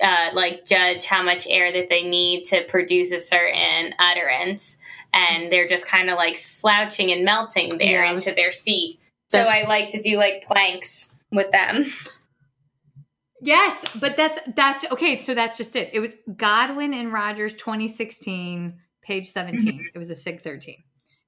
uh, 0.00 0.30
like 0.32 0.64
judge 0.64 1.04
how 1.04 1.22
much 1.22 1.46
air 1.48 1.72
that 1.72 1.88
they 1.90 2.02
need 2.02 2.44
to 2.44 2.64
produce 2.64 3.12
a 3.12 3.20
certain 3.20 3.94
utterance. 3.98 4.78
And 5.12 5.50
they're 5.50 5.68
just 5.68 5.86
kind 5.86 6.10
of 6.10 6.16
like 6.16 6.36
slouching 6.36 7.10
and 7.10 7.24
melting 7.24 7.78
there 7.78 8.04
yeah. 8.04 8.12
into 8.12 8.32
their 8.32 8.52
seat. 8.52 9.00
So 9.28 9.40
i 9.40 9.66
like 9.66 9.90
to 9.90 10.00
do 10.00 10.18
like 10.18 10.44
planks 10.44 11.10
with 11.32 11.50
them. 11.50 11.86
Yes 13.42 13.96
but 14.00 14.16
that's 14.16 14.38
that's 14.54 14.90
okay 14.92 15.18
so 15.18 15.34
that's 15.34 15.58
just 15.58 15.76
it. 15.76 15.90
It 15.92 16.00
was 16.00 16.16
godwin 16.36 16.94
and 16.94 17.12
rogers 17.12 17.54
2016 17.54 18.78
page 19.02 19.26
17 19.26 19.66
mm-hmm. 19.66 19.84
it 19.94 19.98
was 19.98 20.10
a 20.10 20.14
sig 20.14 20.42
13 20.42 20.76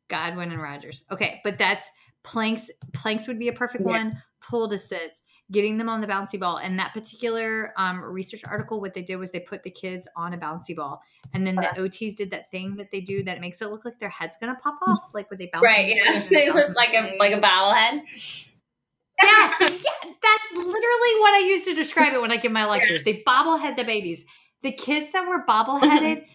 godwin 0.08 0.52
and 0.52 0.62
rogers. 0.62 1.04
Okay 1.10 1.40
but 1.44 1.58
that's 1.58 1.90
planks 2.24 2.70
planks 2.92 3.26
would 3.26 3.38
be 3.38 3.48
a 3.48 3.52
perfect 3.52 3.84
yeah. 3.84 3.90
one. 3.90 4.22
Pull 4.40 4.70
to 4.70 4.78
sits 4.78 5.22
getting 5.50 5.78
them 5.78 5.88
on 5.88 6.00
the 6.00 6.06
bouncy 6.06 6.38
ball. 6.38 6.58
And 6.58 6.78
that 6.78 6.92
particular 6.92 7.72
um, 7.76 8.00
research 8.00 8.42
article, 8.44 8.80
what 8.80 8.94
they 8.94 9.02
did 9.02 9.16
was 9.16 9.30
they 9.30 9.40
put 9.40 9.62
the 9.62 9.70
kids 9.70 10.06
on 10.16 10.34
a 10.34 10.38
bouncy 10.38 10.76
ball, 10.76 11.02
and 11.32 11.46
then 11.46 11.56
the 11.56 11.68
OTs 11.76 12.16
did 12.16 12.30
that 12.30 12.50
thing 12.50 12.76
that 12.76 12.90
they 12.90 13.00
do 13.00 13.22
that 13.24 13.40
makes 13.40 13.60
it 13.62 13.68
look 13.68 13.84
like 13.84 13.98
their 13.98 14.08
head's 14.08 14.36
gonna 14.38 14.56
pop 14.62 14.78
mm. 14.80 14.92
off, 14.92 15.10
like 15.14 15.30
when 15.30 15.38
they 15.38 15.50
bounce. 15.52 15.64
Right? 15.64 15.94
Yeah, 15.94 16.26
they 16.30 16.50
look 16.50 16.74
like 16.76 16.94
a 16.94 17.16
like 17.18 17.32
a 17.32 17.40
bobblehead. 17.40 18.02
yeah, 19.22 19.54
so 19.58 19.64
yeah, 19.64 20.10
that's 20.22 20.52
literally 20.52 21.20
what 21.20 21.34
I 21.34 21.46
use 21.48 21.64
to 21.64 21.74
describe 21.74 22.12
it 22.12 22.20
when 22.20 22.32
I 22.32 22.36
give 22.36 22.52
my 22.52 22.66
lectures. 22.66 23.04
They 23.04 23.22
bobblehead 23.26 23.76
the 23.76 23.84
babies. 23.84 24.24
The 24.62 24.72
kids 24.72 25.12
that 25.12 25.26
were 25.26 25.44
bobbleheaded 25.46 26.24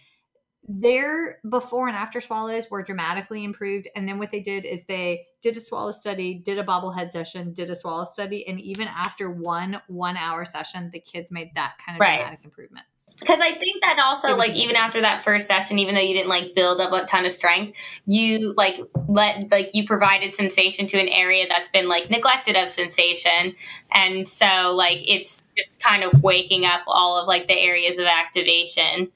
their 0.66 1.40
before 1.48 1.88
and 1.88 1.96
after 1.96 2.20
swallows 2.20 2.70
were 2.70 2.82
dramatically 2.82 3.44
improved. 3.44 3.88
And 3.94 4.08
then 4.08 4.18
what 4.18 4.30
they 4.30 4.40
did 4.40 4.64
is 4.64 4.84
they 4.86 5.26
did 5.44 5.56
a 5.58 5.60
swallow 5.60 5.92
study, 5.92 6.34
did 6.34 6.58
a 6.58 6.64
bobblehead 6.64 7.12
session, 7.12 7.52
did 7.52 7.68
a 7.68 7.74
swallow 7.74 8.06
study, 8.06 8.48
and 8.48 8.58
even 8.60 8.88
after 8.88 9.30
one 9.30 9.80
one 9.88 10.16
hour 10.16 10.44
session, 10.46 10.90
the 10.90 10.98
kids 10.98 11.30
made 11.30 11.50
that 11.54 11.74
kind 11.84 11.96
of 11.96 12.00
right. 12.00 12.16
dramatic 12.16 12.44
improvement. 12.44 12.86
Because 13.20 13.38
I 13.40 13.52
think 13.52 13.80
that 13.82 14.00
also, 14.02 14.36
like, 14.36 14.52
even 14.52 14.74
after 14.74 15.00
that 15.02 15.22
first 15.22 15.46
session, 15.46 15.78
even 15.78 15.94
though 15.94 16.00
you 16.00 16.14
didn't 16.14 16.30
like 16.30 16.54
build 16.56 16.80
up 16.80 16.92
a 16.92 17.06
ton 17.06 17.24
of 17.26 17.30
strength, 17.30 17.78
you 18.06 18.54
like 18.56 18.80
let 19.06 19.50
like 19.52 19.70
you 19.74 19.86
provided 19.86 20.34
sensation 20.34 20.86
to 20.88 20.98
an 20.98 21.08
area 21.08 21.46
that's 21.48 21.68
been 21.68 21.88
like 21.88 22.10
neglected 22.10 22.56
of 22.56 22.70
sensation, 22.70 23.54
and 23.92 24.26
so 24.26 24.72
like 24.74 24.98
it's 25.06 25.44
just 25.56 25.78
kind 25.78 26.02
of 26.02 26.22
waking 26.22 26.64
up 26.64 26.80
all 26.86 27.20
of 27.20 27.28
like 27.28 27.46
the 27.46 27.58
areas 27.58 27.98
of 27.98 28.06
activation 28.06 29.12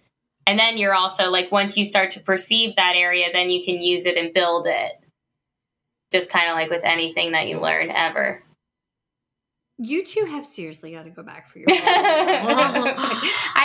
and 0.46 0.58
then 0.58 0.78
you're 0.78 0.94
also 0.94 1.28
like, 1.30 1.52
once 1.52 1.76
you 1.76 1.84
start 1.84 2.10
to 2.12 2.20
perceive 2.20 2.74
that 2.76 2.94
area, 2.96 3.26
then 3.34 3.50
you 3.50 3.62
can 3.62 3.82
use 3.82 4.06
it 4.06 4.16
and 4.16 4.32
build 4.32 4.66
it. 4.66 4.92
Just 6.10 6.30
kind 6.30 6.48
of 6.48 6.56
like 6.56 6.70
with 6.70 6.84
anything 6.84 7.32
that 7.32 7.48
you 7.48 7.60
learn 7.60 7.90
ever. 7.90 8.42
You 9.80 10.04
two 10.04 10.24
have 10.24 10.44
seriously 10.44 10.90
got 10.92 11.04
to 11.04 11.10
go 11.10 11.22
back 11.22 11.48
for 11.48 11.60
your. 11.60 11.68
I 11.70 12.42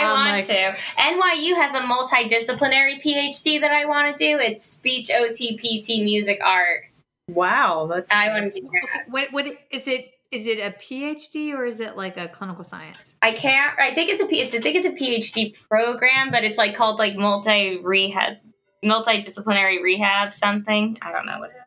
want 0.04 0.30
like, 0.30 0.46
to. 0.46 0.72
NYU 0.96 1.56
has 1.56 1.74
a 1.74 1.80
multidisciplinary 1.80 3.02
PhD 3.02 3.60
that 3.60 3.72
I 3.72 3.84
want 3.84 4.16
to 4.16 4.24
do. 4.24 4.38
It's 4.38 4.64
speech, 4.64 5.10
OT, 5.10 5.56
PT, 5.56 6.04
music, 6.04 6.38
art. 6.44 6.84
Wow, 7.28 7.88
that's. 7.92 8.12
I 8.12 8.28
want 8.28 8.52
to 8.52 8.60
do 8.60 8.70
that. 8.70 9.10
What? 9.10 9.32
What 9.32 9.46
is 9.46 9.56
it? 9.72 10.12
Is 10.30 10.46
it 10.46 10.58
a 10.58 10.70
PhD 10.78 11.52
or 11.52 11.64
is 11.64 11.80
it 11.80 11.96
like 11.96 12.16
a 12.16 12.28
clinical 12.28 12.62
science? 12.62 13.16
I 13.20 13.32
can't. 13.32 13.76
I 13.80 13.92
think 13.92 14.10
it's 14.10 14.22
a. 14.22 14.26
I 14.26 14.48
think 14.60 14.76
it's 14.76 14.86
a 14.86 14.90
PhD 14.90 15.56
program, 15.68 16.30
but 16.30 16.44
it's 16.44 16.58
like 16.58 16.76
called 16.76 17.00
like 17.00 17.16
multi 17.16 17.78
rehab, 17.78 18.36
multidisciplinary 18.84 19.82
rehab 19.82 20.32
something. 20.32 20.96
I 21.02 21.10
don't 21.10 21.26
know 21.26 21.40
what 21.40 21.50
it 21.50 21.56
is. 21.56 21.63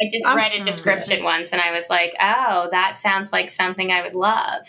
I 0.00 0.10
just 0.12 0.26
I'm 0.26 0.36
read 0.36 0.52
a 0.52 0.64
description 0.64 1.22
once, 1.22 1.52
and 1.52 1.60
I 1.60 1.72
was 1.72 1.88
like, 1.88 2.14
"Oh, 2.20 2.68
that 2.72 2.98
sounds 2.98 3.32
like 3.32 3.50
something 3.50 3.92
I 3.92 4.02
would 4.02 4.14
love." 4.14 4.66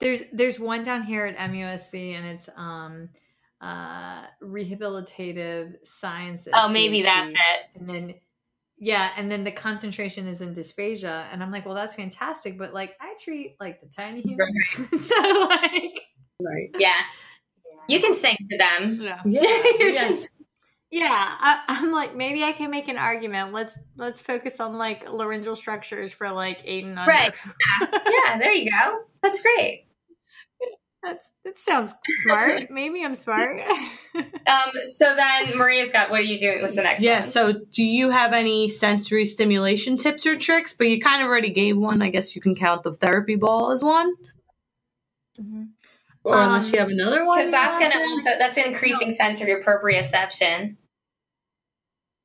There's 0.00 0.22
there's 0.32 0.58
one 0.58 0.82
down 0.82 1.02
here 1.02 1.26
at 1.26 1.36
MUSC, 1.36 2.14
and 2.14 2.26
it's 2.26 2.48
um 2.56 3.10
uh 3.60 4.22
rehabilitative 4.42 5.74
sciences. 5.84 6.52
Oh, 6.56 6.68
maybe 6.68 7.00
PhD. 7.00 7.04
that's 7.04 7.32
it. 7.32 7.80
And 7.80 7.88
then 7.88 8.14
yeah, 8.78 9.10
and 9.16 9.30
then 9.30 9.44
the 9.44 9.50
concentration 9.50 10.26
is 10.28 10.40
in 10.40 10.52
dysphagia, 10.52 11.26
and 11.32 11.42
I'm 11.42 11.50
like, 11.50 11.66
well, 11.66 11.74
that's 11.74 11.96
fantastic, 11.96 12.56
but 12.56 12.72
like 12.72 12.96
I 13.00 13.14
treat 13.22 13.56
like 13.60 13.80
the 13.80 13.88
tiny 13.88 14.20
humans, 14.20 14.54
right. 14.78 15.00
so 15.02 15.48
like, 15.50 16.00
right, 16.40 16.70
yeah. 16.78 17.00
you 17.88 18.00
can 18.00 18.14
sing 18.14 18.36
to 18.50 18.56
them. 18.56 18.98
Yeah, 19.00 19.20
yeah. 19.26 19.92
just... 20.08 20.30
yeah. 20.90 21.08
I, 21.10 21.64
I'm 21.68 21.92
like, 21.92 22.14
maybe 22.14 22.42
I 22.42 22.52
can 22.52 22.70
make 22.70 22.88
an 22.88 22.96
argument. 22.96 23.52
Let's 23.52 23.78
let's 23.96 24.20
focus 24.20 24.60
on 24.60 24.74
like 24.74 25.08
laryngeal 25.08 25.56
structures 25.56 26.12
for 26.12 26.30
like 26.30 26.62
eight 26.64 26.84
and 26.84 26.98
under. 26.98 27.10
Right. 27.10 27.34
Yeah. 27.80 27.88
yeah, 28.26 28.38
there 28.38 28.52
you 28.52 28.70
go. 28.70 29.00
That's 29.22 29.42
great. 29.42 29.84
That's 31.02 31.30
that 31.44 31.58
sounds 31.58 31.94
smart. 32.24 32.64
Maybe 32.70 33.04
I'm 33.04 33.14
smart. 33.14 33.60
um, 34.16 34.72
so 34.96 35.14
then 35.14 35.56
Maria's 35.56 35.90
got 35.90 36.10
what 36.10 36.20
are 36.20 36.24
you 36.24 36.38
doing? 36.38 36.60
What's 36.60 36.74
the 36.74 36.82
next 36.82 37.02
yeah, 37.02 37.20
one? 37.20 37.22
so 37.22 37.52
do 37.52 37.84
you 37.84 38.10
have 38.10 38.32
any 38.32 38.68
sensory 38.68 39.24
stimulation 39.24 39.96
tips 39.96 40.26
or 40.26 40.36
tricks? 40.36 40.74
But 40.74 40.88
you 40.88 41.00
kind 41.00 41.22
of 41.22 41.28
already 41.28 41.50
gave 41.50 41.76
one. 41.76 42.02
I 42.02 42.08
guess 42.08 42.34
you 42.34 42.42
can 42.42 42.54
count 42.54 42.82
the 42.82 42.94
therapy 42.94 43.36
ball 43.36 43.70
as 43.70 43.84
one. 43.84 44.14
Mm-hmm. 45.40 45.62
Or 46.28 46.36
um, 46.36 46.48
unless 46.48 46.70
you 46.72 46.78
have 46.78 46.90
another 46.90 47.24
one. 47.24 47.38
Because 47.38 47.50
that's 47.50 47.78
gonna 47.78 48.04
also 48.04 48.30
that's 48.38 48.58
increasing 48.58 49.08
no. 49.08 49.14
sensory 49.14 49.62
proprioception. 49.62 50.76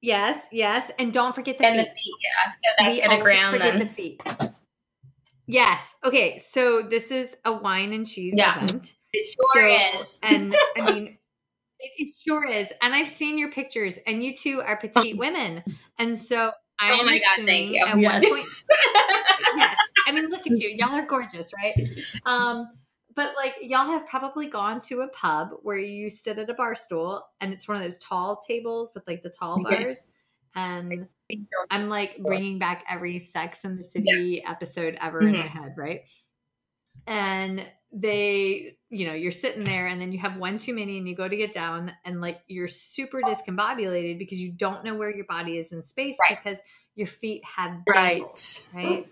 Yes, 0.02 0.48
yes, 0.52 0.92
and 1.00 1.14
don't 1.14 1.34
forget 1.34 1.58
the 1.58 1.66
and 1.66 1.80
feet. 1.80 1.88
the 1.88 1.96
feet. 1.96 2.14
Yeah, 2.22 2.52
so 2.52 2.70
that's 2.78 2.96
we 2.96 3.02
gonna 3.02 3.22
ground 3.22 3.54
forget 3.54 3.72
them. 3.72 3.80
the 3.80 3.86
feet. 3.86 4.22
Yes. 5.48 5.96
Okay. 6.04 6.40
So 6.40 6.82
this 6.82 7.12
is 7.12 7.38
a 7.46 7.54
wine 7.54 7.94
and 7.94 8.06
cheese 8.06 8.34
yeah. 8.36 8.58
event. 8.58 8.94
It 9.14 9.26
sure 9.54 9.78
so, 9.78 10.02
is. 10.02 10.20
and 10.24 10.56
I 10.78 10.82
mean, 10.92 11.18
it, 11.80 11.92
it, 11.98 12.14
sure 12.28 12.46
is. 12.46 12.74
And 12.82 12.94
I've 12.94 13.08
seen 13.08 13.38
your 13.38 13.52
pictures, 13.52 13.98
and 14.06 14.24
you 14.24 14.34
two 14.34 14.62
are 14.62 14.78
petite 14.78 15.18
women, 15.18 15.64
and 15.98 16.18
so 16.18 16.52
I. 16.80 17.00
Oh 17.00 17.06
my 17.06 17.20
god! 17.20 17.46
Thank 17.46 17.72
you. 17.72 17.86
At 17.86 18.00
yes. 18.00 18.26
Point, 18.28 18.46
yes. 19.56 19.78
I 20.08 20.12
mean, 20.12 20.30
look 20.30 20.46
at 20.46 20.60
you. 20.60 20.70
Y'all 20.70 20.94
are 20.96 21.06
gorgeous, 21.06 21.54
right? 21.54 21.90
Um, 22.26 22.70
but 23.16 23.36
like 23.36 23.56
y'all 23.62 23.88
have 23.88 24.08
probably 24.08 24.48
gone 24.48 24.80
to 24.80 25.02
a 25.02 25.08
pub 25.10 25.50
where 25.62 25.78
you 25.78 26.10
sit 26.10 26.40
at 26.40 26.50
a 26.50 26.54
bar 26.54 26.76
stool 26.76 27.26
and 27.42 27.54
it's 27.54 27.68
one 27.68 27.78
of 27.78 27.84
those 27.84 27.98
tall 28.00 28.40
tables 28.46 28.92
with 28.94 29.04
like 29.08 29.24
the 29.24 29.30
tall 29.30 29.62
bars 29.62 29.80
yes. 29.80 30.08
and 30.56 31.08
i'm 31.72 31.90
like 31.90 32.18
bringing 32.20 32.60
back 32.60 32.84
every 32.90 33.20
sex 33.20 33.64
in 33.66 33.78
the 33.78 33.84
city 33.84 34.42
yeah. 34.44 34.52
episode 34.52 34.98
ever 35.02 35.22
mm-hmm. 35.22 35.36
in 35.36 35.40
my 35.40 35.48
head 35.48 35.74
right 35.78 36.02
and 37.08 37.66
they 37.92 38.76
you 38.90 39.08
know 39.08 39.14
you're 39.14 39.32
sitting 39.32 39.64
there 39.64 39.88
and 39.88 40.02
then 40.02 40.12
you 40.12 40.18
have 40.18 40.38
one 40.38 40.58
too 40.58 40.74
many 40.74 40.98
and 40.98 41.08
you 41.08 41.16
go 41.16 41.28
to 41.28 41.36
get 41.36 41.52
down 41.52 41.92
and 42.06 42.22
like 42.22 42.40
you're 42.48 42.68
super 42.68 43.22
discombobulated 43.22 44.18
because 44.18 44.40
you 44.40 44.52
don't 44.52 44.84
know 44.84 44.96
where 44.96 45.16
your 45.16 45.26
body 45.26 45.58
is 45.58 45.72
in 45.72 45.84
space 45.84 46.18
right. 46.28 46.38
because 46.38 46.62
your 46.96 47.08
feet 47.08 47.44
have 47.46 47.78
right 47.94 48.66
right 48.74 49.08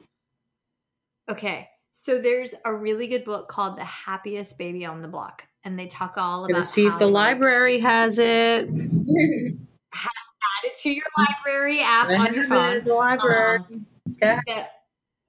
okay 1.29 1.69
so 2.01 2.17
there's 2.17 2.55
a 2.65 2.73
really 2.73 3.05
good 3.05 3.23
book 3.23 3.47
called 3.47 3.77
The 3.77 3.83
Happiest 3.83 4.57
Baby 4.57 4.87
on 4.87 5.03
the 5.03 5.07
Block, 5.07 5.43
and 5.63 5.77
they 5.77 5.85
talk 5.85 6.15
all 6.17 6.45
about. 6.45 6.65
see 6.65 6.87
if 6.87 6.97
the 6.97 7.05
library 7.05 7.79
has 7.79 8.17
it. 8.17 8.67
Add 9.93 10.63
it 10.63 10.75
to 10.79 10.89
your 10.89 11.05
library 11.15 11.79
app 11.79 12.09
on 12.09 12.33
your 12.33 12.43
phone. 12.45 12.83
The 12.83 12.95
library. 12.95 13.59
Um. 13.69 13.85
The, 14.19 14.41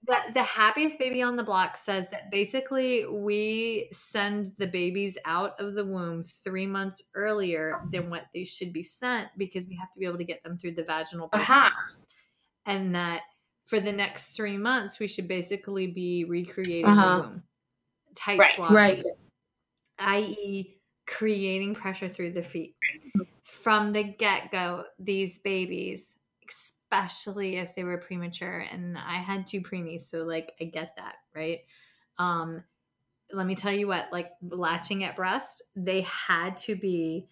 the, 0.07 0.17
the 0.33 0.43
happiest 0.43 0.99
baby 0.99 1.21
on 1.21 1.37
the 1.37 1.43
block 1.43 1.77
says 1.77 2.07
that 2.11 2.31
basically 2.31 3.05
we 3.05 3.91
send 3.93 4.49
the 4.57 4.67
babies 4.67 5.19
out 5.27 5.61
of 5.61 5.75
the 5.75 5.85
womb 5.85 6.23
three 6.23 6.67
months 6.67 7.03
earlier 7.15 7.83
than 7.93 8.09
what 8.09 8.29
they 8.33 8.45
should 8.45 8.73
be 8.73 8.83
sent 8.83 9.29
because 9.37 9.67
we 9.67 9.77
have 9.77 9.93
to 9.93 10.01
be 10.01 10.07
able 10.07 10.17
to 10.17 10.25
get 10.25 10.43
them 10.43 10.57
through 10.57 10.73
the 10.73 10.85
vaginal. 10.85 11.29
Uh-huh. 11.35 11.69
And 12.65 12.95
that 12.95 13.25
for 13.73 13.81
the 13.81 13.91
next 13.91 14.37
three 14.37 14.59
months, 14.59 15.01
we 15.01 15.09
should 15.09 15.27
basically 15.27 15.87
be 15.87 16.25
recreating 16.27 16.85
uh-huh. 16.85 17.17
the 17.17 17.23
womb, 17.23 17.43
tight 18.15 18.39
right. 18.39 18.51
swab, 18.51 18.71
right? 18.71 19.03
I.e., 19.99 20.77
creating 21.07 21.73
pressure 21.73 22.07
through 22.07 22.33
the 22.33 22.43
feet 22.43 22.77
from 23.45 23.95
the 23.95 24.03
get 24.03 24.51
go. 24.53 24.85
These 24.99 25.39
babies, 25.39 26.19
especially 26.47 27.57
if 27.57 27.75
they 27.75 27.83
were 27.83 27.97
premature, 27.97 28.63
and 28.71 28.99
I 28.99 29.15
had 29.15 29.47
two 29.47 29.63
preemies, 29.63 30.03
so 30.03 30.25
like 30.25 30.53
I 30.61 30.65
get 30.65 30.95
that, 30.99 31.15
right? 31.35 31.61
Um, 32.19 32.63
let 33.33 33.47
me 33.47 33.55
tell 33.55 33.73
you 33.73 33.89
what, 33.89 34.13
like 34.13 34.33
latching 34.43 35.03
at 35.05 35.17
breast, 35.17 35.63
they 35.77 36.03
had 36.03 36.59
to 36.59 36.77
be 36.77 37.27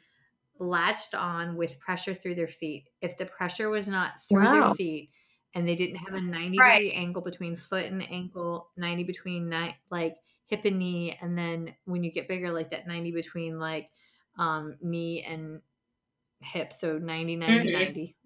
latched 0.58 1.14
on 1.14 1.54
with 1.56 1.78
pressure 1.78 2.14
through 2.14 2.36
their 2.36 2.48
feet. 2.48 2.86
If 3.02 3.18
the 3.18 3.26
pressure 3.26 3.68
was 3.68 3.88
not 3.88 4.12
through 4.26 4.46
wow. 4.46 4.52
their 4.52 4.74
feet, 4.74 5.10
and 5.54 5.66
they 5.66 5.74
didn't 5.74 5.96
have 5.96 6.14
a 6.14 6.20
90 6.20 6.58
right. 6.58 6.78
degree 6.78 6.92
angle 6.92 7.22
between 7.22 7.56
foot 7.56 7.86
and 7.86 8.08
ankle 8.10 8.70
90 8.76 9.04
between 9.04 9.48
ni- 9.48 9.76
like 9.90 10.16
hip 10.46 10.64
and 10.64 10.78
knee 10.78 11.16
and 11.20 11.36
then 11.36 11.74
when 11.84 12.04
you 12.04 12.12
get 12.12 12.28
bigger 12.28 12.50
like 12.50 12.70
that 12.70 12.86
90 12.86 13.12
between 13.12 13.58
like 13.58 13.90
um 14.38 14.76
knee 14.82 15.22
and 15.22 15.60
hip 16.40 16.72
so 16.72 16.98
90 16.98 17.36
90 17.36 17.68
mm-hmm. 17.68 17.84
90 17.84 18.16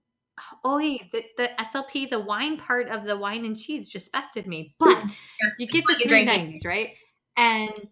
oh 0.64 0.78
the, 0.78 1.24
the 1.36 1.50
slp 1.60 2.10
the 2.10 2.18
wine 2.18 2.56
part 2.56 2.88
of 2.88 3.04
the 3.04 3.16
wine 3.16 3.44
and 3.44 3.56
cheese 3.56 3.86
just 3.86 4.12
bested 4.12 4.46
me 4.46 4.74
but 4.80 5.04
yes, 5.04 5.54
you 5.58 5.66
get 5.66 5.84
the 5.86 5.94
390s 5.94 6.64
right 6.64 6.90
and 7.36 7.88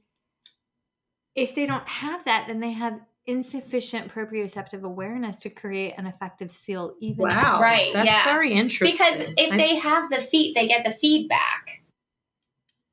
if 1.35 1.55
they 1.55 1.67
don't 1.67 1.89
have 1.89 2.25
that 2.25 2.47
then 2.47 2.61
they 2.61 2.73
have 2.73 3.01
insufficient 3.27 4.13
proprioceptive 4.13 4.83
awareness 4.83 5.39
to 5.39 5.49
create 5.49 5.95
an 5.97 6.07
effective 6.07 6.51
seal 6.51 6.95
even 7.01 7.19
wow 7.19 7.61
right 7.61 7.93
that's 7.93 8.09
yeah. 8.09 8.25
very 8.25 8.53
interesting 8.53 8.89
because 8.89 9.21
if 9.37 9.53
I 9.53 9.57
they 9.57 9.71
s- 9.71 9.85
have 9.85 10.11
the 10.11 10.21
feet 10.21 10.57
they 10.57 10.67
get 10.67 10.85
the 10.85 10.91
feedback 10.91 11.83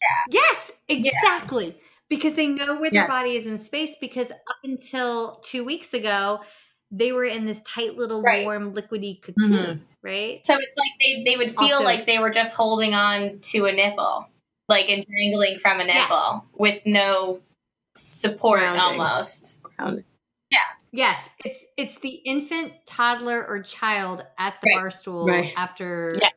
yeah. 0.01 0.41
yes 0.41 0.71
exactly 0.87 1.67
yeah. 1.67 1.83
because 2.09 2.35
they 2.35 2.45
know 2.45 2.79
where 2.79 2.91
their 2.91 3.03
yes. 3.03 3.09
body 3.09 3.37
is 3.37 3.47
in 3.47 3.57
space 3.57 3.95
because 3.99 4.31
up 4.31 4.57
until 4.63 5.39
two 5.43 5.65
weeks 5.65 5.95
ago 5.95 6.41
they 6.91 7.11
were 7.11 7.23
in 7.23 7.45
this 7.45 7.63
tight 7.63 7.95
little 7.95 8.21
right. 8.21 8.45
warm 8.45 8.71
liquidy 8.71 9.19
cocoon 9.23 9.51
mm-hmm. 9.51 9.83
right 10.03 10.45
so 10.45 10.53
it's 10.53 10.77
like 10.77 10.91
they, 11.01 11.23
they 11.23 11.37
would 11.37 11.55
feel 11.55 11.77
also, 11.77 11.83
like 11.83 12.05
they 12.05 12.19
were 12.19 12.29
just 12.29 12.55
holding 12.55 12.93
on 12.93 13.39
to 13.39 13.65
a 13.65 13.71
nipple 13.71 14.27
like 14.67 14.89
entangling 14.89 15.57
from 15.57 15.79
a 15.79 15.85
nipple 15.85 15.95
yes. 15.97 16.41
with 16.53 16.81
no 16.85 17.39
support 17.95 18.59
Grounding. 18.59 19.01
almost 19.01 19.63
Grounding. 19.63 20.03
Yes, 20.91 21.29
it's 21.45 21.63
it's 21.77 21.99
the 21.99 22.09
infant, 22.09 22.73
toddler, 22.85 23.45
or 23.47 23.61
child 23.61 24.23
at 24.37 24.59
the 24.61 24.67
right. 24.67 24.75
bar 24.75 24.91
stool 24.91 25.25
right. 25.25 25.53
after 25.55 26.11
yeah. 26.19 26.29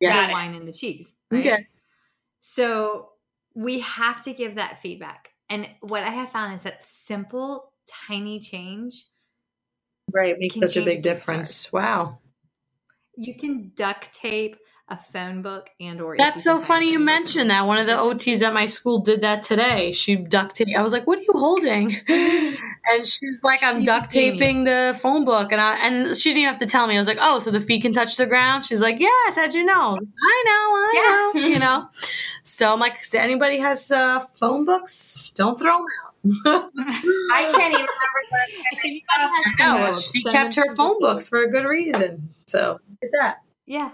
yes. 0.00 0.28
the 0.28 0.32
wine 0.32 0.54
and 0.54 0.68
the 0.68 0.72
cheese. 0.72 1.14
Right? 1.30 1.40
Okay. 1.46 1.66
So 2.40 3.10
we 3.54 3.80
have 3.80 4.20
to 4.22 4.32
give 4.32 4.56
that 4.56 4.80
feedback. 4.80 5.30
And 5.48 5.68
what 5.80 6.02
I 6.02 6.10
have 6.10 6.30
found 6.30 6.54
is 6.54 6.62
that 6.62 6.82
simple, 6.82 7.72
tiny 7.86 8.40
change. 8.40 9.04
Right, 10.12 10.38
makes 10.38 10.54
such 10.54 10.76
a 10.76 10.84
big 10.84 11.02
difference. 11.02 11.72
Wow. 11.72 12.18
You 13.16 13.34
can 13.36 13.72
duct 13.74 14.12
tape 14.12 14.56
a 14.88 14.98
phone 14.98 15.40
book 15.40 15.70
and 15.80 15.98
or 16.02 16.14
that's 16.14 16.44
so 16.44 16.60
funny 16.60 16.92
you 16.92 16.98
mentioned 16.98 17.48
that. 17.48 17.66
one 17.66 17.78
of 17.78 17.86
the 17.86 17.94
ots 17.94 18.42
at 18.42 18.52
my 18.52 18.66
school 18.66 18.98
did 18.98 19.22
that 19.22 19.42
today. 19.42 19.92
She 19.92 20.16
duct 20.16 20.56
taped 20.56 20.72
i 20.76 20.82
was 20.82 20.92
like 20.92 21.06
what 21.06 21.18
are 21.18 21.22
you 21.22 21.32
holding? 21.34 21.90
And 22.86 23.06
she's 23.06 23.42
like 23.42 23.62
i'm 23.62 23.78
she's 23.78 23.86
duct 23.86 24.10
taping 24.10 24.64
the 24.64 24.96
phone 25.00 25.24
book. 25.24 25.52
And 25.52 25.60
i 25.60 25.76
and 25.86 26.14
she 26.14 26.30
didn't 26.30 26.42
even 26.42 26.48
have 26.52 26.58
to 26.58 26.66
tell 26.66 26.86
me. 26.86 26.96
I 26.96 26.98
was 26.98 27.08
like 27.08 27.18
oh 27.20 27.38
so 27.38 27.50
the 27.50 27.62
feet 27.62 27.80
can 27.80 27.94
touch 27.94 28.16
the 28.18 28.26
ground? 28.26 28.66
She's 28.66 28.82
like 28.82 29.00
yes 29.00 29.36
how'd 29.36 29.54
you 29.54 29.64
know? 29.64 29.96
I 29.96 30.42
know 30.46 30.52
i 30.52 30.90
yes. 30.92 31.34
know 31.34 31.48
you 31.48 31.58
know? 31.58 31.88
So 32.42 32.72
i'm 32.72 32.80
like 32.80 33.02
so 33.02 33.18
anybody 33.18 33.58
has 33.60 33.90
uh, 33.90 34.20
phone 34.38 34.66
books? 34.66 35.32
Don't 35.34 35.58
throw 35.58 35.78
them 35.78 35.86
out. 36.04 36.04
I 36.46 37.50
can't 37.52 37.72
even 37.72 37.86
remember. 37.86 39.00
I 39.60 39.90
know. 39.90 39.96
she 39.96 40.22
kept 40.24 40.54
her 40.56 40.74
phone 40.74 40.98
books 41.00 41.26
for 41.28 41.42
a 41.42 41.50
good 41.50 41.64
reason. 41.64 42.34
So 42.46 42.80
is 43.02 43.10
that? 43.18 43.38
Yeah, 43.66 43.90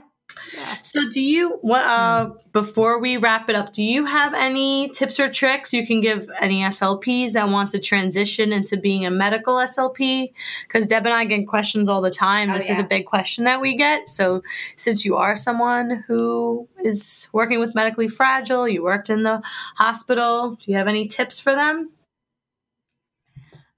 so, 0.83 1.09
do 1.11 1.21
you 1.21 1.61
uh, 1.71 2.31
before 2.53 3.01
we 3.01 3.17
wrap 3.17 3.49
it 3.49 3.57
up? 3.57 3.73
Do 3.73 3.83
you 3.83 4.05
have 4.05 4.35
any 4.35 4.89
tips 4.91 5.21
or 5.21 5.31
tricks 5.31 5.73
you 5.73 5.87
can 5.87 6.01
give 6.01 6.29
any 6.41 6.61
SLPs 6.63 7.33
that 7.33 7.49
want 7.49 7.71
to 7.71 7.79
transition 7.79 8.53
into 8.53 8.77
being 8.77 9.07
a 9.07 9.11
medical 9.11 9.57
SLP? 9.57 10.33
Because 10.63 10.87
Deb 10.87 11.07
and 11.07 11.15
I 11.15 11.25
get 11.25 11.47
questions 11.47 11.89
all 11.89 12.01
the 12.01 12.11
time. 12.11 12.51
Oh, 12.51 12.55
this 12.55 12.69
yeah. 12.69 12.75
is 12.75 12.79
a 12.81 12.85
big 12.85 13.07
question 13.07 13.45
that 13.45 13.61
we 13.61 13.77
get. 13.77 14.09
So, 14.09 14.43
since 14.77 15.05
you 15.05 15.17
are 15.17 15.37
someone 15.37 16.05
who 16.07 16.69
is 16.83 17.29
working 17.33 17.61
with 17.61 17.75
medically 17.75 18.09
fragile, 18.09 18.69
you 18.69 18.83
worked 18.83 19.11
in 19.11 19.23
the 19.23 19.43
hospital. 19.77 20.57
Do 20.57 20.71
you 20.71 20.77
have 20.77 20.89
any 20.89 21.07
tips 21.07 21.39
for 21.39 21.55
them? 21.55 21.91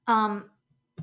Um, 0.06 0.50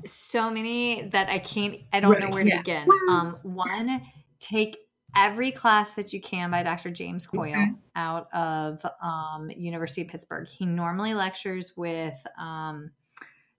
so 0.04 0.50
many 0.50 1.08
that 1.12 1.28
I 1.28 1.38
can't. 1.38 1.76
I 1.92 2.00
don't 2.00 2.12
right, 2.12 2.20
know 2.20 2.30
where 2.30 2.44
to 2.44 2.48
yeah. 2.48 2.58
begin. 2.58 2.88
Um, 3.08 3.38
one, 3.42 4.02
take 4.40 4.78
every 5.16 5.50
class 5.52 5.94
that 5.94 6.12
you 6.12 6.20
can 6.20 6.50
by 6.50 6.62
Dr. 6.62 6.90
James 6.90 7.26
Coyle 7.26 7.50
okay. 7.50 7.72
out 7.96 8.28
of 8.32 8.84
um, 9.02 9.50
University 9.50 10.02
of 10.02 10.08
Pittsburgh. 10.08 10.48
He 10.48 10.66
normally 10.66 11.14
lectures 11.14 11.76
with 11.76 12.14
um, 12.38 12.90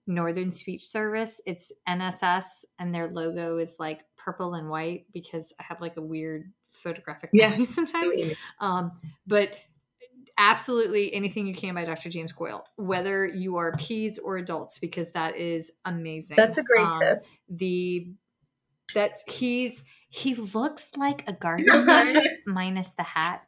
Northern 0.08 0.52
Speech 0.52 0.86
Service. 0.86 1.42
It's 1.46 1.72
NSS, 1.88 2.66
and 2.80 2.94
their 2.94 3.08
logo 3.08 3.58
is 3.58 3.78
like 3.80 4.02
purple 4.18 4.54
and 4.54 4.70
white 4.70 5.06
because 5.14 5.54
I 5.60 5.64
have 5.64 5.82
like 5.82 5.98
a 5.98 6.02
weird 6.02 6.52
photographic 6.64 7.32
memory 7.34 7.58
yes. 7.60 7.70
sometimes. 7.70 8.16
Um, 8.60 8.92
but 9.28 9.56
absolutely 10.38 11.14
anything 11.14 11.46
you 11.46 11.54
can 11.54 11.76
by 11.76 11.86
Dr. 11.86 12.10
James 12.10 12.32
Coyle, 12.32 12.66
whether 12.76 13.28
you 13.28 13.58
are 13.58 13.74
peds 13.74 14.18
or 14.24 14.38
adults, 14.38 14.80
because 14.80 15.12
that 15.12 15.38
is 15.38 15.72
amazing. 15.86 16.36
That's 16.36 16.58
a 16.58 16.64
great 16.64 16.86
um, 16.86 17.00
tip. 17.00 17.26
The 17.50 18.08
that's 18.94 19.24
he's 19.28 19.84
he 20.12 20.36
looks 20.36 20.92
like 20.98 21.24
a 21.26 21.34
gardener 21.34 22.22
minus 22.46 22.90
the 22.90 23.04
hat. 23.04 23.44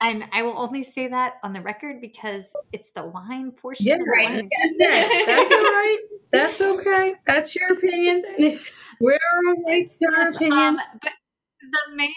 And 0.00 0.24
I 0.32 0.42
will 0.42 0.58
only 0.58 0.82
say 0.82 1.08
that 1.08 1.34
on 1.44 1.52
the 1.52 1.60
record 1.60 2.00
because 2.00 2.52
it's 2.72 2.90
the 2.90 3.06
wine 3.06 3.52
portion. 3.52 3.86
Yeah, 3.86 3.98
right. 4.06 4.44
That's 4.78 5.52
all 5.52 5.62
right. 5.62 5.98
That's 6.32 6.60
okay. 6.60 7.14
That's 7.26 7.54
your 7.54 7.72
opinion. 7.76 8.22
We're 9.00 9.18
all 9.46 9.54
right. 9.66 9.90
Your 10.00 10.28
opinion. 10.28 10.58
Um, 10.58 10.80
but 11.00 11.12
the 11.60 11.96
man, 11.96 12.08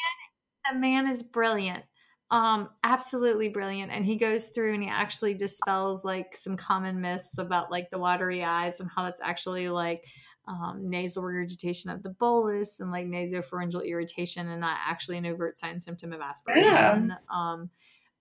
the 0.72 0.80
man 0.80 1.08
is 1.08 1.22
brilliant. 1.22 1.84
Um, 2.32 2.70
absolutely 2.84 3.50
brilliant. 3.50 3.92
And 3.92 4.06
he 4.06 4.18
goes 4.18 4.50
through 4.50 4.74
and 4.74 4.84
he 4.84 4.90
actually 4.90 5.34
dispels 5.34 6.04
like 6.04 6.36
some 6.36 6.58
common 6.58 7.00
myths 7.00 7.38
about 7.38 7.72
like 7.72 7.90
the 7.90 8.00
watery 8.00 8.44
eyes 8.44 8.82
and 8.82 8.90
how 8.94 9.04
that's 9.04 9.22
actually 9.22 9.70
like 9.70 10.04
um, 10.48 10.90
nasal 10.90 11.24
regurgitation 11.24 11.90
of 11.90 12.04
the 12.04 12.10
bolus 12.10 12.80
and 12.80 12.92
like 12.92 13.06
nasopharyngeal 13.06 13.86
irritation 13.86 14.48
and 14.48 14.62
not 14.62 14.78
actually 14.86 15.18
an 15.18 15.26
overt 15.26 15.60
sign 15.60 15.80
symptom 15.80 16.14
of 16.14 16.22
aspiration. 16.22 17.10
Yeah. 17.10 17.16
Um, 17.30 17.70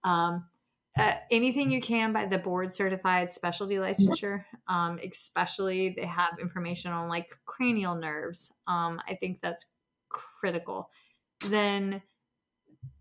um, 0.04 0.44
uh, 0.96 1.14
anything 1.30 1.70
you 1.70 1.80
can 1.80 2.12
by 2.12 2.24
the 2.24 2.38
board 2.38 2.70
certified 2.70 3.32
specialty 3.32 3.74
licensure, 3.74 4.44
um, 4.68 4.98
especially 5.04 5.90
they 5.90 6.06
have 6.06 6.38
information 6.40 6.90
on 6.90 7.08
like 7.08 7.36
cranial 7.44 7.94
nerves. 7.94 8.52
Um, 8.66 9.00
I 9.06 9.14
think 9.14 9.40
that's 9.42 9.66
critical. 10.08 10.90
Then, 11.48 12.02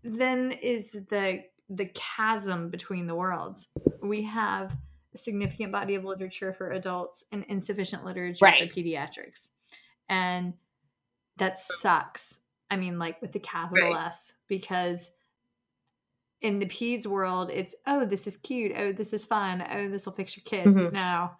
then 0.02 0.52
is 0.52 0.92
the 0.92 1.44
the 1.68 1.86
chasm 1.86 2.68
between 2.68 3.06
the 3.06 3.14
worlds. 3.14 3.68
We 4.02 4.22
have 4.22 4.76
a 5.16 5.18
significant 5.18 5.72
body 5.72 5.94
of 5.94 6.04
literature 6.04 6.52
for 6.52 6.70
adults 6.70 7.24
and 7.32 7.44
insufficient 7.48 8.04
literature 8.04 8.44
right. 8.44 8.70
for 8.70 8.80
pediatrics. 8.80 9.48
And 10.08 10.52
that 11.38 11.58
sucks. 11.58 12.38
I 12.70 12.76
mean, 12.76 12.98
like 12.98 13.20
with 13.22 13.32
the 13.32 13.40
capital 13.40 13.90
right. 13.92 14.06
S, 14.06 14.34
because 14.46 15.10
in 16.42 16.58
the 16.58 16.66
peds 16.66 17.06
world, 17.06 17.50
it's, 17.50 17.74
oh, 17.86 18.04
this 18.04 18.26
is 18.26 18.36
cute. 18.36 18.72
Oh, 18.76 18.92
this 18.92 19.14
is 19.14 19.24
fun. 19.24 19.64
Oh, 19.72 19.88
this 19.88 20.04
will 20.04 20.12
fix 20.12 20.36
your 20.36 20.44
kid. 20.44 20.66
Mm-hmm. 20.66 20.94
No, 20.94 21.30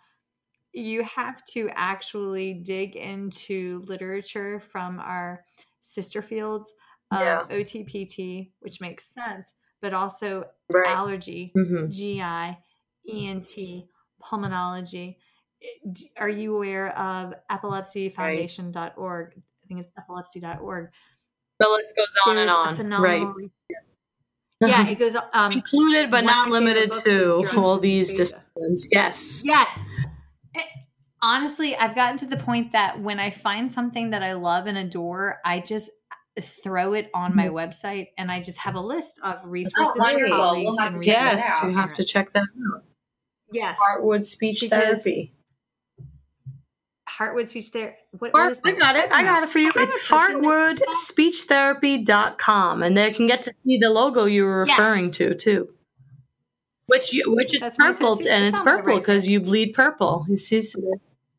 you 0.72 1.02
have 1.04 1.44
to 1.52 1.68
actually 1.74 2.54
dig 2.54 2.96
into 2.96 3.82
literature 3.86 4.58
from 4.58 4.98
our 5.00 5.44
sister 5.82 6.22
fields 6.22 6.72
of 7.12 7.20
yeah. 7.20 7.42
OTPT, 7.50 8.52
which 8.60 8.80
makes 8.80 9.04
sense, 9.04 9.52
but 9.82 9.92
also 9.92 10.44
right. 10.72 10.88
allergy, 10.88 11.52
mm-hmm. 11.56 11.90
GI, 11.90 12.58
ENT, 13.12 13.84
pulmonology. 14.22 15.16
Are 16.18 16.28
you 16.28 16.56
aware 16.56 16.96
of 16.98 17.34
epilepsyfoundation.org? 17.50 19.32
I 19.36 19.66
think 19.66 19.80
it's 19.80 19.92
epilepsy.org. 19.98 20.90
The 21.58 21.68
list 21.68 21.96
goes 21.96 22.06
on 22.26 22.36
There's 22.36 22.78
and 22.78 22.92
on. 22.94 23.02
Right. 23.02 23.26
Yeah, 24.60 24.88
it 24.88 24.98
goes 24.98 25.16
um, 25.32 25.52
included 25.52 26.10
but 26.10 26.24
not 26.24 26.48
limited 26.48 26.92
to 27.04 27.44
all 27.56 27.78
these 27.78 28.14
disciplines. 28.14 28.88
Yes. 28.90 29.42
Yes. 29.44 29.68
Eh, 30.54 30.62
honestly, 31.20 31.76
I've 31.76 31.94
gotten 31.94 32.16
to 32.18 32.26
the 32.26 32.38
point 32.38 32.72
that 32.72 33.00
when 33.00 33.18
I 33.18 33.30
find 33.30 33.70
something 33.70 34.10
that 34.10 34.22
I 34.22 34.32
love 34.32 34.66
and 34.66 34.78
adore, 34.78 35.40
I 35.44 35.60
just 35.60 35.90
throw 36.40 36.92
it 36.92 37.10
on 37.14 37.34
my 37.34 37.46
mm-hmm. 37.46 37.56
website 37.56 38.08
and 38.18 38.30
I 38.30 38.40
just 38.40 38.58
have 38.58 38.74
a 38.74 38.80
list 38.80 39.20
of 39.22 39.38
resources 39.44 39.96
oh, 39.98 40.18
for 40.18 40.28
colleagues 40.28 40.74
we'll 40.76 40.86
and 40.86 40.94
resources. 40.94 41.06
Yes, 41.06 41.60
you 41.62 41.70
have 41.70 41.94
to 41.94 42.04
check 42.04 42.32
that 42.32 42.40
out. 42.74 42.84
Yes. 43.56 43.76
Heartwood 43.78 44.24
Speech 44.24 44.60
because 44.60 44.84
Therapy. 44.84 45.32
Heartwood 47.08 47.48
Speech 47.48 47.68
Therapy. 47.68 47.96
What, 48.18 48.32
Heart, 48.32 48.60
I 48.64 48.72
got 48.72 48.96
it. 48.96 49.10
I 49.10 49.22
got 49.22 49.42
it 49.42 49.48
for 49.48 49.58
you. 49.58 49.72
It's 49.74 50.06
heartwoodspeechtherapy.com. 50.08 52.82
And 52.82 52.94
they 52.96 53.10
can 53.12 53.26
get 53.26 53.42
to 53.42 53.52
see 53.64 53.78
the 53.78 53.88
logo 53.90 54.26
you 54.26 54.44
were 54.44 54.60
referring 54.60 55.06
yes. 55.06 55.16
to, 55.16 55.34
too. 55.34 55.70
Which 56.86 57.12
you, 57.12 57.34
which 57.34 57.52
is 57.54 57.60
That's 57.60 57.76
purple, 57.78 58.16
and 58.18 58.44
it's, 58.44 58.58
it's 58.58 58.64
purple 58.64 58.98
because 58.98 59.24
right 59.24 59.32
you 59.32 59.40
bleed 59.40 59.74
purple. 59.74 60.24
You 60.28 60.36
see, 60.36 60.62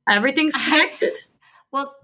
everything's 0.08 0.56
connected. 0.66 1.20
well, 1.72 1.96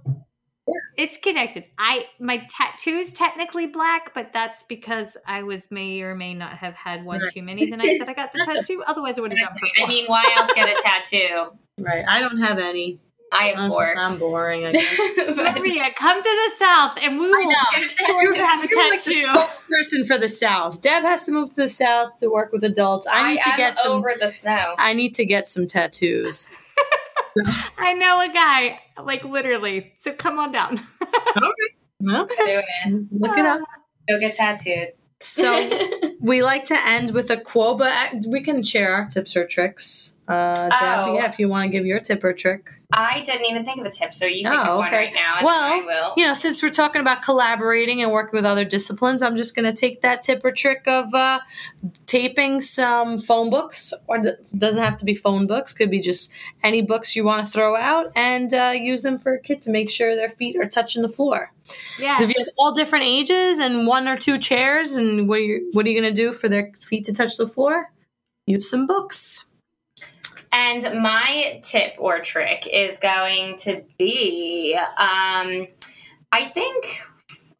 it's 0.97 1.17
connected. 1.17 1.65
I 1.77 2.05
my 2.19 2.45
tattoo 2.49 2.91
is 2.91 3.13
technically 3.13 3.67
black, 3.67 4.13
but 4.13 4.31
that's 4.33 4.63
because 4.63 5.17
I 5.25 5.43
was 5.43 5.69
may 5.71 6.01
or 6.01 6.15
may 6.15 6.33
not 6.33 6.57
have 6.57 6.75
had 6.75 7.03
one 7.03 7.21
too 7.31 7.43
many 7.43 7.69
the 7.69 7.77
night 7.77 7.99
that 7.99 8.09
I 8.09 8.13
got 8.13 8.33
the 8.33 8.39
tattoo. 8.45 8.83
Otherwise, 8.85 9.17
it 9.17 9.21
would 9.21 9.33
have 9.33 9.41
gone 9.41 9.57
purple. 9.59 9.83
I 9.83 9.87
mean, 9.87 10.05
why 10.05 10.23
else 10.37 10.51
get 10.53 10.69
a 10.69 10.81
tattoo? 10.81 11.57
Right. 11.79 12.03
I 12.07 12.19
don't 12.19 12.37
have 12.37 12.59
any. 12.59 12.99
I 13.31 13.45
have 13.45 13.69
four. 13.69 13.97
I'm 13.97 14.19
boring. 14.19 14.65
I 14.65 14.71
guess. 14.73 15.37
Maria, 15.37 15.89
come 15.95 16.21
to 16.21 16.29
the 16.29 16.55
south, 16.57 16.99
and 17.01 17.19
we 17.19 17.27
will 17.27 17.51
make 17.73 17.89
sure 17.89 18.21
you 18.21 18.35
have 18.35 18.63
a 18.63 18.67
tattoo. 18.73 19.25
Like 19.27 19.49
spokesperson 19.49 20.05
for 20.05 20.17
the 20.17 20.29
south. 20.29 20.81
Deb 20.81 21.03
has 21.03 21.25
to 21.25 21.31
move 21.31 21.49
to 21.49 21.55
the 21.55 21.67
south 21.67 22.19
to 22.19 22.29
work 22.29 22.51
with 22.51 22.63
adults. 22.63 23.07
I 23.11 23.33
need 23.33 23.39
I 23.43 23.51
to 23.51 23.57
get 23.57 23.77
some 23.79 23.93
over 23.93 24.13
the 24.19 24.29
snow. 24.29 24.75
I 24.77 24.93
need 24.93 25.15
to 25.15 25.25
get 25.25 25.47
some 25.47 25.65
tattoos. 25.65 26.47
I 27.77 27.93
know 27.93 28.19
a 28.19 28.29
guy, 28.31 28.79
like 29.01 29.23
literally. 29.23 29.93
So 29.99 30.13
come 30.13 30.39
on 30.39 30.51
down. 30.51 30.79
okay. 31.01 31.45
Okay. 32.05 32.61
it. 32.85 33.07
Look 33.11 33.37
it 33.37 33.45
up. 33.45 33.61
Go 34.09 34.19
get 34.19 34.35
tattooed. 34.35 34.89
So 35.23 35.79
we 36.19 36.43
like 36.43 36.65
to 36.65 36.77
end 36.85 37.11
with 37.11 37.29
a 37.29 37.37
quote, 37.37 37.77
but 37.77 38.25
we 38.27 38.41
can 38.41 38.61
share 38.61 38.93
our 38.93 39.05
tips 39.05 39.37
or 39.37 39.47
tricks. 39.47 40.19
Uh, 40.27 40.67
Deb, 40.67 40.73
oh. 40.81 41.15
yeah, 41.15 41.29
if 41.29 41.39
you 41.39 41.47
want 41.47 41.63
to 41.63 41.69
give 41.69 41.85
your 41.85 42.01
tip 42.01 42.23
or 42.25 42.33
trick. 42.33 42.67
I 42.95 43.21
didn't 43.21 43.45
even 43.47 43.65
think 43.65 43.79
of 43.79 43.87
a 43.87 43.89
tip, 43.89 44.13
so 44.13 44.25
you 44.25 44.43
think 44.43 44.55
oh, 44.55 44.73
of 44.73 44.77
one 44.77 44.91
right 44.91 45.13
now. 45.13 45.43
well, 45.43 46.13
you 46.15 46.25
know, 46.25 46.35
since 46.35 46.61
we're 46.61 46.69
talking 46.69 47.01
about 47.01 47.23
collaborating 47.23 48.01
and 48.03 48.11
working 48.11 48.37
with 48.37 48.45
other 48.45 48.65
disciplines, 48.65 49.23
I'm 49.23 49.35
just 49.35 49.55
going 49.55 49.65
to 49.65 49.73
take 49.73 50.01
that 50.01 50.21
tip 50.21 50.45
or 50.45 50.51
trick 50.51 50.83
of 50.87 51.11
uh, 51.13 51.39
taping 52.05 52.61
some 52.61 53.19
phone 53.19 53.49
books, 53.49 53.93
or 54.07 54.37
doesn't 54.55 54.83
have 54.83 54.97
to 54.97 55.05
be 55.05 55.15
phone 55.15 55.47
books, 55.47 55.73
could 55.73 55.89
be 55.89 55.99
just 55.99 56.33
any 56.61 56.83
books 56.83 57.15
you 57.15 57.23
want 57.23 57.43
to 57.43 57.51
throw 57.51 57.75
out, 57.75 58.11
and 58.15 58.53
uh, 58.53 58.73
use 58.75 59.01
them 59.01 59.17
for 59.17 59.33
a 59.33 59.41
kid 59.41 59.63
to 59.63 59.71
make 59.71 59.89
sure 59.89 60.15
their 60.15 60.29
feet 60.29 60.55
are 60.55 60.69
touching 60.69 61.01
the 61.01 61.09
floor. 61.09 61.51
Yeah. 61.99 62.17
So 62.17 62.25
if 62.25 62.29
you 62.29 62.35
have 62.37 62.49
all 62.57 62.73
different 62.73 63.05
ages 63.05 63.57
and 63.57 63.87
one 63.87 64.07
or 64.07 64.17
two 64.17 64.37
chairs, 64.37 64.95
and 64.95 65.27
what 65.27 65.39
are 65.39 65.41
you, 65.41 65.69
what 65.73 65.85
are 65.85 65.89
you 65.89 65.99
going 65.99 66.13
to 66.13 66.21
do 66.21 66.31
for 66.31 66.47
their 66.47 66.71
feet 66.79 67.05
to 67.05 67.13
touch 67.13 67.37
the 67.37 67.47
floor? 67.47 67.91
Use 68.45 68.69
some 68.69 68.85
books. 68.85 69.49
And 70.53 71.01
my 71.01 71.59
tip 71.63 71.95
or 71.97 72.19
trick 72.19 72.67
is 72.71 72.99
going 72.99 73.57
to 73.59 73.83
be 73.97 74.77
um, 74.77 75.67
I 76.31 76.45
think 76.53 77.01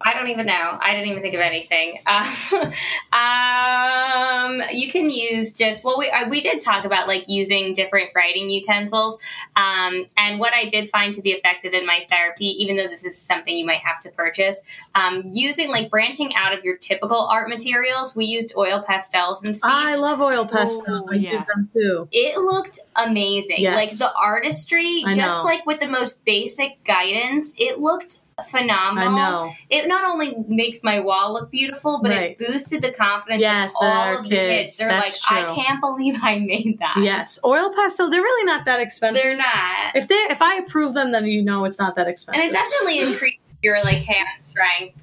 I 0.04 0.12
don't 0.12 0.28
even 0.28 0.44
know. 0.44 0.78
I 0.80 0.92
didn't 0.92 1.08
even 1.08 1.22
think 1.22 1.34
of 1.34 1.40
anything. 1.40 1.98
Uh, 2.04 2.70
um, 4.60 4.62
you 4.70 4.90
can 4.90 5.08
use 5.08 5.54
just 5.54 5.82
well, 5.82 5.98
we 5.98 6.10
uh, 6.10 6.28
we 6.28 6.42
did 6.42 6.60
talk 6.60 6.84
about 6.84 7.08
like 7.08 7.26
using 7.26 7.72
different 7.72 8.10
writing 8.14 8.50
utensils, 8.50 9.18
um, 9.56 10.06
and 10.18 10.38
what 10.38 10.52
I 10.52 10.66
did 10.66 10.90
find 10.90 11.14
to 11.14 11.22
be 11.22 11.30
effective 11.30 11.72
in 11.72 11.86
my 11.86 12.06
therapy, 12.10 12.48
even 12.62 12.76
though 12.76 12.86
this 12.86 13.04
is 13.04 13.16
something 13.16 13.56
you 13.56 13.64
might 13.64 13.78
have 13.78 13.98
to 14.00 14.10
purchase, 14.10 14.62
um, 14.94 15.24
using 15.32 15.70
like 15.70 15.90
branching 15.90 16.34
out 16.36 16.56
of 16.56 16.62
your 16.64 16.76
typical 16.76 17.18
art 17.18 17.48
materials. 17.48 18.14
We 18.14 18.26
used 18.26 18.52
oil 18.58 18.84
pastels 18.86 19.42
and 19.42 19.56
speech. 19.56 19.64
I 19.64 19.96
love 19.96 20.20
oil 20.20 20.44
pastels. 20.44 21.06
Oh, 21.08 21.12
I 21.12 21.16
yeah. 21.16 21.32
use 21.32 21.44
them 21.44 21.70
too. 21.72 22.08
It 22.12 22.38
looked 22.38 22.78
amazing. 22.94 23.60
Yes. 23.60 23.74
Like 23.74 23.98
the 23.98 24.10
artistry, 24.20 25.02
I 25.06 25.14
just 25.14 25.28
know. 25.28 25.44
like 25.44 25.64
with 25.64 25.80
the 25.80 25.88
most 25.88 26.26
basic 26.26 26.84
guidance, 26.84 27.54
it 27.56 27.78
looked 27.78 28.20
phenomenal. 28.42 29.14
I 29.14 29.16
know. 29.16 29.50
It 29.70 29.86
not 29.86 30.04
only 30.04 30.34
makes 30.48 30.82
my 30.82 31.00
wall 31.00 31.32
look 31.32 31.50
beautiful, 31.50 32.00
but 32.02 32.10
right. 32.10 32.30
it 32.32 32.38
boosted 32.38 32.82
the 32.82 32.92
confidence 32.92 33.40
yes, 33.40 33.74
of 33.80 33.86
all 33.86 34.18
of 34.18 34.24
the 34.24 34.30
kids. 34.30 34.76
They're 34.76 34.88
That's 34.88 35.30
like, 35.30 35.44
true. 35.44 35.52
I 35.52 35.54
can't 35.54 35.80
believe 35.80 36.18
I 36.22 36.38
made 36.38 36.78
that. 36.80 36.96
Yes. 36.98 37.38
Oil 37.44 37.72
pastel, 37.74 38.10
they're 38.10 38.22
really 38.22 38.44
not 38.44 38.64
that 38.64 38.80
expensive. 38.80 39.22
They're 39.22 39.36
not. 39.36 39.94
If 39.94 40.08
they 40.08 40.14
if 40.14 40.42
I 40.42 40.56
approve 40.56 40.94
them, 40.94 41.12
then 41.12 41.26
you 41.26 41.42
know 41.42 41.64
it's 41.64 41.78
not 41.78 41.94
that 41.96 42.08
expensive. 42.08 42.42
And 42.42 42.50
it 42.50 42.54
definitely 42.54 43.00
increases 43.12 43.40
your 43.62 43.82
like 43.82 44.02
hand 44.02 44.28
strength. 44.40 44.98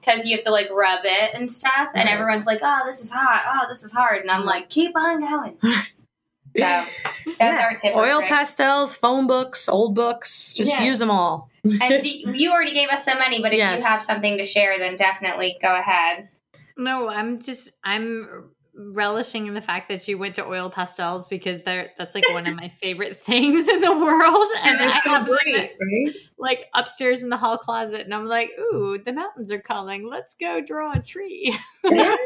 Because 0.00 0.24
you 0.24 0.36
have 0.36 0.44
to 0.44 0.52
like 0.52 0.70
rub 0.70 1.00
it 1.02 1.34
and 1.34 1.50
stuff, 1.50 1.72
right. 1.74 1.96
and 1.96 2.08
everyone's 2.08 2.46
like, 2.46 2.60
"Oh, 2.62 2.82
this 2.86 3.02
is 3.02 3.10
hot. 3.10 3.42
Oh, 3.48 3.66
this 3.68 3.82
is 3.82 3.90
hard," 3.90 4.20
and 4.20 4.30
I'm 4.30 4.42
mm-hmm. 4.42 4.50
like, 4.50 4.70
"Keep 4.70 4.96
on 4.96 5.18
going." 5.18 5.58
So 6.56 7.34
that's 7.38 7.60
yeah. 7.60 7.62
our 7.62 7.76
tip. 7.76 7.94
Oil 7.94 8.22
pastels, 8.22 8.96
phone 8.96 9.26
books, 9.26 9.68
old 9.68 9.94
books, 9.94 10.54
just 10.54 10.72
yeah. 10.72 10.84
use 10.84 10.98
them 10.98 11.10
all. 11.10 11.50
and 11.80 12.04
you 12.04 12.52
already 12.52 12.72
gave 12.72 12.88
us 12.88 13.04
so 13.04 13.14
many, 13.14 13.42
but 13.42 13.52
if 13.52 13.58
yes. 13.58 13.80
you 13.80 13.86
have 13.86 14.02
something 14.02 14.38
to 14.38 14.44
share, 14.44 14.78
then 14.78 14.96
definitely 14.96 15.56
go 15.60 15.74
ahead. 15.74 16.28
No, 16.76 17.08
I'm 17.08 17.40
just 17.40 17.72
I'm 17.84 18.50
relishing 18.76 19.46
in 19.46 19.54
the 19.54 19.60
fact 19.60 19.88
that 19.88 20.06
you 20.06 20.18
went 20.18 20.34
to 20.34 20.46
oil 20.46 20.70
pastels 20.70 21.28
because 21.28 21.62
they're 21.62 21.90
that's 21.96 22.14
like 22.14 22.28
one 22.32 22.46
of 22.46 22.54
my 22.54 22.68
favorite 22.80 23.18
things 23.26 23.68
in 23.68 23.80
the 23.80 23.92
world. 23.92 24.48
And 24.62 24.78
they're 24.78 24.90
I 24.90 25.00
so 25.00 25.24
great, 25.24 25.72
right? 25.80 26.14
Like 26.38 26.66
upstairs 26.74 27.22
in 27.22 27.30
the 27.30 27.36
hall 27.36 27.58
closet, 27.58 28.02
and 28.02 28.14
I'm 28.14 28.26
like, 28.26 28.50
ooh, 28.58 28.98
the 29.04 29.12
mountains 29.12 29.50
are 29.50 29.60
calling. 29.60 30.08
Let's 30.08 30.34
go 30.34 30.60
draw 30.60 30.92
a 30.92 31.00
tree. 31.00 31.56
yes, 31.84 32.18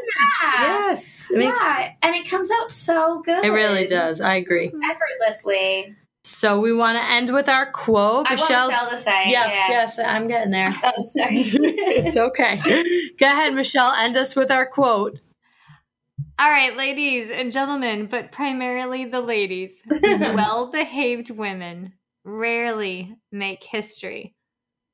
yes. 0.57 1.31
It 1.31 1.37
makes, 1.37 1.59
yeah, 1.59 1.93
and 2.01 2.15
it 2.15 2.29
comes 2.29 2.49
out 2.51 2.71
so 2.71 3.21
good. 3.23 3.45
It 3.45 3.51
really 3.51 3.87
does. 3.87 4.21
I 4.21 4.35
agree. 4.35 4.67
Mm-hmm. 4.67 4.91
Effortlessly. 4.91 5.95
So 6.23 6.59
we 6.59 6.71
want 6.71 6.99
to 6.99 7.11
end 7.11 7.31
with 7.31 7.49
our 7.49 7.71
quote. 7.71 8.27
I 8.27 8.31
Michelle, 8.31 8.69
want 8.69 8.71
Michelle 8.71 8.89
to 8.91 8.97
say. 8.97 9.31
Yeah, 9.31 9.47
yeah, 9.47 9.67
yes, 9.69 9.97
I'm 9.97 10.27
getting 10.27 10.51
there. 10.51 10.71
Oh, 10.83 11.01
sorry. 11.01 11.37
it's 11.41 12.15
okay. 12.15 12.61
Go 13.17 13.25
ahead, 13.25 13.55
Michelle. 13.55 13.91
End 13.93 14.15
us 14.15 14.35
with 14.35 14.51
our 14.51 14.67
quote. 14.67 15.19
All 16.41 16.49
right, 16.49 16.75
ladies 16.75 17.29
and 17.29 17.51
gentlemen, 17.51 18.07
but 18.07 18.31
primarily 18.31 19.05
the 19.05 19.21
ladies. 19.21 19.83
well 20.01 20.71
behaved 20.71 21.29
women 21.29 21.93
rarely 22.23 23.15
make 23.31 23.63
history. 23.63 24.33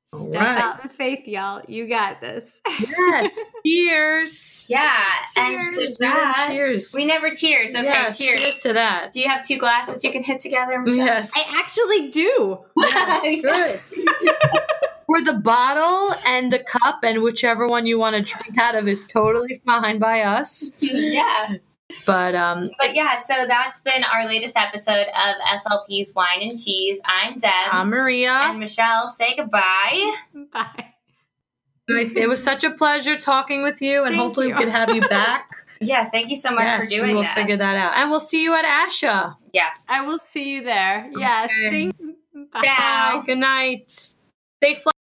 Step 0.07 0.33
right. 0.33 0.57
out 0.57 0.83
in 0.83 0.89
faith, 0.89 1.25
y'all. 1.25 1.61
You 1.65 1.87
got 1.87 2.19
this. 2.19 2.59
Yes. 2.81 3.29
cheers. 3.65 4.65
Yeah. 4.67 5.01
Cheers. 5.37 5.67
And 5.67 5.77
with 5.77 5.97
that, 5.99 6.47
cheers. 6.49 6.93
We 6.93 7.05
never 7.05 7.29
cheers. 7.29 7.69
Okay, 7.69 7.83
yes, 7.83 8.17
cheers. 8.17 8.41
Cheers 8.41 8.59
to 8.63 8.73
that. 8.73 9.13
Do 9.13 9.21
you 9.21 9.29
have 9.29 9.47
two 9.47 9.57
glasses 9.57 10.03
you 10.03 10.11
can 10.11 10.23
hit 10.23 10.41
together? 10.41 10.81
Michelle? 10.81 10.97
Yes. 10.97 11.31
I 11.33 11.59
actually 11.59 12.09
do. 12.09 12.59
Yes, 12.77 13.89
good. 13.89 14.01
Or 15.07 15.21
the 15.23 15.33
bottle 15.33 16.13
and 16.27 16.51
the 16.51 16.59
cup, 16.59 16.99
and 17.03 17.21
whichever 17.21 17.65
one 17.67 17.85
you 17.85 17.97
want 17.97 18.15
to 18.17 18.21
drink 18.21 18.57
out 18.59 18.75
of 18.75 18.87
is 18.87 19.05
totally 19.05 19.61
fine 19.65 19.99
by 19.99 20.21
us. 20.21 20.75
yeah. 20.81 21.55
But 22.05 22.35
um 22.35 22.65
But 22.77 22.93
yeah, 22.95 23.15
so 23.15 23.45
that's 23.47 23.79
been 23.79 24.03
our 24.03 24.27
latest 24.27 24.57
episode 24.57 25.07
of 25.07 25.35
SLP's 25.61 26.13
Wine 26.13 26.41
and 26.41 26.59
Cheese. 26.59 26.99
I'm 27.05 27.39
Deb. 27.39 27.51
I'm 27.71 27.89
Maria. 27.89 28.31
And 28.31 28.59
Michelle, 28.59 29.07
say 29.07 29.35
goodbye. 29.37 30.15
Bye. 30.51 30.93
It 31.87 32.27
was 32.27 32.43
such 32.43 32.65
a 32.65 32.71
pleasure 32.71 33.15
talking 33.15 33.63
with 33.63 33.81
you, 33.81 34.03
and 34.03 34.11
Thank 34.11 34.21
hopefully 34.21 34.49
you. 34.49 34.55
we 34.55 34.59
could 34.59 34.69
have 34.71 34.93
you 34.93 35.07
back. 35.07 35.49
Yeah, 35.79 36.09
thank 36.09 36.31
you 36.31 36.35
so 36.37 36.49
much 36.49 36.63
yes, 36.63 36.85
for 36.85 36.89
doing 36.89 37.13
we'll 37.13 37.21
this. 37.21 37.31
figure 37.33 37.55
that 37.55 37.75
out. 37.77 37.93
And 37.97 38.09
we'll 38.09 38.19
see 38.19 38.41
you 38.41 38.55
at 38.55 38.65
ASHA. 38.65 39.35
Yes. 39.53 39.85
I 39.87 40.01
will 40.01 40.17
see 40.33 40.55
you 40.55 40.63
there. 40.63 41.07
Yes. 41.15 41.51
Okay. 41.51 41.91
Thank 41.91 42.51
Bye. 42.51 43.21
Good 43.27 43.37
night. 43.37 43.91
Stay 43.91 44.73
flat. 44.73 44.95